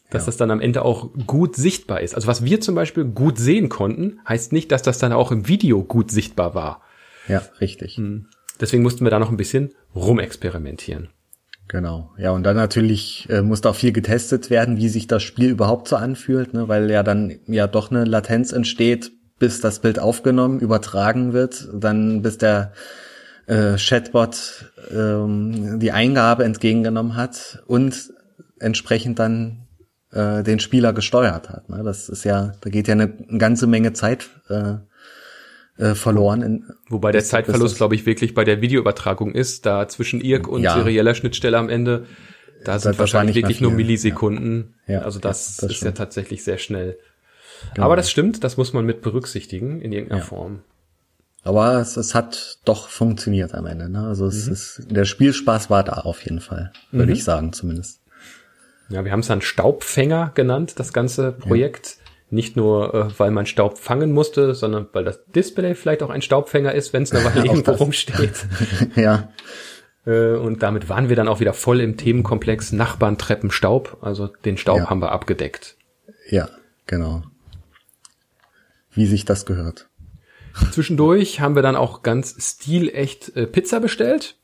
dass 0.09 0.23
ja. 0.23 0.27
das 0.27 0.37
dann 0.37 0.51
am 0.51 0.61
Ende 0.61 0.83
auch 0.83 1.09
gut 1.25 1.55
sichtbar 1.55 2.01
ist. 2.01 2.15
Also 2.15 2.27
was 2.27 2.45
wir 2.45 2.61
zum 2.61 2.75
Beispiel 2.75 3.05
gut 3.05 3.37
sehen 3.37 3.69
konnten, 3.69 4.19
heißt 4.27 4.53
nicht, 4.53 4.71
dass 4.71 4.83
das 4.83 4.99
dann 4.99 5.11
auch 5.11 5.31
im 5.31 5.47
Video 5.47 5.83
gut 5.83 6.11
sichtbar 6.11 6.55
war. 6.55 6.81
Ja, 7.27 7.41
richtig. 7.59 7.97
Hm. 7.97 8.27
Deswegen 8.61 8.83
mussten 8.83 9.05
wir 9.05 9.11
da 9.11 9.19
noch 9.19 9.31
ein 9.31 9.37
bisschen 9.37 9.73
rumexperimentieren. 9.95 11.09
Genau, 11.67 12.11
ja, 12.17 12.31
und 12.31 12.43
dann 12.43 12.55
natürlich 12.55 13.27
äh, 13.29 13.41
muss 13.41 13.61
da 13.61 13.73
viel 13.73 13.91
getestet 13.91 14.49
werden, 14.51 14.77
wie 14.77 14.89
sich 14.89 15.07
das 15.07 15.23
Spiel 15.23 15.49
überhaupt 15.49 15.87
so 15.87 15.95
anfühlt, 15.95 16.53
ne, 16.53 16.67
weil 16.67 16.91
ja 16.91 17.01
dann 17.01 17.39
ja 17.47 17.65
doch 17.65 17.89
eine 17.89 18.05
Latenz 18.05 18.51
entsteht, 18.51 19.11
bis 19.39 19.61
das 19.61 19.79
Bild 19.79 19.97
aufgenommen, 19.97 20.59
übertragen 20.59 21.33
wird, 21.33 21.67
dann 21.73 22.21
bis 22.21 22.37
der 22.37 22.73
äh, 23.47 23.77
Chatbot 23.77 24.71
ähm, 24.91 25.79
die 25.79 25.91
Eingabe 25.91 26.43
entgegengenommen 26.43 27.15
hat 27.15 27.63
und 27.65 28.13
entsprechend 28.59 29.19
dann 29.19 29.65
äh, 30.11 30.43
den 30.43 30.59
Spieler 30.59 30.93
gesteuert 30.93 31.49
hat. 31.49 31.69
Ne? 31.69 31.81
Das 31.83 32.09
ist 32.09 32.23
ja, 32.23 32.53
da 32.61 32.69
geht 32.69 32.87
ja 32.87 32.93
eine, 32.93 33.11
eine 33.27 33.37
ganze 33.37 33.67
Menge 33.67 33.93
Zeit 33.93 34.29
äh, 34.49 34.75
äh, 35.77 35.95
verloren. 35.95 36.41
In, 36.41 36.65
Wobei 36.89 37.11
der 37.11 37.23
Zeitverlust, 37.23 37.77
glaube 37.77 37.95
ich, 37.95 38.05
wirklich 38.05 38.33
bei 38.33 38.43
der 38.43 38.61
Videoübertragung 38.61 39.33
ist, 39.33 39.65
da 39.65 39.87
zwischen 39.87 40.21
IRC 40.21 40.47
und 40.47 40.63
ja. 40.63 40.73
serieller 40.73 41.15
Schnittstelle 41.15 41.57
am 41.57 41.69
Ende, 41.69 42.05
da 42.63 42.79
sind 42.79 42.97
wahrscheinlich 42.97 43.35
wirklich 43.35 43.61
nur 43.61 43.71
Millisekunden. 43.71 44.75
Ja. 44.87 44.93
ja. 44.95 45.01
Also 45.01 45.19
das, 45.19 45.57
das 45.57 45.71
ist 45.71 45.77
stimmt. 45.77 45.97
ja 45.97 46.03
tatsächlich 46.03 46.43
sehr 46.43 46.57
schnell. 46.57 46.97
Genau. 47.73 47.85
Aber 47.85 47.95
das 47.95 48.11
stimmt, 48.11 48.43
das 48.43 48.57
muss 48.57 48.73
man 48.73 48.85
mit 48.85 49.01
berücksichtigen 49.01 49.81
in 49.81 49.91
irgendeiner 49.91 50.21
ja. 50.21 50.25
Form. 50.27 50.61
Aber 51.43 51.79
es, 51.79 51.95
es 51.95 52.15
hat 52.15 52.57
doch 52.65 52.89
funktioniert 52.89 53.53
am 53.53 53.67
Ende. 53.67 53.87
Ne? 53.87 54.07
Also 54.07 54.25
es 54.25 54.47
mhm. 54.47 54.53
ist, 54.53 54.81
der 54.89 55.05
Spielspaß 55.05 55.69
war 55.69 55.83
da 55.83 55.93
auf 55.93 56.23
jeden 56.23 56.41
Fall, 56.41 56.71
würde 56.91 57.11
mhm. 57.11 57.13
ich 57.13 57.23
sagen 57.23 57.53
zumindest. 57.53 58.01
Ja, 58.89 59.03
wir 59.03 59.11
haben 59.11 59.19
es 59.19 59.27
dann 59.27 59.41
Staubfänger 59.41 60.31
genannt, 60.35 60.73
das 60.77 60.93
ganze 60.93 61.31
Projekt. 61.31 61.97
Ja. 61.97 62.04
Nicht 62.29 62.55
nur, 62.55 62.93
äh, 62.93 63.19
weil 63.19 63.31
man 63.31 63.45
Staub 63.45 63.77
fangen 63.77 64.11
musste, 64.11 64.55
sondern 64.55 64.87
weil 64.93 65.03
das 65.03 65.23
Display 65.27 65.75
vielleicht 65.75 66.01
auch 66.03 66.09
ein 66.09 66.21
Staubfänger 66.21 66.73
ist, 66.73 66.93
wenn 66.93 67.03
es 67.03 67.11
eine 67.11 67.23
Weile 67.35 67.45
irgendwo 67.45 67.71
rumsteht. 67.71 68.47
ja. 68.95 69.29
Äh, 70.05 70.35
und 70.35 70.63
damit 70.63 70.89
waren 70.89 71.09
wir 71.09 71.15
dann 71.15 71.27
auch 71.27 71.39
wieder 71.39 71.53
voll 71.53 71.81
im 71.81 71.97
Themenkomplex 71.97 72.71
Nachbarn, 72.71 73.17
Treppen, 73.17 73.51
Staub. 73.51 73.97
Also 74.01 74.27
den 74.27 74.57
Staub 74.57 74.79
ja. 74.79 74.89
haben 74.89 75.01
wir 75.01 75.11
abgedeckt. 75.11 75.77
Ja, 76.29 76.49
genau. 76.87 77.23
Wie 78.91 79.05
sich 79.05 79.25
das 79.25 79.45
gehört. 79.45 79.89
Zwischendurch 80.71 81.41
haben 81.41 81.55
wir 81.55 81.61
dann 81.61 81.75
auch 81.75 82.01
ganz 82.01 82.35
stilecht 82.39 83.35
äh, 83.35 83.45
Pizza 83.45 83.79
bestellt 83.79 84.37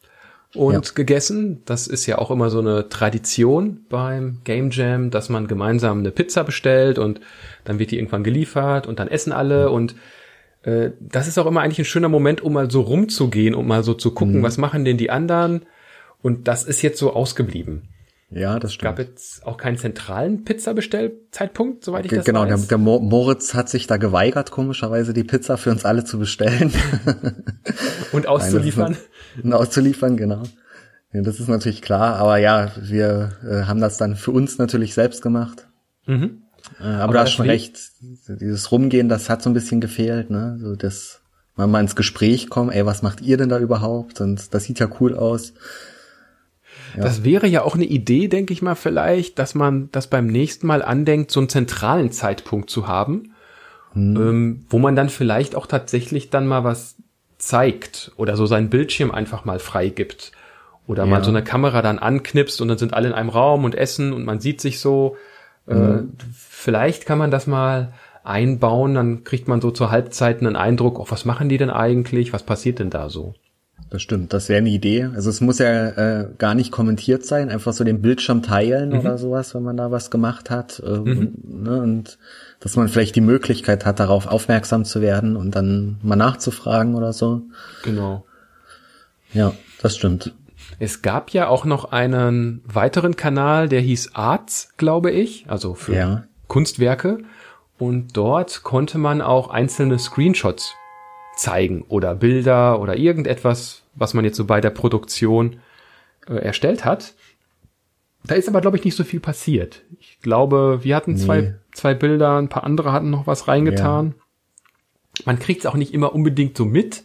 und 0.56 0.74
ja. 0.74 0.94
gegessen. 0.94 1.62
Das 1.66 1.88
ist 1.88 2.06
ja 2.06 2.18
auch 2.18 2.32
immer 2.32 2.50
so 2.50 2.60
eine 2.60 2.90
Tradition 2.90 3.86
beim 3.90 4.40
Game 4.44 4.70
Jam, 4.72 5.10
dass 5.10 5.30
man 5.30 5.48
gemeinsam 5.48 6.00
eine 6.00 6.12
Pizza 6.12 6.44
bestellt 6.44 7.00
und 7.00 7.22
dann 7.64 7.80
wird 7.80 7.92
die 7.92 7.98
irgendwann 7.98 8.24
geliefert 8.24 8.88
und 8.88 9.00
dann 9.00 9.08
essen 9.08 9.32
alle 9.32 9.70
und 9.70 9.96
äh, 10.64 10.92
das 11.00 11.28
ist 11.28 11.38
auch 11.38 11.46
immer 11.46 11.62
eigentlich 11.62 11.80
ein 11.80 11.86
schöner 11.86 12.10
Moment, 12.10 12.42
um 12.42 12.54
mal 12.54 12.70
so 12.70 12.82
rumzugehen 12.82 13.56
und 13.56 13.68
mal 13.68 13.84
so 13.84 13.94
zu 13.94 14.12
gucken, 14.14 14.40
mhm. 14.40 14.44
was 14.44 14.58
machen 14.58 14.86
denn 14.86 14.98
die 14.98 15.10
anderen 15.10 15.66
und 16.22 16.48
das 16.48 16.64
ist 16.64 16.82
jetzt 16.82 17.00
so 17.00 17.14
ausgeblieben. 17.14 17.90
Ja, 18.32 18.60
das 18.60 18.74
stimmt. 18.74 18.98
Gab 18.98 19.00
jetzt 19.00 19.46
auch 19.46 19.58
keinen 19.58 19.78
zentralen 19.78 20.46
Pizza-Bestellzeitpunkt, 20.46 21.84
soweit 21.84 22.06
ich 22.06 22.12
das 22.12 22.24
genau, 22.24 22.42
weiß. 22.44 22.68
Genau, 22.68 22.86
der, 22.86 23.00
der 23.00 23.10
Moritz 23.10 23.54
hat 23.54 23.68
sich 23.68 23.88
da 23.88 23.98
geweigert, 23.98 24.52
komischerweise 24.52 25.14
die 25.14 25.26
Pizza 25.26 25.58
für 25.58 25.70
uns 25.70 25.84
alle 25.84 26.06
zu 26.06 26.18
bestellen. 26.18 26.72
Und 28.14 28.28
auszuliefern. 28.28 28.96
Und 29.44 29.54
auszuliefern, 29.54 30.16
genau. 30.16 30.44
Ja, 31.12 31.22
das 31.22 31.42
ist 31.42 31.50
natürlich 31.50 31.82
klar, 31.82 32.16
aber 32.16 32.38
ja, 32.38 32.72
wir 32.80 33.34
äh, 33.44 33.64
haben 33.64 33.82
das 33.82 33.98
dann 33.98 34.16
für 34.16 34.32
uns 34.32 34.58
natürlich 34.58 34.94
selbst 34.94 35.22
gemacht. 35.22 35.68
Mhm. 36.06 36.44
Äh, 36.80 36.84
aber, 36.84 37.04
aber 37.04 37.14
du 37.14 37.20
hast 37.20 37.32
schon 37.32 37.48
recht, 37.48 37.80
dieses 38.00 38.72
Rumgehen, 38.72 39.10
das 39.10 39.30
hat 39.30 39.42
so 39.42 39.50
ein 39.50 39.54
bisschen 39.54 39.82
gefehlt, 39.82 40.30
ne? 40.30 40.58
So 40.62 40.78
das 40.78 41.22
mal, 41.58 41.68
mal 41.68 41.82
ins 41.82 41.98
Gespräch 41.98 42.50
kommen, 42.50 42.70
ey, 42.72 42.86
was 42.86 43.02
macht 43.02 43.20
ihr 43.20 43.36
denn 43.36 43.50
da 43.50 43.60
überhaupt? 43.60 44.22
Und 44.22 44.54
das 44.54 44.64
sieht 44.64 44.80
ja 44.80 44.88
cool 45.02 45.16
aus. 45.16 45.54
Ja. 46.96 47.04
Das 47.04 47.24
wäre 47.24 47.48
ja 47.48 47.64
auch 47.64 47.76
eine 47.76 47.86
Idee, 47.86 48.28
denke 48.28 48.54
ich 48.54 48.62
mal, 48.62 48.76
vielleicht, 48.76 49.40
dass 49.40 49.56
man 49.56 49.90
das 49.92 50.08
beim 50.08 50.28
nächsten 50.28 50.68
Mal 50.68 50.82
andenkt, 50.84 51.32
so 51.32 51.40
einen 51.40 51.50
zentralen 51.50 52.12
Zeitpunkt 52.12 52.70
zu 52.70 52.88
haben, 52.88 53.34
hm. 53.94 54.16
ähm, 54.16 54.66
wo 54.70 54.80
man 54.80 54.96
dann 54.96 55.10
vielleicht 55.10 55.56
auch 55.56 55.68
tatsächlich 55.68 56.30
dann 56.30 56.48
mal 56.48 56.64
was 56.64 56.96
zeigt 57.38 58.12
oder 58.18 58.36
so 58.36 58.46
seinen 58.46 58.70
Bildschirm 58.70 59.12
einfach 59.12 59.46
mal 59.46 59.60
freigibt 59.60 60.32
oder 60.88 61.04
ja. 61.04 61.10
mal 61.10 61.24
so 61.24 61.32
eine 61.32 61.44
Kamera 61.44 61.82
dann 61.82 62.00
anknipst 62.00 62.62
und 62.62 62.68
dann 62.68 62.78
sind 62.78 62.94
alle 62.94 63.08
in 63.08 63.14
einem 63.14 63.30
Raum 63.30 63.64
und 63.64 63.76
essen 63.76 64.14
und 64.14 64.26
man 64.26 64.40
sieht 64.40 64.62
sich 64.62 64.80
so. 64.80 65.18
Äh, 65.68 65.76
hm. 65.76 66.14
vielleicht 66.34 67.06
kann 67.06 67.18
man 67.18 67.32
das 67.32 67.48
mal 67.48 67.94
einbauen, 68.24 68.96
dann 68.96 69.24
kriegt 69.24 69.48
man 69.48 69.62
so 69.62 69.72
zur 69.72 69.92
Halbzeit 69.92 70.42
einen 70.42 70.56
Eindruck, 70.56 71.00
oh, 71.00 71.06
was 71.10 71.26
machen 71.26 71.50
die 71.50 71.58
denn 71.58 71.70
eigentlich, 71.70 72.34
was 72.34 72.44
passiert 72.44 72.80
denn 72.80 72.90
da 72.90 73.10
so? 73.10 73.34
Das 73.92 74.02
stimmt, 74.02 74.32
das 74.32 74.48
wäre 74.48 74.60
eine 74.60 74.70
Idee. 74.70 75.10
Also 75.14 75.30
es 75.30 75.42
muss 75.42 75.60
ja 75.60 75.90
äh, 75.90 76.30
gar 76.38 76.56
nicht 76.56 76.72
kommentiert 76.72 77.26
sein, 77.26 77.50
einfach 77.50 77.74
so 77.74 77.84
den 77.84 78.02
Bildschirm 78.02 78.42
teilen 78.42 78.92
mhm. 78.92 79.00
oder 79.00 79.18
sowas, 79.18 79.54
wenn 79.54 79.64
man 79.64 79.76
da 79.76 79.92
was 79.92 80.10
gemacht 80.10 80.50
hat. 80.50 80.82
Ähm, 80.86 81.04
mhm. 81.04 81.64
ne, 81.64 81.82
und 81.82 82.18
dass 82.62 82.78
man 82.78 82.88
vielleicht 82.88 83.18
die 83.18 83.22
Möglichkeit 83.22 83.86
hat, 83.86 84.00
darauf 84.00 84.28
aufmerksam 84.28 84.86
zu 84.86 85.02
werden 85.02 85.36
und 85.36 85.56
dann 85.56 85.98
mal 86.04 86.16
nachzufragen 86.16 86.96
oder 86.96 87.12
so. 87.12 87.42
Genau. 87.84 88.26
Ja, 89.34 89.52
das 89.82 89.98
stimmt. 89.98 90.34
Es 90.80 91.02
gab 91.02 91.32
ja 91.32 91.50
auch 91.50 91.66
noch 91.66 91.92
einen 91.92 92.62
weiteren 92.66 93.18
Kanal, 93.18 93.68
der 93.68 93.82
hieß 93.82 94.12
Arts, 94.16 94.70
glaube 94.78 95.12
ich, 95.12 95.46
also 95.50 95.74
für 95.74 95.96
ja. 95.96 96.24
Kunstwerke. 96.48 97.18
Und 97.78 98.16
dort 98.16 98.64
konnte 98.64 98.98
man 98.98 99.22
auch 99.22 99.50
einzelne 99.50 100.00
Screenshots 100.00 100.74
zeigen 101.36 101.84
oder 101.88 102.16
Bilder 102.16 102.80
oder 102.80 102.96
irgendetwas, 102.96 103.81
was 103.96 104.14
man 104.14 104.26
jetzt 104.26 104.38
so 104.38 104.46
bei 104.46 104.62
der 104.62 104.70
Produktion 104.70 105.60
äh, 106.28 106.36
erstellt 106.36 106.86
hat. 106.86 107.14
Da 108.24 108.36
ist 108.36 108.48
aber, 108.48 108.62
glaube 108.62 108.78
ich, 108.78 108.86
nicht 108.86 108.96
so 108.96 109.04
viel 109.04 109.20
passiert. 109.20 109.84
Ich 110.00 110.20
glaube, 110.22 110.80
wir 110.84 110.96
hatten 110.96 111.14
nee. 111.14 111.20
zwei, 111.20 111.56
zwei 111.74 111.94
Bilder, 111.94 112.38
ein 112.38 112.50
paar 112.50 112.64
andere 112.64 112.92
hatten 112.92 113.10
noch 113.10 113.28
was 113.28 113.48
reingetan. 113.48 114.16
Ja. 114.18 115.24
Man 115.26 115.40
kriegt 115.40 115.62
es 115.62 115.66
auch 115.66 115.76
nicht 115.76 115.94
immer 115.94 116.14
unbedingt 116.14 116.56
so 116.56 116.66
mit, 116.66 117.04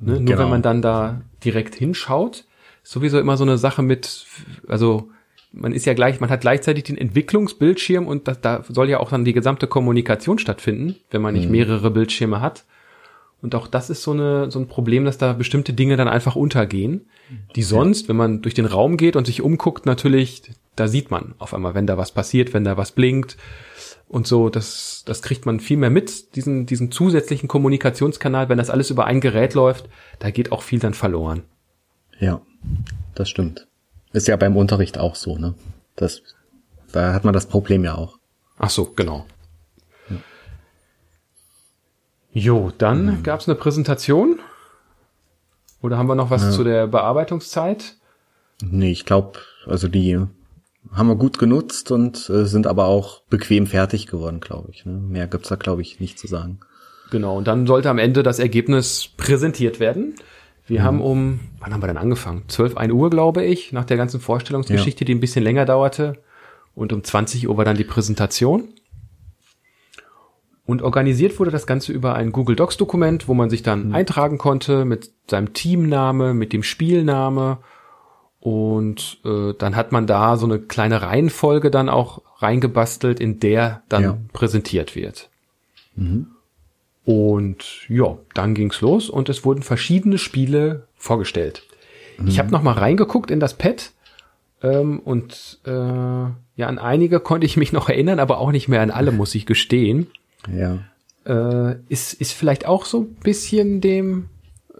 ne? 0.00 0.12
nur 0.12 0.24
genau. 0.24 0.38
wenn 0.38 0.50
man 0.50 0.62
dann 0.62 0.82
da 0.82 1.22
direkt 1.44 1.74
hinschaut. 1.74 2.44
Sowieso 2.82 3.18
immer 3.18 3.36
so 3.36 3.44
eine 3.44 3.58
Sache 3.58 3.82
mit, 3.82 4.26
also 4.68 5.10
man 5.52 5.72
ist 5.72 5.86
ja 5.86 5.94
gleich, 5.94 6.20
man 6.20 6.30
hat 6.30 6.42
gleichzeitig 6.42 6.84
den 6.84 6.96
Entwicklungsbildschirm 6.96 8.06
und 8.06 8.28
das, 8.28 8.40
da 8.40 8.64
soll 8.68 8.88
ja 8.88 9.00
auch 9.00 9.10
dann 9.10 9.24
die 9.24 9.32
gesamte 9.32 9.66
Kommunikation 9.66 10.38
stattfinden, 10.38 10.96
wenn 11.10 11.22
man 11.22 11.34
nicht 11.34 11.46
mhm. 11.46 11.52
mehrere 11.52 11.90
Bildschirme 11.90 12.40
hat. 12.40 12.64
Und 13.42 13.54
auch 13.54 13.66
das 13.66 13.88
ist 13.88 14.02
so, 14.02 14.12
eine, 14.12 14.50
so 14.50 14.58
ein 14.58 14.68
Problem, 14.68 15.04
dass 15.04 15.18
da 15.18 15.32
bestimmte 15.32 15.72
Dinge 15.72 15.96
dann 15.96 16.08
einfach 16.08 16.36
untergehen, 16.36 17.06
die 17.56 17.62
sonst, 17.62 18.08
wenn 18.08 18.16
man 18.16 18.42
durch 18.42 18.54
den 18.54 18.66
Raum 18.66 18.96
geht 18.96 19.16
und 19.16 19.26
sich 19.26 19.40
umguckt, 19.40 19.86
natürlich, 19.86 20.42
da 20.76 20.88
sieht 20.88 21.10
man 21.10 21.34
auf 21.38 21.54
einmal, 21.54 21.74
wenn 21.74 21.86
da 21.86 21.96
was 21.96 22.12
passiert, 22.12 22.52
wenn 22.52 22.64
da 22.64 22.76
was 22.76 22.92
blinkt 22.92 23.36
und 24.08 24.26
so, 24.26 24.50
das, 24.50 25.04
das 25.06 25.22
kriegt 25.22 25.46
man 25.46 25.60
viel 25.60 25.76
mehr 25.76 25.90
mit, 25.90 26.34
diesen, 26.36 26.66
diesen 26.66 26.90
zusätzlichen 26.90 27.48
Kommunikationskanal, 27.48 28.48
wenn 28.48 28.58
das 28.58 28.68
alles 28.68 28.90
über 28.90 29.06
ein 29.06 29.20
Gerät 29.20 29.54
läuft, 29.54 29.88
da 30.18 30.30
geht 30.30 30.52
auch 30.52 30.62
viel 30.62 30.80
dann 30.80 30.94
verloren. 30.94 31.44
Ja, 32.18 32.42
das 33.14 33.30
stimmt. 33.30 33.68
Ist 34.12 34.28
ja 34.28 34.36
beim 34.36 34.56
Unterricht 34.56 34.98
auch 34.98 35.14
so, 35.14 35.38
ne? 35.38 35.54
Das, 35.96 36.22
da 36.92 37.14
hat 37.14 37.24
man 37.24 37.34
das 37.34 37.46
Problem 37.46 37.84
ja 37.84 37.94
auch. 37.94 38.18
Ach 38.58 38.70
so, 38.70 38.86
genau. 38.86 39.24
Jo, 42.32 42.72
dann 42.78 43.06
mhm. 43.06 43.22
gab 43.22 43.40
es 43.40 43.48
eine 43.48 43.56
Präsentation. 43.56 44.38
Oder 45.82 45.98
haben 45.98 46.08
wir 46.08 46.14
noch 46.14 46.30
was 46.30 46.42
ja. 46.42 46.50
zu 46.50 46.64
der 46.64 46.86
Bearbeitungszeit? 46.86 47.96
Nee, 48.62 48.90
ich 48.90 49.06
glaube, 49.06 49.38
also 49.66 49.88
die 49.88 50.20
haben 50.92 51.08
wir 51.08 51.16
gut 51.16 51.38
genutzt 51.38 51.90
und 51.90 52.28
äh, 52.30 52.44
sind 52.44 52.66
aber 52.66 52.86
auch 52.86 53.22
bequem 53.30 53.66
fertig 53.66 54.06
geworden, 54.06 54.40
glaube 54.40 54.70
ich. 54.72 54.84
Ne? 54.84 54.92
Mehr 54.92 55.26
gibt's 55.26 55.48
da, 55.48 55.56
glaube 55.56 55.82
ich, 55.82 56.00
nicht 56.00 56.18
zu 56.18 56.26
sagen. 56.26 56.60
Genau, 57.10 57.36
und 57.36 57.48
dann 57.48 57.66
sollte 57.66 57.90
am 57.90 57.98
Ende 57.98 58.22
das 58.22 58.38
Ergebnis 58.38 59.08
präsentiert 59.16 59.80
werden. 59.80 60.14
Wir 60.66 60.80
mhm. 60.80 60.84
haben 60.84 61.00
um, 61.00 61.40
wann 61.58 61.72
haben 61.72 61.82
wir 61.82 61.88
denn 61.88 61.96
angefangen? 61.96 62.44
12, 62.48 62.76
1 62.76 62.92
Uhr, 62.92 63.10
glaube 63.10 63.44
ich, 63.44 63.72
nach 63.72 63.84
der 63.84 63.96
ganzen 63.96 64.20
Vorstellungsgeschichte, 64.20 65.04
ja. 65.04 65.06
die 65.06 65.14
ein 65.14 65.20
bisschen 65.20 65.42
länger 65.42 65.64
dauerte. 65.64 66.18
Und 66.74 66.92
um 66.92 67.02
20 67.02 67.48
Uhr 67.48 67.56
war 67.56 67.64
dann 67.64 67.76
die 67.76 67.84
Präsentation. 67.84 68.68
Und 70.70 70.82
organisiert 70.82 71.40
wurde 71.40 71.50
das 71.50 71.66
Ganze 71.66 71.90
über 71.90 72.14
ein 72.14 72.30
Google 72.30 72.54
Docs 72.54 72.76
Dokument, 72.76 73.26
wo 73.26 73.34
man 73.34 73.50
sich 73.50 73.64
dann 73.64 73.88
mhm. 73.88 73.94
eintragen 73.96 74.38
konnte 74.38 74.84
mit 74.84 75.10
seinem 75.28 75.52
Teamname, 75.52 76.32
mit 76.32 76.52
dem 76.52 76.62
Spielname. 76.62 77.58
Und 78.38 79.18
äh, 79.24 79.52
dann 79.58 79.74
hat 79.74 79.90
man 79.90 80.06
da 80.06 80.36
so 80.36 80.46
eine 80.46 80.60
kleine 80.60 81.02
Reihenfolge 81.02 81.72
dann 81.72 81.88
auch 81.88 82.22
reingebastelt, 82.36 83.18
in 83.18 83.40
der 83.40 83.82
dann 83.88 84.02
ja. 84.04 84.16
präsentiert 84.32 84.94
wird. 84.94 85.28
Mhm. 85.96 86.28
Und 87.04 87.88
ja, 87.88 88.18
dann 88.34 88.54
ging's 88.54 88.80
los 88.80 89.10
und 89.10 89.28
es 89.28 89.44
wurden 89.44 89.62
verschiedene 89.62 90.18
Spiele 90.18 90.86
vorgestellt. 90.94 91.64
Mhm. 92.16 92.28
Ich 92.28 92.38
habe 92.38 92.52
noch 92.52 92.62
mal 92.62 92.74
reingeguckt 92.74 93.32
in 93.32 93.40
das 93.40 93.54
Pad 93.54 93.90
ähm, 94.62 95.00
und 95.00 95.58
äh, 95.66 95.70
ja, 95.70 96.66
an 96.66 96.78
einige 96.78 97.18
konnte 97.18 97.44
ich 97.44 97.56
mich 97.56 97.72
noch 97.72 97.88
erinnern, 97.88 98.20
aber 98.20 98.38
auch 98.38 98.52
nicht 98.52 98.68
mehr 98.68 98.82
an 98.82 98.92
alle, 98.92 99.10
muss 99.10 99.34
ich 99.34 99.46
gestehen. 99.46 100.06
Ja. 100.48 100.78
Äh, 101.24 101.76
ist, 101.88 102.14
ist 102.14 102.32
vielleicht 102.32 102.66
auch 102.66 102.84
so 102.84 103.00
ein 103.00 103.14
bisschen 103.16 103.80
dem 103.80 104.28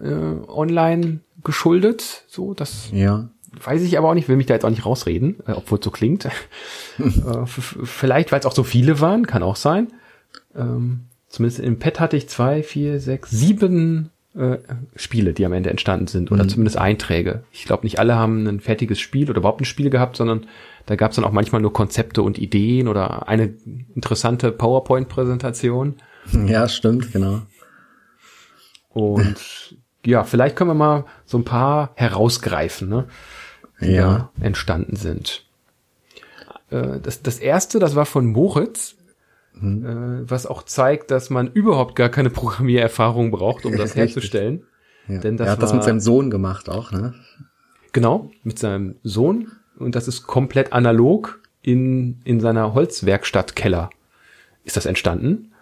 äh, 0.00 0.08
Online 0.48 1.20
geschuldet, 1.44 2.24
so 2.28 2.54
das 2.54 2.90
ja. 2.92 3.28
weiß 3.62 3.82
ich 3.82 3.98
aber 3.98 4.10
auch 4.10 4.14
nicht, 4.14 4.28
will 4.28 4.36
mich 4.36 4.46
da 4.46 4.54
jetzt 4.54 4.64
auch 4.64 4.70
nicht 4.70 4.86
rausreden, 4.86 5.36
äh, 5.46 5.52
obwohl 5.52 5.78
es 5.78 5.84
so 5.84 5.90
klingt. 5.90 6.24
äh, 6.98 7.46
vielleicht, 7.46 8.32
weil 8.32 8.40
es 8.40 8.46
auch 8.46 8.54
so 8.54 8.62
viele 8.62 9.00
waren, 9.00 9.26
kann 9.26 9.42
auch 9.42 9.56
sein. 9.56 9.88
Ähm, 10.54 11.04
zumindest 11.28 11.60
im 11.60 11.78
Pad 11.78 12.00
hatte 12.00 12.16
ich 12.16 12.28
zwei, 12.28 12.62
vier, 12.62 13.00
sechs, 13.00 13.30
sieben 13.30 14.10
äh, 14.34 14.58
Spiele, 14.96 15.32
die 15.32 15.44
am 15.44 15.52
Ende 15.52 15.70
entstanden 15.70 16.06
sind, 16.06 16.30
oder 16.30 16.44
mhm. 16.44 16.48
zumindest 16.48 16.78
Einträge. 16.78 17.44
Ich 17.52 17.64
glaube, 17.64 17.84
nicht 17.84 17.98
alle 17.98 18.16
haben 18.16 18.46
ein 18.46 18.60
fertiges 18.60 19.00
Spiel 19.00 19.28
oder 19.30 19.38
überhaupt 19.38 19.60
ein 19.60 19.66
Spiel 19.66 19.90
gehabt, 19.90 20.16
sondern 20.16 20.46
da 20.90 20.96
gab 20.96 21.12
es 21.12 21.14
dann 21.14 21.24
auch 21.24 21.30
manchmal 21.30 21.60
nur 21.60 21.72
Konzepte 21.72 22.20
und 22.20 22.36
Ideen 22.36 22.88
oder 22.88 23.28
eine 23.28 23.54
interessante 23.94 24.50
PowerPoint-Präsentation. 24.50 25.94
Ja, 26.46 26.68
stimmt, 26.68 27.12
genau. 27.12 27.42
Und 28.88 29.76
ja, 30.04 30.24
vielleicht 30.24 30.56
können 30.56 30.70
wir 30.70 30.74
mal 30.74 31.04
so 31.26 31.38
ein 31.38 31.44
paar 31.44 31.92
herausgreifen, 31.94 32.88
ne, 32.88 33.06
die 33.80 33.92
ja. 33.92 34.32
entstanden 34.40 34.96
sind. 34.96 35.46
Äh, 36.70 36.98
das, 37.00 37.22
das 37.22 37.38
erste, 37.38 37.78
das 37.78 37.94
war 37.94 38.04
von 38.04 38.26
Moritz. 38.26 38.96
äh, 39.54 39.60
was 39.62 40.44
auch 40.44 40.64
zeigt, 40.64 41.12
dass 41.12 41.30
man 41.30 41.52
überhaupt 41.52 41.94
gar 41.94 42.08
keine 42.08 42.30
Programmiererfahrung 42.30 43.30
braucht, 43.30 43.64
um 43.64 43.76
das 43.76 43.94
herzustellen. 43.94 44.64
Ja. 45.06 45.20
Denn 45.20 45.36
das 45.36 45.46
er 45.46 45.52
hat 45.52 45.58
war, 45.58 45.66
das 45.66 45.72
mit 45.72 45.84
seinem 45.84 46.00
Sohn 46.00 46.30
gemacht 46.30 46.68
auch, 46.68 46.90
ne? 46.90 47.14
Genau, 47.92 48.32
mit 48.42 48.58
seinem 48.58 48.96
Sohn. 49.04 49.52
Und 49.80 49.94
das 49.94 50.08
ist 50.08 50.26
komplett 50.26 50.72
analog 50.72 51.40
in, 51.62 52.20
in 52.24 52.40
seiner 52.40 52.74
Holzwerkstattkeller 52.74 53.90
ist 54.64 54.76
das 54.76 54.86
entstanden. 54.86 55.52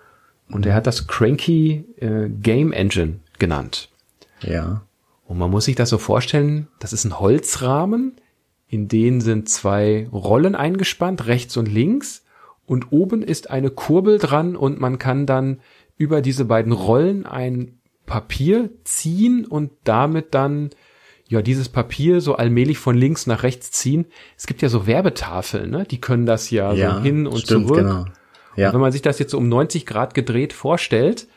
Und 0.51 0.67
er 0.67 0.75
hat 0.75 0.87
das 0.87 1.07
Cranky 1.07 1.85
äh, 1.99 2.29
Game 2.29 2.73
Engine 2.73 3.21
genannt. 3.39 3.91
Ja. 4.41 4.83
Und 5.27 5.39
man 5.39 5.51
muss 5.51 5.67
sich 5.67 5.77
das 5.77 5.91
so 5.91 5.99
vorstellen, 5.99 6.69
das 6.79 6.93
ist 6.93 7.05
ein 7.05 7.21
Holzrahmen, 7.21 8.17
in 8.69 8.89
den 8.89 9.21
sind 9.21 9.49
zwei 9.49 10.09
Rollen 10.13 10.55
eingespannt, 10.55 11.27
rechts 11.27 11.57
und 11.57 11.67
links. 11.67 12.25
Und 12.67 12.93
oben 12.93 13.23
ist 13.23 13.51
eine 13.51 13.71
Kurbel 13.71 14.19
dran 14.19 14.57
und 14.57 14.79
man 14.79 14.99
kann 14.99 15.27
dann 15.27 15.61
über 15.97 16.21
diese 16.21 16.45
beiden 16.45 16.73
Rollen 16.73 17.25
ein 17.27 17.79
Papier 18.05 18.71
ziehen 18.85 19.47
und 19.47 19.71
damit 19.85 20.35
dann 20.35 20.71
ja 21.29 21.43
dieses 21.43 21.69
Papier 21.69 22.21
so 22.21 22.35
allmählich 22.35 22.79
von 22.79 22.97
links 22.97 23.27
nach 23.27 23.43
rechts 23.43 23.71
ziehen. 23.71 24.07
Es 24.37 24.47
gibt 24.47 24.63
ja 24.63 24.69
so 24.69 24.87
Werbetafeln, 24.87 25.71
ne? 25.71 25.85
Die 25.85 26.01
können 26.01 26.27
das 26.27 26.51
ja, 26.51 26.73
ja 26.73 26.97
so 26.97 27.01
hin 27.03 27.27
und 27.27 27.41
stimmt, 27.41 27.69
zurück. 27.69 27.81
Genau. 27.81 28.05
Ja. 28.57 28.69
Und 28.69 28.75
wenn 28.75 28.81
man 28.81 28.93
sich 28.93 29.03
das 29.03 29.19
jetzt 29.19 29.31
so 29.31 29.39
um 29.39 29.49
90 29.49 29.87
Grad 29.87 30.15
gedreht 30.15 30.53
vorstellt 30.53 31.29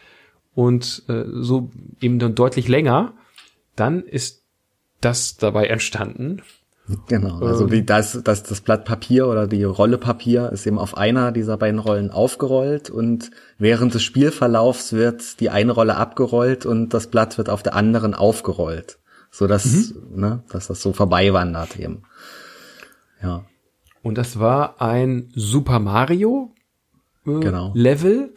und 0.55 1.03
äh, 1.07 1.23
so 1.27 1.69
eben 1.99 2.17
dann 2.19 2.35
deutlich 2.35 2.67
länger, 2.67 3.13
dann 3.75 4.03
ist 4.03 4.43
das 5.01 5.37
dabei 5.37 5.67
entstanden. 5.67 6.41
Genau, 7.07 7.39
also 7.39 7.65
ähm, 7.65 7.71
wie 7.71 7.83
das, 7.83 8.21
das, 8.23 8.43
das 8.43 8.61
Blatt 8.61 8.85
Papier 8.85 9.27
oder 9.27 9.47
die 9.47 9.63
Rolle 9.63 9.97
Papier 9.97 10.51
ist 10.51 10.65
eben 10.65 10.79
auf 10.79 10.97
einer 10.97 11.31
dieser 11.31 11.57
beiden 11.57 11.79
Rollen 11.79 12.11
aufgerollt 12.11 12.89
und 12.89 13.31
während 13.57 13.93
des 13.93 14.03
Spielverlaufs 14.03 14.93
wird 14.93 15.39
die 15.39 15.49
eine 15.49 15.71
Rolle 15.71 15.95
abgerollt 15.95 16.65
und 16.65 16.89
das 16.89 17.07
Blatt 17.07 17.37
wird 17.37 17.49
auf 17.49 17.63
der 17.63 17.75
anderen 17.75 18.13
aufgerollt, 18.13 18.97
so 19.31 19.47
dass, 19.47 19.65
mhm. 19.65 20.19
ne, 20.19 20.43
dass 20.49 20.67
das 20.67 20.81
so 20.81 20.93
vorbei 20.93 21.33
wandert 21.33 21.79
eben. 21.79 22.03
Ja. 23.23 23.45
Und 24.03 24.17
das 24.17 24.39
war 24.39 24.81
ein 24.81 25.29
Super 25.33 25.79
Mario 25.79 26.53
äh, 27.25 27.39
genau. 27.39 27.71
Level 27.73 28.33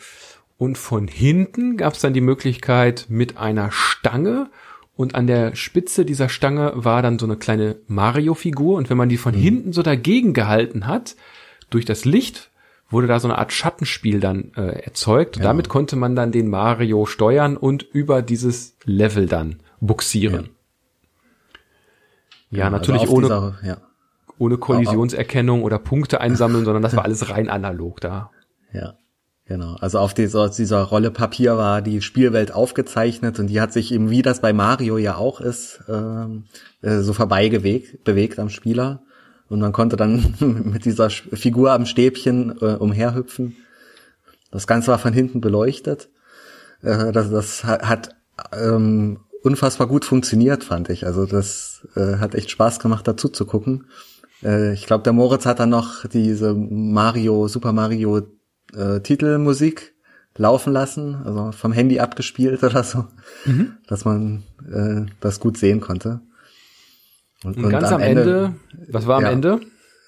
und 0.57 0.78
von 0.78 1.09
hinten 1.09 1.76
gab 1.76 1.95
es 1.95 2.01
dann 2.01 2.14
die 2.14 2.20
Möglichkeit 2.20 3.07
mit 3.09 3.36
einer 3.36 3.70
Stange 3.72 4.51
und 4.97 5.16
an 5.16 5.26
der 5.26 5.57
Spitze 5.57 6.05
dieser 6.05 6.28
Stange 6.28 6.72
war 6.76 7.03
dann 7.03 7.18
so 7.18 7.26
eine 7.26 7.36
kleine 7.36 7.76
Mario-Figur 7.88 8.76
und 8.76 8.90
wenn 8.90 8.97
man 8.97 9.09
die 9.09 9.16
von 9.16 9.34
mhm. 9.34 9.40
hinten 9.40 9.72
so 9.72 9.82
dagegen 9.82 10.32
gehalten 10.32 10.86
hat, 10.86 11.16
durch 11.70 11.84
das 11.84 12.05
Licht 12.05 12.51
wurde 12.90 13.09
da 13.09 13.18
so 13.18 13.26
eine 13.26 13.38
Art 13.38 13.53
Schattenspiel 13.53 14.20
dann 14.20 14.53
äh, 14.57 14.82
erzeugt. 14.82 15.36
Ja. 15.36 15.42
Damit 15.42 15.68
konnte 15.68 15.97
man 15.97 16.14
dann 16.14 16.30
den 16.30 16.49
Mario 16.49 17.07
steuern 17.07 17.57
und 17.57 17.82
über 17.82 18.22
dieses 18.22 18.76
Level 18.84 19.26
dann 19.26 19.61
buxieren. 19.80 20.45
Ja, 20.45 20.51
ja 22.51 22.64
also 22.64 22.76
natürlich 22.76 23.09
ohne, 23.09 23.26
dieser, 23.26 23.55
ja. 23.62 23.76
ohne 24.38 24.59
Kollisionserkennung 24.59 25.62
oder 25.62 25.78
Punkte 25.78 26.20
einsammeln, 26.20 26.64
sondern 26.64 26.82
das 26.82 26.97
war 26.97 27.05
alles 27.05 27.30
rein 27.30 27.49
analog 27.49 28.01
da. 28.01 28.30
Ja. 28.72 28.95
Genau, 29.47 29.74
also 29.74 29.99
auf 29.99 30.14
dieser, 30.14 30.49
dieser 30.49 30.82
Rolle 30.82 31.11
Papier 31.11 31.59
war 31.59 31.82
die 31.82 32.01
Spielwelt 32.01 32.55
aufgezeichnet 32.55 33.38
und 33.38 33.49
die 33.49 33.61
hat 33.61 33.74
sich 33.74 33.92
eben, 33.92 34.09
wie 34.09 34.22
das 34.22 34.40
bei 34.40 34.55
Mario 34.55 34.97
ja 34.97 35.16
auch 35.16 35.38
ist, 35.38 35.82
ähm, 35.86 36.45
äh, 36.80 37.01
so 37.01 37.12
vorbeigewegt, 37.12 38.05
bewegt 38.05 38.38
am 38.38 38.49
Spieler. 38.49 39.03
Und 39.51 39.61
man 39.61 39.72
konnte 39.72 39.97
dann 39.97 40.34
mit 40.40 40.86
dieser 40.86 41.11
Figur 41.11 41.72
am 41.72 41.84
Stäbchen 41.84 42.57
äh, 42.62 42.76
umherhüpfen. 42.76 43.57
Das 44.51 44.66
Ganze 44.66 44.92
war 44.92 44.99
von 44.99 45.12
hinten 45.12 45.42
beleuchtet. 45.42 46.09
Äh, 46.80 47.12
das, 47.12 47.30
das 47.30 47.64
hat 47.64 48.16
ähm, 48.53 49.20
unfassbar 49.45 49.86
gut 49.86 50.05
funktioniert, 50.05 50.64
fand 50.64 50.88
ich. 50.88 51.07
Also 51.07 51.26
das 51.26 51.86
äh, 51.97 52.16
hat 52.16 52.34
echt 52.34 52.51
Spaß 52.51 52.80
gemacht, 52.80 53.07
dazu 53.07 53.28
zu 53.28 53.45
gucken. 53.45 53.86
Äh, 54.42 54.72
ich 54.72 54.86
glaube, 54.86 55.05
der 55.05 55.12
Moritz 55.12 55.45
hat 55.45 55.61
dann 55.61 55.68
noch 55.68 56.07
diese 56.07 56.55
Mario, 56.55 57.47
Super 57.47 57.72
Mario 57.72 58.22
äh, 58.74 59.01
Titelmusik 59.01 59.95
laufen 60.36 60.72
lassen, 60.72 61.14
also 61.24 61.53
vom 61.53 61.72
Handy 61.72 62.01
abgespielt 62.01 62.62
oder 62.62 62.82
so, 62.82 63.05
mhm. 63.45 63.74
dass 63.86 64.05
man 64.05 64.45
äh, 64.72 65.11
das 65.20 65.40
gut 65.40 65.59
sehen 65.59 65.80
konnte. 65.80 66.20
Und, 67.45 67.59
und, 67.59 67.66
und 67.66 67.70
ganz 67.70 67.92
am 67.92 68.01
Ende, 68.01 68.22
Ende, 68.22 68.55
was 68.90 69.07
war 69.07 69.18
am 69.18 69.24
ja, 69.24 69.30
Ende? 69.30 69.61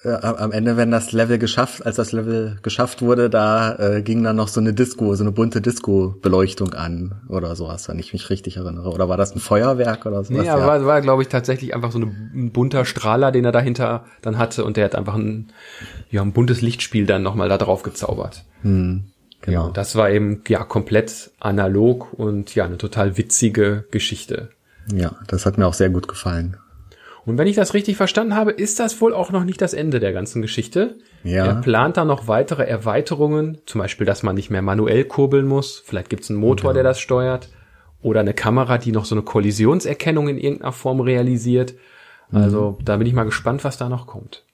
Äh, 0.06 0.20
am 0.22 0.52
Ende, 0.52 0.76
wenn 0.76 0.92
das 0.92 1.10
Level 1.10 1.38
geschafft, 1.38 1.84
als 1.84 1.96
das 1.96 2.12
Level 2.12 2.58
geschafft 2.62 3.02
wurde, 3.02 3.28
da 3.28 3.74
äh, 3.74 4.02
ging 4.02 4.22
dann 4.22 4.36
noch 4.36 4.46
so 4.46 4.60
eine 4.60 4.72
Disco, 4.72 5.14
so 5.16 5.24
eine 5.24 5.32
bunte 5.32 5.60
Disco-Beleuchtung 5.60 6.74
an 6.74 7.22
oder 7.28 7.56
sowas, 7.56 7.88
wenn 7.88 7.98
ich 7.98 8.12
mich 8.12 8.30
richtig 8.30 8.56
erinnere. 8.56 8.90
Oder 8.90 9.08
war 9.08 9.16
das 9.16 9.34
ein 9.34 9.40
Feuerwerk 9.40 10.06
oder 10.06 10.22
sowas? 10.22 10.42
Nee, 10.42 10.46
ja, 10.46 10.64
war, 10.64 10.84
war 10.84 11.00
glaube 11.00 11.22
ich 11.22 11.28
tatsächlich 11.28 11.74
einfach 11.74 11.90
so 11.90 11.98
ein 11.98 12.52
bunter 12.52 12.84
Strahler, 12.84 13.32
den 13.32 13.44
er 13.44 13.52
dahinter 13.52 14.04
dann 14.22 14.38
hatte 14.38 14.64
und 14.64 14.76
der 14.76 14.84
hat 14.84 14.94
einfach 14.94 15.16
ein, 15.16 15.48
ja, 16.10 16.22
ein 16.22 16.32
buntes 16.32 16.60
Lichtspiel 16.60 17.06
dann 17.06 17.22
nochmal 17.22 17.48
da 17.48 17.58
drauf 17.58 17.82
gezaubert. 17.82 18.44
Hm, 18.62 19.06
genau. 19.40 19.66
Ja, 19.66 19.72
das 19.72 19.96
war 19.96 20.10
eben 20.10 20.42
ja 20.46 20.62
komplett 20.62 21.32
analog 21.40 22.12
und 22.12 22.54
ja 22.54 22.64
eine 22.64 22.78
total 22.78 23.16
witzige 23.16 23.86
Geschichte. 23.90 24.50
Ja, 24.92 25.16
das 25.26 25.46
hat 25.46 25.58
mir 25.58 25.66
auch 25.66 25.74
sehr 25.74 25.90
gut 25.90 26.06
gefallen. 26.06 26.58
Und 27.26 27.38
wenn 27.38 27.48
ich 27.48 27.56
das 27.56 27.74
richtig 27.74 27.96
verstanden 27.96 28.36
habe, 28.36 28.52
ist 28.52 28.78
das 28.78 29.00
wohl 29.00 29.12
auch 29.12 29.32
noch 29.32 29.42
nicht 29.42 29.60
das 29.60 29.74
Ende 29.74 29.98
der 29.98 30.12
ganzen 30.12 30.42
Geschichte. 30.42 30.96
Ja. 31.24 31.44
Er 31.44 31.54
plant 31.56 31.96
da 31.96 32.04
noch 32.04 32.28
weitere 32.28 32.62
Erweiterungen, 32.62 33.58
zum 33.66 33.80
Beispiel, 33.80 34.06
dass 34.06 34.22
man 34.22 34.36
nicht 34.36 34.48
mehr 34.48 34.62
manuell 34.62 35.04
kurbeln 35.04 35.46
muss. 35.46 35.82
Vielleicht 35.84 36.08
gibt's 36.08 36.30
einen 36.30 36.38
Motor, 36.38 36.70
ja. 36.70 36.74
der 36.74 36.82
das 36.84 37.00
steuert. 37.00 37.48
Oder 38.00 38.20
eine 38.20 38.32
Kamera, 38.32 38.78
die 38.78 38.92
noch 38.92 39.04
so 39.04 39.16
eine 39.16 39.22
Kollisionserkennung 39.22 40.28
in 40.28 40.38
irgendeiner 40.38 40.70
Form 40.70 41.00
realisiert. 41.00 41.74
Also 42.30 42.76
mhm. 42.78 42.84
da 42.84 42.96
bin 42.96 43.08
ich 43.08 43.12
mal 43.12 43.24
gespannt, 43.24 43.64
was 43.64 43.76
da 43.76 43.88
noch 43.88 44.06
kommt. 44.06 44.44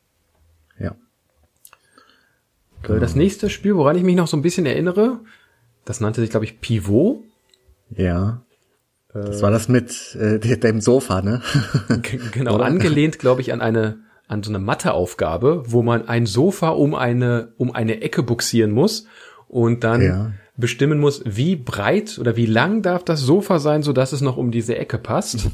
Ja. 0.78 0.94
Genau. 2.82 2.98
Das 3.00 3.14
nächste 3.14 3.50
Spiel, 3.50 3.76
woran 3.76 3.96
ich 3.96 4.02
mich 4.02 4.16
noch 4.16 4.28
so 4.28 4.36
ein 4.36 4.42
bisschen 4.42 4.64
erinnere, 4.64 5.20
das 5.84 6.00
nannte 6.00 6.22
sich, 6.22 6.30
glaube 6.30 6.46
ich, 6.46 6.60
Pivot. 6.62 7.22
Ja. 7.90 8.42
Das 9.14 9.42
war 9.42 9.50
das 9.50 9.68
mit 9.68 10.16
äh, 10.16 10.38
dem 10.38 10.80
Sofa, 10.80 11.20
ne? 11.20 11.42
genau, 12.32 12.56
angelehnt, 12.56 13.18
glaube 13.18 13.42
ich, 13.42 13.52
an 13.52 13.60
eine 13.60 13.98
an 14.26 14.42
so 14.42 14.50
eine 14.50 14.58
Matheaufgabe, 14.58 15.64
wo 15.66 15.82
man 15.82 16.08
ein 16.08 16.24
Sofa 16.24 16.70
um 16.70 16.94
eine 16.94 17.52
um 17.58 17.74
eine 17.74 18.00
Ecke 18.00 18.22
buxieren 18.22 18.70
muss 18.70 19.06
und 19.48 19.84
dann 19.84 20.00
ja. 20.00 20.32
bestimmen 20.56 20.98
muss, 20.98 21.22
wie 21.26 21.56
breit 21.56 22.18
oder 22.18 22.36
wie 22.36 22.46
lang 22.46 22.80
darf 22.80 23.04
das 23.04 23.20
Sofa 23.20 23.58
sein, 23.58 23.82
so 23.82 23.92
dass 23.92 24.12
es 24.12 24.22
noch 24.22 24.38
um 24.38 24.50
diese 24.50 24.76
Ecke 24.76 24.96
passt. 24.96 25.50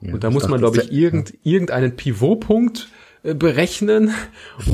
Ja, 0.00 0.14
und 0.14 0.24
da 0.24 0.30
muss 0.30 0.48
man, 0.48 0.58
glaube 0.58 0.78
ich, 0.78 0.90
irgend, 0.90 1.30
ja. 1.30 1.36
irgendeinen 1.42 1.94
Pivotpunkt 1.94 2.88
berechnen 3.22 4.10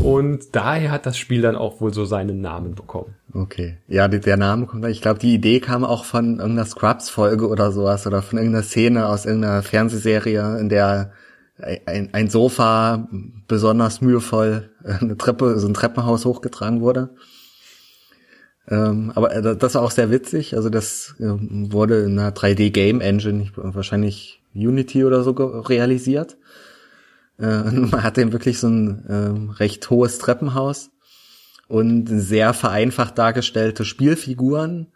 und 0.02 0.56
daher 0.56 0.90
hat 0.90 1.04
das 1.04 1.18
Spiel 1.18 1.42
dann 1.42 1.56
auch 1.56 1.80
wohl 1.80 1.92
so 1.92 2.04
seinen 2.04 2.40
Namen 2.40 2.74
bekommen. 2.74 3.14
Okay, 3.34 3.76
ja, 3.88 4.08
der 4.08 4.36
Name 4.38 4.66
kommt, 4.66 4.86
ich 4.86 5.02
glaube, 5.02 5.18
die 5.18 5.34
Idee 5.34 5.60
kam 5.60 5.84
auch 5.84 6.04
von 6.04 6.38
irgendeiner 6.38 6.64
Scrubs-Folge 6.64 7.48
oder 7.48 7.72
sowas 7.72 8.06
oder 8.06 8.22
von 8.22 8.38
irgendeiner 8.38 8.64
Szene 8.64 9.06
aus 9.06 9.26
irgendeiner 9.26 9.62
Fernsehserie, 9.62 10.58
in 10.58 10.68
der 10.68 11.12
ein, 11.86 12.10
ein 12.12 12.30
Sofa 12.30 13.08
besonders 13.48 14.00
mühevoll 14.00 14.70
äh, 14.84 14.94
eine 15.00 15.16
Treppe, 15.16 15.58
so 15.58 15.66
ein 15.66 15.74
Treppenhaus 15.74 16.24
hochgetragen 16.24 16.80
wurde. 16.80 17.10
Ähm, 18.68 19.12
aber 19.14 19.34
äh, 19.34 19.56
das 19.56 19.74
war 19.74 19.82
auch 19.82 19.90
sehr 19.90 20.10
witzig. 20.10 20.56
Also 20.56 20.68
das 20.70 21.14
ähm, 21.20 21.72
wurde 21.72 22.04
in 22.04 22.18
einer 22.18 22.32
3D-Game-Engine, 22.32 23.50
wahrscheinlich 23.56 24.40
Unity 24.54 25.04
oder 25.04 25.22
so 25.22 25.32
realisiert. 25.32 26.36
Äh, 27.38 27.62
man 27.70 28.02
hat 28.02 28.18
eben 28.18 28.32
wirklich 28.32 28.58
so 28.58 28.68
ein 28.68 29.06
äh, 29.06 29.52
recht 29.54 29.88
hohes 29.90 30.18
Treppenhaus 30.18 30.90
und 31.68 32.06
sehr 32.08 32.54
vereinfacht 32.54 33.18
dargestellte 33.18 33.84
Spielfiguren 33.84 34.88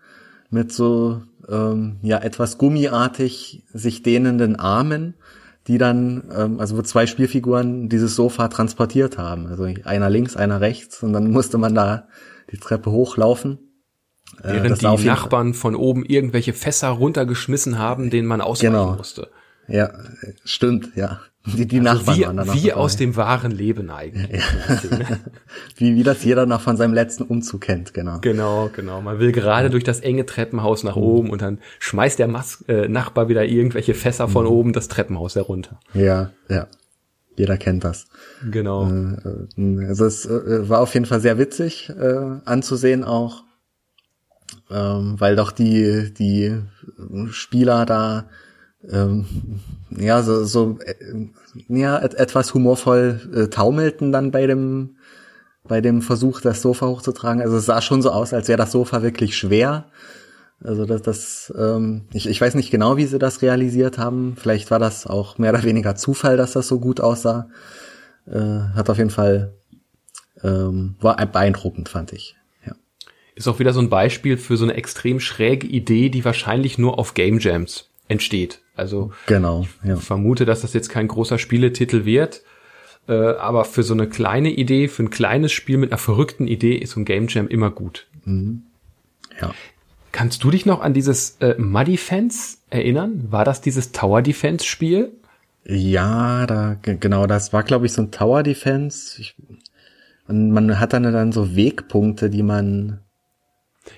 mit 0.50 0.72
so 0.72 1.22
ähm, 1.48 1.98
ja 2.02 2.18
etwas 2.18 2.58
gummiartig 2.58 3.64
sich 3.72 4.02
dehnenden 4.02 4.56
Armen, 4.56 5.14
die 5.66 5.78
dann 5.78 6.24
ähm, 6.34 6.60
also 6.60 6.76
wo 6.76 6.82
zwei 6.82 7.06
Spielfiguren 7.06 7.88
dieses 7.88 8.16
Sofa 8.16 8.48
transportiert 8.48 9.18
haben, 9.18 9.46
also 9.46 9.64
einer 9.84 10.10
links, 10.10 10.36
einer 10.36 10.60
rechts 10.60 11.02
und 11.02 11.12
dann 11.12 11.30
musste 11.30 11.58
man 11.58 11.74
da 11.74 12.08
die 12.50 12.58
Treppe 12.58 12.90
hochlaufen. 12.90 13.58
Äh, 14.42 14.54
Während 14.54 14.80
die 14.80 15.06
Nachbarn 15.06 15.54
von 15.54 15.74
oben 15.74 16.04
irgendwelche 16.04 16.52
Fässer 16.52 16.88
runtergeschmissen 16.88 17.78
haben, 17.78 18.10
denen 18.10 18.28
man 18.28 18.40
ausweichen 18.40 18.72
genau. 18.72 18.94
musste. 18.94 19.30
Ja, 19.68 19.92
stimmt, 20.44 20.96
ja. 20.96 21.20
Die, 21.44 21.66
die 21.66 21.80
also 21.80 21.98
Nachbarn 21.98 22.16
wie, 22.16 22.24
waren 22.24 22.36
dann 22.36 22.54
Wie 22.54 22.72
aus 22.72 22.96
dem 22.96 23.16
wahren 23.16 23.50
Leben 23.50 23.90
eigentlich. 23.90 24.40
Ja. 24.40 25.08
wie, 25.76 25.96
wie 25.96 26.02
das 26.04 26.22
jeder 26.22 26.46
noch 26.46 26.60
von 26.60 26.76
seinem 26.76 26.94
letzten 26.94 27.24
Umzug 27.24 27.62
kennt, 27.62 27.92
genau. 27.94 28.18
Genau, 28.20 28.70
genau. 28.74 29.00
Man 29.00 29.18
will 29.18 29.32
gerade 29.32 29.68
durch 29.68 29.82
das 29.82 30.00
enge 30.00 30.24
Treppenhaus 30.24 30.84
nach 30.84 30.94
mhm. 30.94 31.02
oben 31.02 31.30
und 31.30 31.42
dann 31.42 31.58
schmeißt 31.80 32.20
der 32.20 32.28
Mas 32.28 32.62
äh, 32.68 32.86
Nachbar 32.86 33.28
wieder 33.28 33.44
irgendwelche 33.44 33.94
Fässer 33.94 34.28
von 34.28 34.44
mhm. 34.44 34.52
oben 34.52 34.72
das 34.72 34.86
Treppenhaus 34.86 35.34
herunter. 35.34 35.80
Ja, 35.94 36.30
ja. 36.48 36.68
Jeder 37.36 37.56
kennt 37.56 37.82
das. 37.82 38.06
Genau. 38.48 38.88
Äh, 38.88 39.60
äh 39.60 39.86
also 39.86 40.04
es 40.04 40.26
äh, 40.26 40.68
war 40.68 40.80
auf 40.80 40.94
jeden 40.94 41.06
Fall 41.06 41.20
sehr 41.20 41.38
witzig 41.38 41.90
äh, 41.90 42.38
anzusehen 42.44 43.02
auch. 43.02 43.42
ähm, 44.70 45.16
weil 45.18 45.34
doch 45.34 45.50
die, 45.50 46.14
die 46.14 46.60
Spieler 47.30 47.84
da 47.84 48.26
ähm, 48.90 49.26
ja 49.90 50.22
so, 50.22 50.44
so 50.44 50.78
äh, 50.84 50.94
ja, 51.68 52.02
et, 52.02 52.14
etwas 52.14 52.54
humorvoll 52.54 53.20
äh, 53.34 53.48
taumelten 53.48 54.12
dann 54.12 54.30
bei 54.30 54.46
dem 54.46 54.96
bei 55.64 55.80
dem 55.80 56.02
Versuch, 56.02 56.40
das 56.40 56.60
Sofa 56.60 56.88
hochzutragen. 56.88 57.40
Also 57.40 57.56
es 57.56 57.66
sah 57.66 57.80
schon 57.80 58.02
so 58.02 58.10
aus, 58.10 58.32
als 58.32 58.48
wäre 58.48 58.58
das 58.58 58.72
Sofa 58.72 59.02
wirklich 59.02 59.36
schwer. 59.36 59.86
Also 60.62 60.86
das, 60.86 61.02
das 61.02 61.54
ähm, 61.56 62.02
ich, 62.12 62.28
ich 62.28 62.40
weiß 62.40 62.54
nicht 62.54 62.70
genau, 62.70 62.96
wie 62.96 63.06
sie 63.06 63.18
das 63.18 63.42
realisiert 63.42 63.98
haben. 63.98 64.36
Vielleicht 64.36 64.70
war 64.70 64.78
das 64.78 65.06
auch 65.06 65.38
mehr 65.38 65.52
oder 65.52 65.62
weniger 65.62 65.94
Zufall, 65.94 66.36
dass 66.36 66.52
das 66.52 66.68
so 66.68 66.80
gut 66.80 67.00
aussah. 67.00 67.48
Äh, 68.26 68.40
hat 68.74 68.90
auf 68.90 68.98
jeden 68.98 69.10
Fall 69.10 69.54
ähm, 70.42 70.96
war 71.00 71.16
beeindruckend, 71.26 71.88
fand 71.88 72.12
ich. 72.12 72.36
Ja. 72.66 72.74
Ist 73.34 73.48
auch 73.48 73.58
wieder 73.58 73.72
so 73.72 73.80
ein 73.80 73.90
Beispiel 73.90 74.36
für 74.36 74.56
so 74.56 74.64
eine 74.64 74.74
extrem 74.74 75.20
schräge 75.20 75.66
Idee, 75.66 76.08
die 76.08 76.24
wahrscheinlich 76.24 76.78
nur 76.78 76.98
auf 76.98 77.14
Game 77.14 77.38
Jams 77.38 77.91
entsteht. 78.08 78.60
Also 78.74 79.12
genau, 79.26 79.66
ja. 79.84 79.94
ich 79.94 80.00
vermute, 80.00 80.44
dass 80.44 80.62
das 80.62 80.72
jetzt 80.72 80.88
kein 80.88 81.08
großer 81.08 81.38
Spieletitel 81.38 82.04
wird. 82.04 82.42
Äh, 83.08 83.12
aber 83.12 83.64
für 83.64 83.82
so 83.82 83.94
eine 83.94 84.08
kleine 84.08 84.50
Idee, 84.50 84.88
für 84.88 85.02
ein 85.02 85.10
kleines 85.10 85.52
Spiel 85.52 85.76
mit 85.76 85.90
einer 85.90 85.98
verrückten 85.98 86.46
Idee 86.46 86.76
ist 86.76 86.92
so 86.92 87.00
ein 87.00 87.04
Game 87.04 87.26
Jam 87.28 87.48
immer 87.48 87.70
gut. 87.70 88.06
Mhm. 88.24 88.62
Ja. 89.40 89.52
Kannst 90.12 90.44
du 90.44 90.50
dich 90.50 90.66
noch 90.66 90.80
an 90.82 90.94
dieses 90.94 91.38
äh, 91.40 91.56
Muddy 91.58 91.96
Fence 91.96 92.58
erinnern? 92.70 93.26
War 93.30 93.44
das 93.44 93.60
dieses 93.60 93.92
Tower 93.92 94.22
Defense 94.22 94.64
Spiel? 94.64 95.12
Ja, 95.64 96.46
da 96.46 96.76
genau, 96.82 97.26
das 97.26 97.52
war 97.52 97.62
glaube 97.62 97.86
ich 97.86 97.92
so 97.92 98.02
ein 98.02 98.10
Tower 98.10 98.42
Defense. 98.42 99.20
Ich, 99.20 99.34
und 100.28 100.50
man 100.50 100.78
hat 100.78 100.92
dann 100.92 101.02
dann 101.04 101.32
so 101.32 101.56
Wegpunkte, 101.56 102.30
die 102.30 102.42
man 102.42 103.00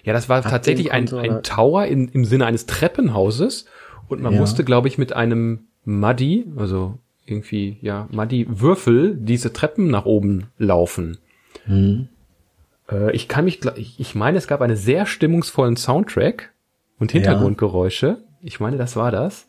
ja, 0.02 0.12
das 0.12 0.28
war 0.30 0.42
tatsächlich 0.42 0.92
ein, 0.92 1.12
ein 1.12 1.42
Tower 1.42 1.84
in, 1.84 2.08
im 2.08 2.24
Sinne 2.24 2.46
eines 2.46 2.64
Treppenhauses 2.64 3.66
und 4.08 4.22
man 4.22 4.34
ja. 4.34 4.40
musste, 4.40 4.64
glaube 4.64 4.88
ich, 4.88 4.98
mit 4.98 5.12
einem 5.12 5.66
Muddy, 5.84 6.46
also 6.56 6.98
irgendwie, 7.26 7.78
ja, 7.80 8.08
Muddy 8.10 8.46
Würfel 8.48 9.16
diese 9.16 9.52
Treppen 9.52 9.88
nach 9.88 10.04
oben 10.04 10.48
laufen. 10.58 11.18
Hm. 11.64 12.08
Äh, 12.90 13.12
ich 13.12 13.28
kann 13.28 13.44
mich, 13.44 13.60
ich, 13.76 13.98
ich 13.98 14.14
meine, 14.14 14.38
es 14.38 14.46
gab 14.46 14.60
einen 14.60 14.76
sehr 14.76 15.06
stimmungsvollen 15.06 15.76
Soundtrack 15.76 16.52
und 16.98 17.12
Hintergrundgeräusche. 17.12 18.06
Ja. 18.06 18.16
Ich 18.42 18.60
meine, 18.60 18.76
das 18.76 18.96
war 18.96 19.10
das. 19.10 19.46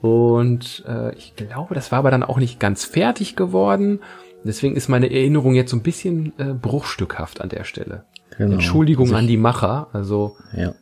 Und 0.00 0.84
äh, 0.86 1.14
ich 1.16 1.34
glaube, 1.36 1.74
das 1.74 1.90
war 1.90 2.00
aber 2.00 2.10
dann 2.10 2.22
auch 2.22 2.38
nicht 2.38 2.60
ganz 2.60 2.84
fertig 2.84 3.34
geworden. 3.34 4.00
Deswegen 4.44 4.76
ist 4.76 4.88
meine 4.88 5.10
Erinnerung 5.10 5.54
jetzt 5.54 5.70
so 5.70 5.76
ein 5.76 5.82
bisschen 5.82 6.32
äh, 6.38 6.54
bruchstückhaft 6.54 7.40
an 7.40 7.48
der 7.48 7.64
Stelle. 7.64 8.04
Genau. 8.38 8.54
Entschuldigung 8.54 9.06
also 9.06 9.14
ich, 9.14 9.20
an 9.20 9.26
die 9.26 9.36
Macher. 9.36 9.88
Also 9.92 10.36
ja. 10.54 10.74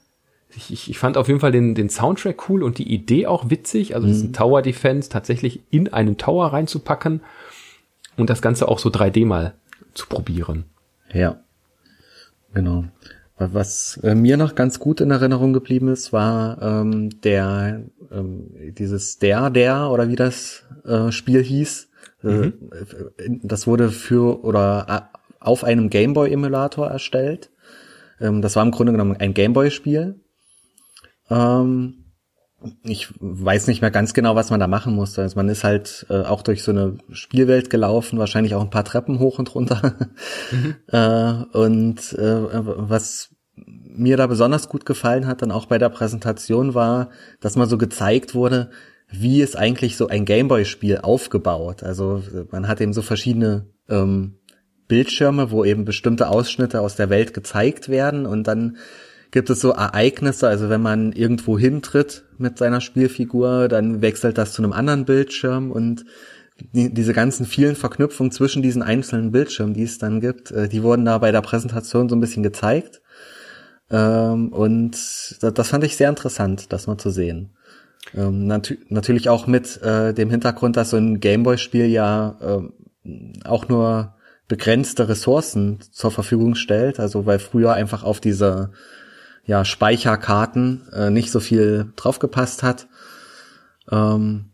Ich, 0.57 0.73
ich, 0.73 0.91
ich 0.91 0.99
fand 0.99 1.17
auf 1.17 1.29
jeden 1.29 1.41
Fall 1.41 1.53
den, 1.53 1.75
den 1.75 1.89
Soundtrack 1.89 2.49
cool 2.49 2.63
und 2.63 2.79
die 2.79 2.93
Idee 2.93 3.27
auch 3.27 3.51
witzig. 3.51 3.95
Also 3.95 4.07
mhm. 4.07 4.13
diesen 4.13 4.33
Tower 4.33 4.63
Defense 4.63 5.09
tatsächlich 5.09 5.63
in 5.71 5.93
einen 5.93 6.17
Tower 6.17 6.53
reinzupacken 6.53 7.21
und 8.17 8.31
das 8.31 8.43
Ganze 8.43 8.69
auch 8.69 8.79
so 8.79 8.89
3D 8.89 9.27
mal 9.27 9.55
zu 9.95 10.07
probieren. 10.07 10.65
Ja. 11.13 11.41
Genau. 12.53 12.85
Was 13.37 13.99
äh, 14.05 14.15
mir 14.15 14.37
noch 14.37 14.55
ganz 14.55 14.79
gut 14.79 15.01
in 15.01 15.11
Erinnerung 15.11 15.53
geblieben 15.53 15.89
ist, 15.89 16.13
war 16.13 16.63
ähm, 16.63 17.21
der 17.23 17.83
ähm, 18.13 18.47
dieses 18.79 19.19
der 19.19 19.51
der 19.51 19.91
oder 19.91 20.09
wie 20.09 20.15
das 20.15 20.63
äh, 20.85 21.11
Spiel 21.11 21.43
hieß. 21.43 21.89
Äh, 22.23 22.27
mhm. 22.27 22.53
Äh, 22.71 23.39
das 23.43 23.67
wurde 23.67 23.91
für 23.91 24.45
oder 24.45 25.11
äh, 25.11 25.19
auf 25.41 25.65
einem 25.65 25.91
Gameboy 25.91 26.31
Emulator 26.33 26.89
erstellt. 26.89 27.51
Ähm, 28.21 28.41
das 28.41 28.55
war 28.55 28.63
im 28.63 28.71
Grunde 28.71 28.93
genommen 28.93 29.17
ein 29.19 29.35
Gameboy 29.35 29.73
Spiel. 29.73 30.21
Ähm, 31.31 32.05
ich 32.83 33.13
weiß 33.21 33.67
nicht 33.67 33.83
mehr 33.83 33.91
ganz 33.91 34.15
genau, 34.15 34.37
was 34.37 34.51
man 34.51 34.61
da 34.61 34.67
machen 34.67 34.95
musste. 34.95 35.23
Also 35.23 35.37
man 35.37 35.49
ist 35.49 35.65
halt 35.65 36.07
äh, 36.09 36.23
auch 36.23 36.43
durch 36.43 36.63
so 36.63 36.71
eine 36.71 36.99
Spielwelt 37.13 37.71
gelaufen, 37.71 38.19
wahrscheinlich 38.19 38.55
auch 38.55 38.63
ein 38.63 38.71
paar 38.71 38.85
Treppen 38.85 39.19
hoch 39.19 39.39
und 39.39 39.55
runter. 39.55 39.95
Mhm. 40.51 40.75
äh, 40.89 41.59
und 41.59 42.13
äh, 42.13 42.43
was 42.53 43.31
mir 43.57 44.17
da 44.17 44.27
besonders 44.27 44.69
gut 44.69 44.85
gefallen 44.85 45.27
hat, 45.27 45.43
dann 45.43 45.51
auch 45.51 45.67
bei 45.67 45.79
der 45.79 45.89
Präsentation 45.89 46.75
war, 46.75 47.11
dass 47.41 47.57
mal 47.57 47.69
so 47.69 47.79
gezeigt 47.79 48.35
wurde, 48.35 48.71
wie 49.09 49.41
ist 49.41 49.57
eigentlich 49.57 49.97
so 49.97 50.09
ein 50.09 50.25
Gameboy-Spiel 50.25 50.99
aufgebaut. 50.99 51.83
Also 51.83 52.23
man 52.51 52.69
hat 52.69 52.81
eben 52.81 52.93
so 52.93 53.03
verschiedene 53.03 53.67
ähm, 53.89 54.39
Bildschirme, 54.89 55.51
wo 55.51 55.65
eben 55.65 55.85
bestimmte 55.85 56.29
Ausschnitte 56.29 56.81
aus 56.81 56.97
der 56.97 57.11
Welt 57.11 57.33
gezeigt 57.33 57.89
werden 57.89 58.27
und 58.27 58.47
dann 58.47 58.77
gibt 59.35 59.51
es 59.51 59.61
so 59.61 59.73
Ereignisse, 59.73 60.47
also 60.47 60.71
wenn 60.71 60.81
man 60.81 61.11
irgendwo 61.11 61.59
hintritt 61.59 62.23
mit 62.39 62.57
seiner 62.57 62.81
Spielfigur, 62.81 63.67
dann 63.67 64.01
wechselt 64.01 64.39
das 64.39 64.53
zu 64.53 64.63
einem 64.63 64.73
anderen 64.73 65.07
Bildschirm 65.07 65.73
und 65.73 66.05
die, 66.73 66.95
diese 66.95 67.13
ganzen 67.13 67.45
vielen 67.45 67.75
Verknüpfungen 67.75 68.31
zwischen 68.31 68.63
diesen 68.63 68.81
einzelnen 68.81 69.33
Bildschirmen, 69.33 69.75
die 69.75 69.83
es 69.83 69.99
dann 69.99 70.21
gibt, 70.21 70.53
äh, 70.53 70.69
die 70.69 70.85
wurden 70.85 71.05
da 71.05 71.19
bei 71.19 71.33
der 71.33 71.41
Präsentation 71.41 72.09
so 72.09 72.15
ein 72.15 72.21
bisschen 72.21 72.45
gezeigt. 72.45 73.03
Ähm, 73.91 74.53
und 74.53 74.93
das, 75.41 75.69
fand 75.69 75.83
ich 75.83 75.97
sehr 75.97 76.11
interessant, 76.11 76.73
das 76.73 76.87
mal 76.87 76.97
zu 76.97 77.11
sehen. 77.11 77.57
Ähm, 78.15 78.47
nat 78.47 78.73
natürlich 78.89 79.31
auch 79.31 79.49
mit 79.49 79.83
äh, 79.83 80.15
dem 80.15 80.31
Hintergrund, 80.31 80.77
dass 80.77 80.91
so 80.91 80.97
ein 80.97 81.19
Gameboy-Spiel 81.19 81.87
ja 81.87 82.39
äh, 82.41 83.43
auch 83.45 83.69
nur 83.69 84.15
begrenzte 84.47 85.09
Ressourcen 85.09 85.81
zur 85.91 86.13
Verfügung 86.13 86.55
stellt. 86.55 87.01
Also 87.01 87.27
weil 87.27 87.41
früher 87.41 87.73
einfach 87.73 88.05
auf 88.05 88.21
diese 88.21 88.71
ja, 89.47 89.65
Speicherkarten 89.65 90.89
äh, 90.93 91.11
nicht 91.11 91.31
so 91.31 91.41
viel 91.41 91.93
draufgepasst 91.97 92.63
hat. 92.63 92.87
Ähm, 93.91 94.47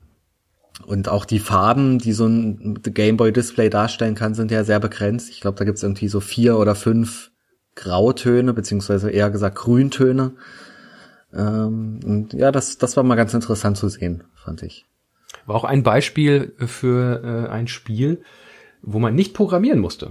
und 0.86 1.08
auch 1.08 1.24
die 1.24 1.38
Farben, 1.38 1.98
die 1.98 2.12
so 2.12 2.26
ein 2.26 2.80
Gameboy-Display 2.82 3.70
darstellen 3.70 4.14
kann, 4.14 4.34
sind 4.34 4.50
ja 4.50 4.64
sehr 4.64 4.80
begrenzt. 4.80 5.30
Ich 5.30 5.40
glaube, 5.40 5.58
da 5.58 5.64
gibt's 5.64 5.82
irgendwie 5.82 6.08
so 6.08 6.20
vier 6.20 6.58
oder 6.58 6.74
fünf 6.74 7.30
Grautöne, 7.76 8.52
beziehungsweise 8.52 9.10
eher 9.10 9.30
gesagt 9.30 9.56
Grüntöne. 9.56 10.32
Ähm, 11.32 12.00
und 12.04 12.32
ja, 12.32 12.50
das, 12.50 12.78
das 12.78 12.96
war 12.96 13.04
mal 13.04 13.14
ganz 13.14 13.34
interessant 13.34 13.76
zu 13.76 13.88
sehen, 13.88 14.24
fand 14.34 14.62
ich. 14.62 14.86
War 15.46 15.54
auch 15.56 15.64
ein 15.64 15.82
Beispiel 15.82 16.54
für 16.58 17.22
äh, 17.22 17.50
ein 17.50 17.68
Spiel, 17.68 18.22
wo 18.82 18.98
man 18.98 19.14
nicht 19.14 19.34
programmieren 19.34 19.78
musste. 19.78 20.10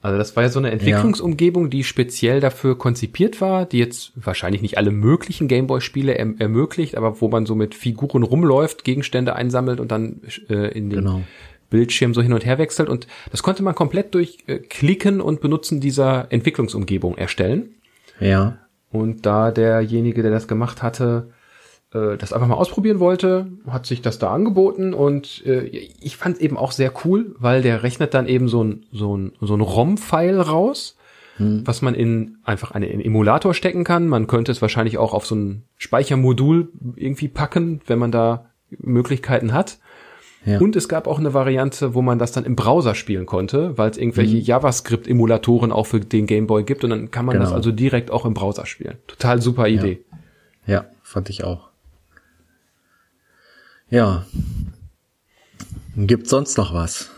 Also 0.00 0.16
das 0.16 0.36
war 0.36 0.44
ja 0.44 0.48
so 0.48 0.60
eine 0.60 0.70
Entwicklungsumgebung, 0.70 1.70
die 1.70 1.82
speziell 1.82 2.38
dafür 2.40 2.78
konzipiert 2.78 3.40
war, 3.40 3.66
die 3.66 3.78
jetzt 3.78 4.12
wahrscheinlich 4.14 4.62
nicht 4.62 4.78
alle 4.78 4.92
möglichen 4.92 5.48
Gameboy-Spiele 5.48 6.16
erm 6.16 6.36
ermöglicht, 6.38 6.96
aber 6.96 7.20
wo 7.20 7.28
man 7.28 7.46
so 7.46 7.56
mit 7.56 7.74
Figuren 7.74 8.22
rumläuft, 8.22 8.84
Gegenstände 8.84 9.34
einsammelt 9.34 9.80
und 9.80 9.90
dann 9.90 10.20
äh, 10.48 10.68
in 10.68 10.90
den 10.90 11.00
genau. 11.00 11.22
Bildschirm 11.68 12.14
so 12.14 12.22
hin 12.22 12.32
und 12.32 12.46
her 12.46 12.58
wechselt. 12.58 12.88
Und 12.88 13.08
das 13.32 13.42
konnte 13.42 13.64
man 13.64 13.74
komplett 13.74 14.14
durch 14.14 14.38
äh, 14.46 14.58
Klicken 14.58 15.20
und 15.20 15.40
Benutzen 15.40 15.80
dieser 15.80 16.30
Entwicklungsumgebung 16.30 17.18
erstellen. 17.18 17.74
Ja. 18.20 18.58
Und 18.92 19.26
da 19.26 19.50
derjenige, 19.50 20.22
der 20.22 20.30
das 20.30 20.46
gemacht 20.46 20.80
hatte, 20.82 21.30
äh, 21.92 22.16
das 22.16 22.32
einfach 22.32 22.48
mal 22.48 22.54
ausprobieren 22.54 23.00
wollte, 23.00 23.46
hat 23.66 23.86
sich 23.86 24.02
das 24.02 24.18
da 24.18 24.32
angeboten 24.32 24.94
und 24.94 25.44
äh, 25.46 25.64
ich 25.64 26.16
fand 26.16 26.38
eben 26.38 26.56
auch 26.56 26.72
sehr 26.72 26.92
cool, 27.04 27.34
weil 27.38 27.62
der 27.62 27.82
rechnet 27.82 28.14
dann 28.14 28.26
eben 28.26 28.48
so 28.48 28.62
ein 28.62 28.86
so 28.92 29.16
ein 29.16 29.32
so 29.40 29.54
ein 29.54 29.60
ROM-File 29.60 30.40
raus, 30.40 30.96
hm. 31.36 31.62
was 31.66 31.80
man 31.80 31.94
in 31.94 32.38
einfach 32.44 32.72
einen 32.72 33.00
Emulator 33.00 33.54
stecken 33.54 33.84
kann. 33.84 34.06
Man 34.06 34.26
könnte 34.26 34.52
es 34.52 34.60
wahrscheinlich 34.60 34.98
auch 34.98 35.14
auf 35.14 35.26
so 35.26 35.34
ein 35.34 35.64
Speichermodul 35.76 36.68
irgendwie 36.96 37.28
packen, 37.28 37.80
wenn 37.86 37.98
man 37.98 38.12
da 38.12 38.50
Möglichkeiten 38.70 39.54
hat. 39.54 39.78
Ja. 40.44 40.60
Und 40.60 40.76
es 40.76 40.88
gab 40.88 41.06
auch 41.06 41.18
eine 41.18 41.34
Variante, 41.34 41.94
wo 41.94 42.02
man 42.02 42.18
das 42.18 42.32
dann 42.32 42.44
im 42.44 42.54
Browser 42.54 42.94
spielen 42.94 43.26
konnte, 43.26 43.76
weil 43.76 43.90
es 43.90 43.98
irgendwelche 43.98 44.36
mhm. 44.36 44.42
JavaScript-Emulatoren 44.42 45.72
auch 45.72 45.86
für 45.86 46.00
den 46.00 46.26
Game 46.26 46.46
Boy 46.46 46.64
gibt 46.64 46.84
und 46.84 46.90
dann 46.90 47.10
kann 47.10 47.26
man 47.26 47.34
genau. 47.34 47.46
das 47.46 47.52
also 47.52 47.72
direkt 47.72 48.10
auch 48.10 48.24
im 48.24 48.34
Browser 48.34 48.64
spielen. 48.64 48.98
Total 49.06 49.42
super 49.42 49.68
Idee. 49.68 50.04
Ja, 50.66 50.74
ja 50.74 50.84
fand 51.02 51.28
ich 51.28 51.44
auch. 51.44 51.67
Ja. 53.90 54.26
Gibt 55.96 56.28
sonst 56.28 56.58
noch 56.58 56.74
was? 56.74 57.10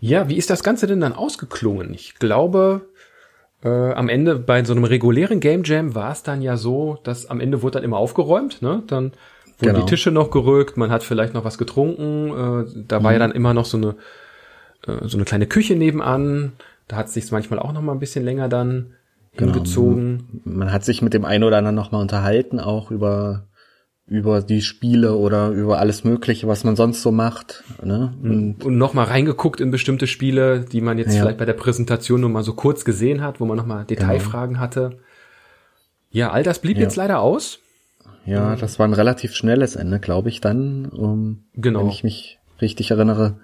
Ja, 0.00 0.28
wie 0.28 0.36
ist 0.36 0.50
das 0.50 0.62
Ganze 0.62 0.86
denn 0.86 1.00
dann 1.00 1.12
ausgeklungen? 1.12 1.92
Ich 1.94 2.16
glaube, 2.16 2.88
äh, 3.62 3.92
am 3.92 4.08
Ende 4.08 4.36
bei 4.36 4.62
so 4.64 4.72
einem 4.72 4.84
regulären 4.84 5.40
Game 5.40 5.62
Jam 5.64 5.94
war 5.94 6.12
es 6.12 6.22
dann 6.22 6.42
ja 6.42 6.56
so, 6.56 6.98
dass 7.02 7.26
am 7.26 7.40
Ende 7.40 7.62
wurde 7.62 7.74
dann 7.74 7.84
immer 7.84 7.96
aufgeräumt, 7.96 8.62
ne? 8.62 8.82
Dann 8.86 9.12
wurden 9.58 9.72
genau. 9.74 9.80
die 9.80 9.86
Tische 9.86 10.10
noch 10.12 10.30
gerückt, 10.30 10.76
man 10.76 10.90
hat 10.90 11.02
vielleicht 11.02 11.34
noch 11.34 11.44
was 11.44 11.58
getrunken, 11.58 12.30
äh, 12.30 12.84
da 12.86 13.02
war 13.02 13.12
ja 13.12 13.18
mhm. 13.18 13.22
dann 13.22 13.32
immer 13.32 13.54
noch 13.54 13.64
so 13.64 13.76
eine 13.76 13.96
äh, 14.86 15.08
so 15.08 15.16
eine 15.16 15.24
kleine 15.24 15.46
Küche 15.46 15.74
nebenan, 15.74 16.52
da 16.86 16.96
hat 16.96 17.06
es 17.06 17.14
sich 17.14 17.30
manchmal 17.32 17.58
auch 17.58 17.72
noch 17.72 17.82
mal 17.82 17.92
ein 17.92 17.98
bisschen 17.98 18.24
länger 18.24 18.48
dann 18.48 18.94
genau. 19.36 19.52
hingezogen. 19.52 20.42
Man 20.44 20.72
hat 20.72 20.84
sich 20.84 21.02
mit 21.02 21.14
dem 21.14 21.24
einen 21.24 21.44
oder 21.44 21.58
anderen 21.58 21.74
noch 21.74 21.90
mal 21.90 22.00
unterhalten, 22.00 22.60
auch 22.60 22.90
über 22.92 23.48
über 24.08 24.40
die 24.40 24.62
Spiele 24.62 25.16
oder 25.16 25.50
über 25.50 25.78
alles 25.78 26.02
Mögliche, 26.04 26.48
was 26.48 26.64
man 26.64 26.76
sonst 26.76 27.02
so 27.02 27.12
macht. 27.12 27.62
Ne? 27.82 28.14
Und, 28.22 28.64
und 28.64 28.78
nochmal 28.78 29.06
reingeguckt 29.06 29.60
in 29.60 29.70
bestimmte 29.70 30.06
Spiele, 30.06 30.60
die 30.60 30.80
man 30.80 30.96
jetzt 30.98 31.14
ja. 31.14 31.20
vielleicht 31.22 31.38
bei 31.38 31.44
der 31.44 31.52
Präsentation 31.52 32.20
nur 32.22 32.30
mal 32.30 32.42
so 32.42 32.54
kurz 32.54 32.84
gesehen 32.84 33.22
hat, 33.22 33.38
wo 33.40 33.44
man 33.44 33.56
nochmal 33.56 33.84
Detailfragen 33.84 34.54
genau. 34.54 34.60
hatte. 34.62 34.98
Ja, 36.10 36.30
all 36.30 36.42
das 36.42 36.60
blieb 36.60 36.78
Ja. 36.78 36.84
jetzt 36.84 36.96
leider 36.96 37.20
aus. 37.20 37.58
Ja, 38.24 38.56
das 38.56 38.78
war 38.78 38.86
ein 38.88 38.94
relativ 38.94 39.34
schnelles 39.34 39.76
Ende, 39.76 40.00
glaube 40.00 40.28
ich, 40.28 40.40
dann, 40.40 40.86
um, 40.86 41.44
Genau. 41.54 41.80
wenn 41.80 41.88
ich 41.88 42.02
mich 42.04 42.38
richtig 42.60 42.90
erinnere. 42.90 43.36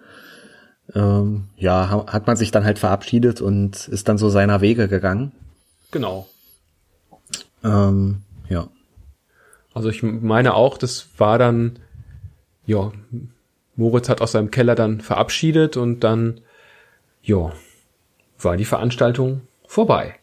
Ähm, 0.95 1.45
ja, 1.57 1.89
ha- 1.91 2.07
hat 2.13 2.27
man 2.27 2.37
sich 2.37 2.51
dann 2.51 2.65
halt 2.65 2.79
verabschiedet 2.79 3.41
und 3.41 3.89
ist 3.89 4.09
dann 4.09 4.19
so 4.19 4.29
seiner 4.29 4.61
Wege 4.61 4.89
gegangen. 4.89 5.33
Genau. 5.91 6.27
Ähm, 7.63 8.23
ja, 8.49 8.69
Also 9.75 9.91
ich 9.91 10.03
meine 10.03 10.55
auch, 10.55 10.79
das 10.79 11.09
war 11.19 11.39
dann, 11.39 11.81
ja, 12.65 12.93
Moritz 13.77 14.09
hat 14.09 14.21
aus 14.21 14.33
seinem 14.33 14.51
Keller 14.51 14.77
dann 14.77 15.01
verabschiedet 15.01 15.77
und 15.77 16.01
dann, 16.01 16.41
ja, 17.23 17.53
war 18.39 18.57
die 18.57 18.65
Veranstaltung 18.65 19.43
vorbei. 19.67 20.15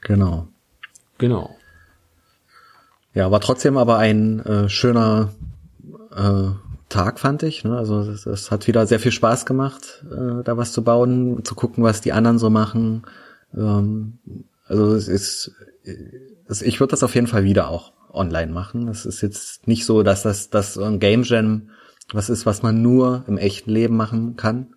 genau. 0.00 0.48
Genau. 1.18 1.56
Ja, 3.14 3.30
war 3.30 3.40
trotzdem 3.40 3.76
aber 3.76 3.98
ein 3.98 4.40
äh, 4.40 4.68
schöner 4.68 5.32
äh, 6.16 6.50
Tag, 6.88 7.20
fand 7.20 7.42
ich. 7.42 7.62
Ne? 7.62 7.76
Also 7.76 8.00
es, 8.00 8.26
es 8.26 8.50
hat 8.50 8.66
wieder 8.66 8.86
sehr 8.86 8.98
viel 8.98 9.12
Spaß 9.12 9.46
gemacht, 9.46 10.04
äh, 10.10 10.42
da 10.42 10.56
was 10.56 10.72
zu 10.72 10.82
bauen, 10.82 11.44
zu 11.44 11.54
gucken, 11.54 11.84
was 11.84 12.00
die 12.00 12.12
anderen 12.12 12.38
so 12.38 12.50
machen. 12.50 13.02
Ähm, 13.54 14.18
also 14.66 14.94
es 14.94 15.08
ist, 15.08 15.52
es, 16.48 16.62
ich 16.62 16.80
würde 16.80 16.90
das 16.90 17.02
auf 17.02 17.14
jeden 17.14 17.26
Fall 17.26 17.44
wieder 17.44 17.68
auch 17.68 17.92
online 18.12 18.52
machen. 18.52 18.88
Es 18.88 19.04
ist 19.06 19.20
jetzt 19.22 19.66
nicht 19.66 19.84
so, 19.86 20.02
dass 20.02 20.22
das, 20.22 20.50
das 20.50 20.74
so 20.74 20.84
ein 20.84 21.00
Game 21.00 21.22
Jam 21.22 21.70
was 22.12 22.28
ist, 22.28 22.44
was 22.46 22.62
man 22.62 22.82
nur 22.82 23.24
im 23.26 23.38
echten 23.38 23.70
Leben 23.70 23.96
machen 23.96 24.36
kann 24.36 24.74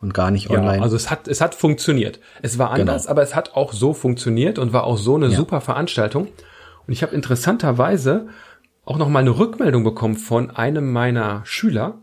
und 0.00 0.14
gar 0.14 0.30
nicht 0.30 0.48
online. 0.50 0.78
Ja, 0.78 0.82
also 0.82 0.96
es 0.96 1.10
hat, 1.10 1.28
es 1.28 1.40
hat 1.40 1.54
funktioniert. 1.54 2.20
Es 2.42 2.58
war 2.58 2.70
anders, 2.70 3.02
Genau. 3.02 3.10
aber 3.10 3.22
es 3.22 3.34
hat 3.34 3.54
auch 3.54 3.72
so 3.72 3.92
funktioniert 3.92 4.58
und 4.58 4.72
war 4.72 4.84
auch 4.84 4.96
so 4.96 5.16
eine 5.16 5.28
Ja. 5.28 5.36
super 5.36 5.60
Veranstaltung. 5.60 6.28
Und 6.86 6.92
ich 6.92 7.02
habe 7.02 7.14
interessanterweise 7.14 8.28
auch 8.84 8.96
noch 8.96 9.08
mal 9.08 9.18
eine 9.18 9.38
Rückmeldung 9.38 9.84
bekommen 9.84 10.16
von 10.16 10.50
einem 10.50 10.90
meiner 10.90 11.42
Schüler. 11.44 11.98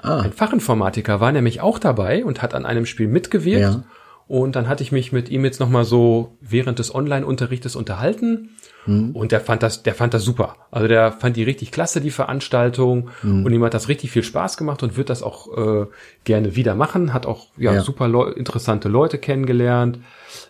ah, 0.00 0.20
Ein 0.20 0.32
Fachinformatiker 0.32 1.20
war 1.20 1.32
nämlich 1.32 1.60
auch 1.60 1.78
dabei 1.78 2.24
und 2.24 2.40
hat 2.42 2.54
an 2.54 2.64
einem 2.64 2.86
Spiel 2.86 3.08
mitgewirkt. 3.08 3.60
Ja. 3.60 3.82
Und 4.28 4.54
dann 4.54 4.68
hatte 4.68 4.84
ich 4.84 4.92
mich 4.92 5.10
mit 5.10 5.28
ihm 5.28 5.44
jetzt 5.44 5.58
noch 5.58 5.68
mal 5.68 5.84
so 5.84 6.36
während 6.40 6.78
des 6.78 6.94
Online-Unterrichtes 6.94 7.74
unterhalten. 7.74 8.50
Hm. 8.84 9.10
Und 9.14 9.30
der 9.32 9.40
fand 9.40 9.62
das, 9.62 9.82
der 9.82 9.94
fand 9.94 10.14
das 10.14 10.24
super. 10.24 10.56
Also 10.70 10.88
der 10.88 11.12
fand 11.12 11.36
die 11.36 11.42
richtig 11.42 11.70
klasse, 11.70 12.00
die 12.00 12.10
Veranstaltung. 12.10 13.10
Hm. 13.20 13.44
Und 13.44 13.52
ihm 13.52 13.62
hat 13.64 13.74
das 13.74 13.88
richtig 13.88 14.10
viel 14.10 14.22
Spaß 14.22 14.56
gemacht 14.56 14.82
und 14.82 14.96
wird 14.96 15.10
das 15.10 15.22
auch 15.22 15.56
äh, 15.56 15.86
gerne 16.24 16.56
wieder 16.56 16.74
machen. 16.74 17.12
Hat 17.12 17.26
auch 17.26 17.48
ja, 17.58 17.74
Ja. 17.74 17.80
super 17.82 18.08
Leu 18.08 18.28
interessante 18.30 18.88
Leute 18.88 19.18
kennengelernt. 19.18 19.98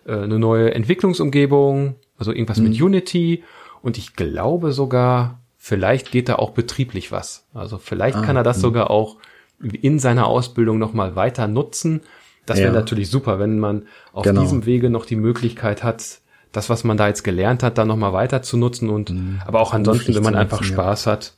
Äh, 0.06 0.12
eine 0.14 0.38
neue 0.38 0.72
Entwicklungsumgebung, 0.74 1.96
also 2.18 2.32
irgendwas 2.32 2.58
Hm. 2.58 2.64
mit 2.68 2.80
Unity. 2.80 3.42
Und 3.82 3.98
ich 3.98 4.14
glaube 4.14 4.72
sogar, 4.72 5.40
vielleicht 5.56 6.10
geht 6.10 6.28
da 6.28 6.36
auch 6.36 6.50
betrieblich 6.50 7.12
was. 7.12 7.46
Also 7.54 7.78
vielleicht 7.78 8.18
Ah, 8.18 8.22
kann 8.22 8.36
er 8.36 8.42
das 8.42 8.60
sogar 8.60 8.90
auch 8.90 9.16
in 9.60 9.98
seiner 9.98 10.26
Ausbildung 10.26 10.78
noch 10.78 10.92
mal 10.94 11.16
weiter 11.16 11.46
nutzen. 11.48 12.00
Das 12.46 12.58
wäre 12.58 12.68
Ja. 12.68 12.74
natürlich 12.80 13.10
super, 13.10 13.38
wenn 13.38 13.58
man 13.58 13.86
auf 14.12 14.24
Genau. 14.24 14.40
diesem 14.40 14.64
Wege 14.66 14.88
noch 14.88 15.04
die 15.04 15.16
Möglichkeit 15.16 15.82
hat, 15.84 16.20
das, 16.52 16.68
was 16.70 16.84
man 16.84 16.96
da 16.96 17.08
jetzt 17.08 17.22
gelernt 17.24 17.62
hat, 17.62 17.78
dann 17.78 17.88
noch 17.88 17.96
mal 17.96 18.12
weiter 18.12 18.42
zu 18.42 18.56
nutzen 18.56 18.88
und 18.90 19.12
aber 19.46 19.60
auch 19.60 19.72
ansonsten, 19.72 20.14
wenn 20.14 20.22
man 20.22 20.34
einfach 20.34 20.60
nutzen, 20.60 20.72
ja. 20.76 20.82
Spaß 20.82 21.06
hat, 21.06 21.32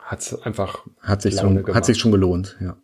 hat 0.00 0.20
es 0.20 0.42
einfach 0.42 0.80
Hat 1.00 1.22
sich 1.22 1.38
schon, 1.38 1.56
gemacht. 1.56 1.74
hat 1.74 1.84
sich 1.84 1.98
schon 1.98 2.12
gelohnt, 2.12 2.56
ja. 2.60 2.76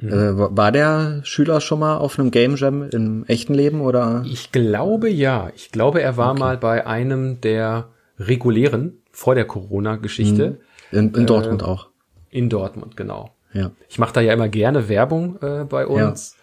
Äh, 0.00 0.36
wa- 0.36 0.48
war 0.50 0.72
der 0.72 1.20
Schüler 1.24 1.60
schon 1.60 1.78
mal 1.78 1.96
auf 1.96 2.18
einem 2.18 2.30
Game 2.32 2.56
Jam 2.56 2.88
im 2.90 3.24
echten 3.26 3.54
Leben 3.54 3.80
oder? 3.80 4.24
Ich 4.26 4.50
glaube 4.50 5.08
ja. 5.08 5.50
Ich 5.54 5.70
glaube, 5.70 6.02
er 6.02 6.16
war 6.16 6.34
mal 6.34 6.56
bei 6.58 6.86
einem 6.88 7.40
der 7.40 7.88
regulären 8.18 8.98
vor 9.12 9.34
der 9.36 9.44
Corona-Geschichte 9.44 10.58
In, 10.90 11.14
in 11.14 11.26
Dortmund 11.26 11.62
auch. 11.62 11.88
in 12.30 12.48
Dortmund, 12.48 12.96
genau. 12.96 13.30
Ja. 13.52 13.70
Ich 13.88 13.98
mache 14.00 14.12
da 14.14 14.20
ja 14.20 14.32
immer 14.32 14.48
gerne 14.48 14.88
Werbung 14.88 15.38
äh, 15.42 15.64
bei 15.64 15.86
uns. 15.86 16.36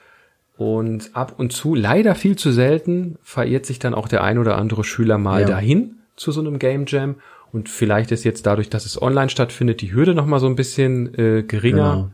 Und 0.60 1.12
ab 1.16 1.36
und 1.38 1.53
zu, 1.53 1.74
leider 1.74 2.16
viel 2.16 2.36
zu 2.36 2.51
selten, 2.51 3.18
verirrt 3.24 3.66
sich 3.66 3.80
dann 3.80 3.93
auch 3.93 4.10
der 4.10 4.26
ein 4.26 4.38
oder 4.38 4.57
andere 4.57 4.84
Schüler 4.84 5.18
mal 5.18 5.41
Ja. 5.41 5.47
dahin 5.47 5.99
zu 6.18 6.34
so 6.34 6.41
einem 6.41 6.60
Game 6.60 6.84
Jam. 6.86 7.16
Und 7.53 7.70
vielleicht 7.70 8.12
ist 8.12 8.26
jetzt 8.26 8.45
dadurch, 8.45 8.70
dass 8.70 8.86
es 8.86 9.01
online 9.01 9.30
stattfindet, 9.30 9.80
die 9.80 9.93
Hürde 9.93 10.14
noch 10.14 10.26
mal 10.26 10.41
so 10.41 10.47
ein 10.47 10.57
bisschen 10.57 11.14
äh, 11.18 11.43
geringer. 11.43 12.12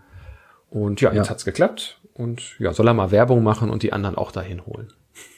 Und 0.70 1.02
ja, 1.02 1.12
jetzt 1.12 1.26
Ja. 1.26 1.32
hat's 1.32 1.44
geklappt. 1.44 2.00
Und 2.14 2.60
ja, 2.60 2.72
soll 2.72 2.88
er 2.88 2.94
mal 2.94 3.10
Werbung 3.10 3.42
machen 3.42 3.72
und 3.72 3.82
die 3.82 3.92
anderen 3.94 4.16
auch 4.16 4.32
dahin 4.32 4.64
holen. 4.68 4.90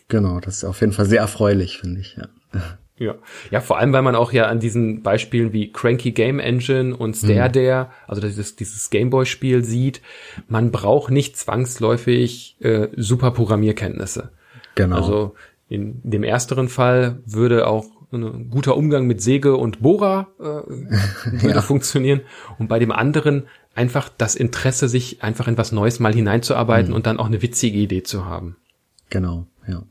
Genau, 0.09 0.41
das 0.41 0.57
ist 0.57 0.63
auf 0.65 0.81
jeden 0.81 0.91
Fall 0.91 1.05
sehr 1.05 1.21
erfreulich, 1.21 1.77
finde 1.77 2.01
ich, 2.01 2.17
ja. 2.17 2.27
Ja. 2.99 3.15
ja, 3.51 3.61
vor 3.61 3.77
allem, 3.77 3.93
weil 3.93 4.01
man 4.01 4.15
auch 4.15 4.31
ja 4.33 4.47
an 4.47 4.59
diesen 4.59 5.03
Beispielen 5.03 5.53
wie 5.53 5.71
Cranky 5.71 6.11
Game 6.11 6.39
Engine 6.39 6.95
und 6.97 7.15
Stare 7.15 7.51
Dare, 7.51 7.89
also 8.07 8.21
dieses, 8.21 8.55
dieses 8.55 8.89
Gameboy-Spiel 8.89 9.63
sieht, 9.63 10.01
man 10.47 10.71
braucht 10.71 11.11
nicht 11.11 11.37
zwangsläufig 11.37 12.57
äh, 12.59 12.87
super 12.95 13.31
Programmierkenntnisse. 13.31 14.31
Genau. 14.75 14.95
Also 14.95 15.35
in 15.69 15.99
dem 16.03 16.23
ersteren 16.23 16.69
Fall 16.69 17.19
würde 17.25 17.67
auch 17.67 17.85
ein 18.11 18.49
guter 18.49 18.77
Umgang 18.77 19.05
mit 19.05 19.21
Säge 19.21 19.57
und 19.57 19.81
Bohrer 19.81 20.29
äh, 20.39 20.43
würde 21.41 21.55
Ja. 21.55 21.61
funktionieren. 21.61 22.21
Und 22.57 22.67
bei 22.67 22.79
dem 22.79 22.91
anderen 22.91 23.43
einfach 23.75 24.09
das 24.17 24.35
Interesse, 24.35 24.87
sich 24.89 25.21
einfach 25.23 25.47
in 25.47 25.57
was 25.57 25.71
Neues 25.71 25.99
mal 25.99 26.13
hineinzuarbeiten 26.13 26.93
und 26.93 27.05
dann 27.05 27.19
auch 27.19 27.27
eine 27.27 27.41
witzige 27.41 27.77
Idee 27.77 28.01
zu 28.03 28.25
haben. 28.25 28.55
Genau, 29.09 29.45
ja. 29.67 29.83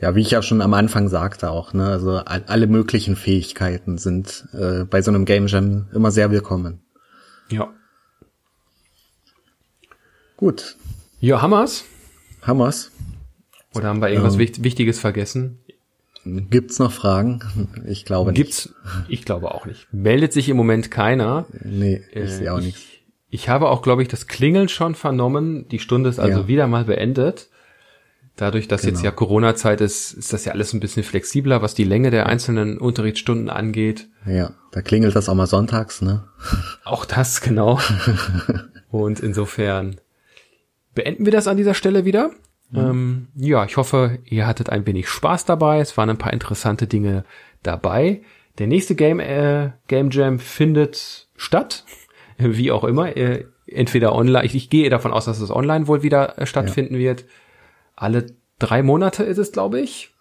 Ja, 0.00 0.14
wie 0.16 0.20
ich 0.22 0.30
ja 0.32 0.42
schon 0.42 0.60
am 0.60 0.74
Anfang 0.74 1.08
sagte 1.08 1.50
auch, 1.50 1.72
ne, 1.72 1.86
also 1.86 2.16
all, 2.18 2.42
alle 2.46 2.66
möglichen 2.66 3.14
Fähigkeiten 3.16 3.96
sind 3.98 4.46
äh, 4.52 4.84
bei 4.84 5.00
so 5.02 5.10
einem 5.10 5.24
Game 5.24 5.46
Jam 5.46 5.86
immer 5.94 6.10
sehr 6.10 6.30
willkommen. 6.30 6.80
Ja. 7.50 7.72
Gut, 10.36 10.76
Ja, 11.20 11.40
Hammers. 11.40 11.84
Hammers. 12.42 12.90
Oder 13.74 13.88
haben 13.88 14.00
wir 14.02 14.08
irgendwas 14.10 14.36
Wicht- 14.38 14.62
Wichtiges 14.62 14.98
vergessen? 14.98 15.58
Gibt's 16.24 16.78
noch 16.78 16.92
Fragen? 16.92 17.40
Ich 17.86 18.04
glaube 18.04 18.32
nicht. 18.32 18.36
Gibt's? 18.38 18.74
Ich 19.08 19.24
glaube 19.24 19.54
auch 19.54 19.64
nicht. 19.66 19.86
Meldet 19.92 20.32
sich 20.32 20.48
im 20.48 20.56
Moment 20.56 20.90
keiner. 20.90 21.46
Nee, 21.62 22.02
ich 22.10 22.16
Äh, 22.16 22.26
sehe 22.28 22.52
auch 22.52 22.58
ich, 22.58 22.64
nichts. 22.66 22.82
Ich 23.30 23.48
habe 23.48 23.68
auch, 23.68 23.82
glaube 23.82 24.02
ich, 24.02 24.08
das 24.08 24.26
Klingeln 24.26 24.68
schon 24.68 24.94
vernommen. 24.94 25.68
Die 25.68 25.78
Stunde 25.78 26.08
ist 26.10 26.18
also 26.18 26.40
Ja. 26.40 26.48
wieder 26.48 26.66
mal 26.66 26.84
beendet. 26.84 27.48
Dadurch, 28.36 28.66
dass 28.66 28.82
jetzt 28.82 28.94
Genau. 28.96 29.04
ja 29.04 29.10
Corona-Zeit 29.12 29.80
ist, 29.80 30.12
ist 30.12 30.32
das 30.32 30.44
ja 30.44 30.52
alles 30.52 30.72
ein 30.72 30.80
bisschen 30.80 31.04
flexibler, 31.04 31.62
was 31.62 31.74
die 31.74 31.84
Länge 31.84 32.10
der 32.10 32.26
einzelnen 32.26 32.78
Unterrichtsstunden 32.78 33.48
angeht. 33.48 34.08
Ja, 34.26 34.50
da 34.72 34.82
klingelt 34.82 35.14
das 35.14 35.28
auch 35.28 35.34
mal 35.34 35.46
sonntags, 35.46 36.02
ne? 36.02 36.24
Auch 36.84 37.04
das, 37.04 37.40
genau. 37.40 37.78
Und 38.90 39.20
insofern 39.20 39.96
beenden 40.94 41.24
wir 41.26 41.32
das 41.32 41.46
an 41.46 41.56
dieser 41.56 41.74
Stelle 41.74 42.04
wieder. 42.04 42.30
Ähm, 42.74 43.28
ja, 43.36 43.64
ich 43.64 43.76
hoffe, 43.76 44.18
ihr 44.24 44.48
hattet 44.48 44.68
ein 44.68 44.84
wenig 44.86 45.08
Spaß 45.08 45.44
dabei. 45.44 45.78
Es 45.78 45.96
waren 45.96 46.10
ein 46.10 46.18
paar 46.18 46.32
interessante 46.32 46.88
Dinge 46.88 47.24
dabei. 47.62 48.22
Der 48.58 48.66
nächste 48.66 48.96
Game, 48.96 49.20
äh, 49.20 49.70
Game 49.86 50.10
Jam 50.10 50.40
findet 50.40 51.28
statt. 51.36 51.84
Wie 52.38 52.72
auch 52.72 52.82
immer. 52.82 53.16
Äh, 53.16 53.44
entweder 53.66 54.12
online. 54.14 54.44
Ich, 54.44 54.54
ich 54.56 54.70
gehe 54.70 54.90
davon 54.90 55.12
aus, 55.12 55.26
dass 55.26 55.40
es 55.40 55.50
online 55.50 55.86
wohl 55.86 56.02
wieder 56.02 56.36
äh, 56.38 56.46
stattfinden 56.46 56.98
wird. 56.98 57.24
Alle 57.96 58.26
drei 58.58 58.82
Monate 58.82 59.22
ist 59.24 59.38
es, 59.38 59.52
glaube 59.52 59.80
ich. 59.80 60.14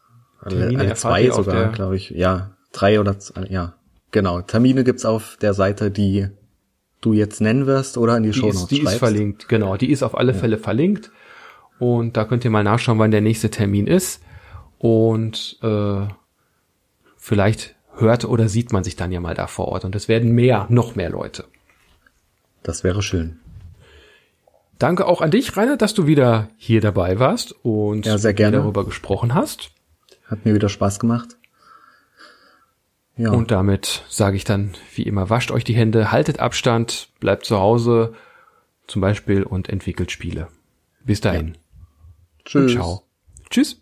Termine 0.48 0.80
Alle 0.80 0.94
zwei 0.96 1.30
sogar, 1.30 1.72
glaube 1.72 1.96
ich. 1.96 2.10
Ja, 2.10 2.52
drei 2.72 3.00
oder 3.00 3.18
zwei, 3.20 3.46
ja. 3.46 3.76
Genau. 4.12 4.42
Termine 4.42 4.84
gibt's 4.84 5.06
auf 5.06 5.38
der 5.42 5.54
Seite, 5.54 5.90
die 5.90 6.28
du 7.02 7.14
jetzt 7.14 7.42
nennen 7.42 7.66
wirst 7.66 7.98
oder 7.98 8.18
in 8.18 8.24
die, 8.24 8.32
Die 8.32 8.40
Show 8.40 8.48
ist, 8.50 8.56
Notes 8.56 8.68
die 8.70 8.78
ist 8.78 8.84
schreibst. 8.84 9.00
verlinkt, 9.00 9.50
genau. 9.50 9.78
Die 9.78 9.90
ist 9.92 10.04
auf 10.04 10.18
alle 10.18 10.34
Fälle 10.34 10.58
verlinkt. 10.58 11.12
Und 11.80 12.16
da 12.16 12.26
könnt 12.26 12.46
ihr 12.46 12.52
mal 12.52 12.64
nachschauen, 12.64 13.00
wann 13.00 13.12
der 13.12 13.22
nächste 13.22 13.50
Termin 13.50 13.88
ist. 13.88 14.22
Und 14.78 15.58
äh, 15.64 16.06
vielleicht 17.18 17.76
hört 17.96 18.26
oder 18.26 18.50
sieht 18.50 18.72
man 18.72 18.84
sich 18.84 18.96
dann 18.96 19.12
ja 19.12 19.20
mal 19.20 19.34
da 19.34 19.48
vor 19.48 19.68
Ort. 19.70 19.86
Und 19.86 19.96
es 19.96 20.08
werden 20.08 20.32
mehr, 20.34 20.68
noch 20.70 20.96
mehr 20.96 21.10
Leute. 21.10 21.46
Das 22.64 22.84
wäre 22.84 23.02
schön. 23.02 23.40
Danke 24.80 25.06
auch 25.06 25.22
an 25.22 25.32
dich, 25.32 25.56
Rainer, 25.56 25.78
dass 25.78 25.94
du 25.94 26.08
wieder 26.08 26.50
hier 26.58 26.82
dabei 26.82 27.20
warst 27.20 27.54
und 27.64 28.06
Ja, 28.06 28.18
sehr 28.18 28.34
gerne. 28.34 28.58
darüber 28.58 28.86
gesprochen 28.86 29.34
hast. 29.34 29.72
Hat 30.26 30.46
mir 30.46 30.54
wieder 30.56 30.70
Spaß 30.70 31.00
gemacht. 31.00 31.38
Ja, 33.16 33.32
Und 33.32 33.52
damit 33.52 34.04
sage 34.10 34.36
ich 34.36 34.44
dann, 34.44 34.74
wie 34.96 35.04
immer, 35.04 35.30
wascht 35.30 35.52
euch 35.52 35.64
die 35.64 35.76
Hände, 35.76 36.12
haltet 36.12 36.40
Abstand, 36.40 37.10
bleibt 37.20 37.46
zu 37.46 37.60
Hause 37.60 38.14
zum 38.88 39.02
Beispiel 39.02 39.44
und 39.44 39.70
entwickelt 39.70 40.12
Spiele. 40.12 40.48
Bis 41.06 41.22
dahin. 41.22 41.58
tschüss. 42.46 42.74
Ciao. 42.74 43.04
Tschüss. 43.50 43.82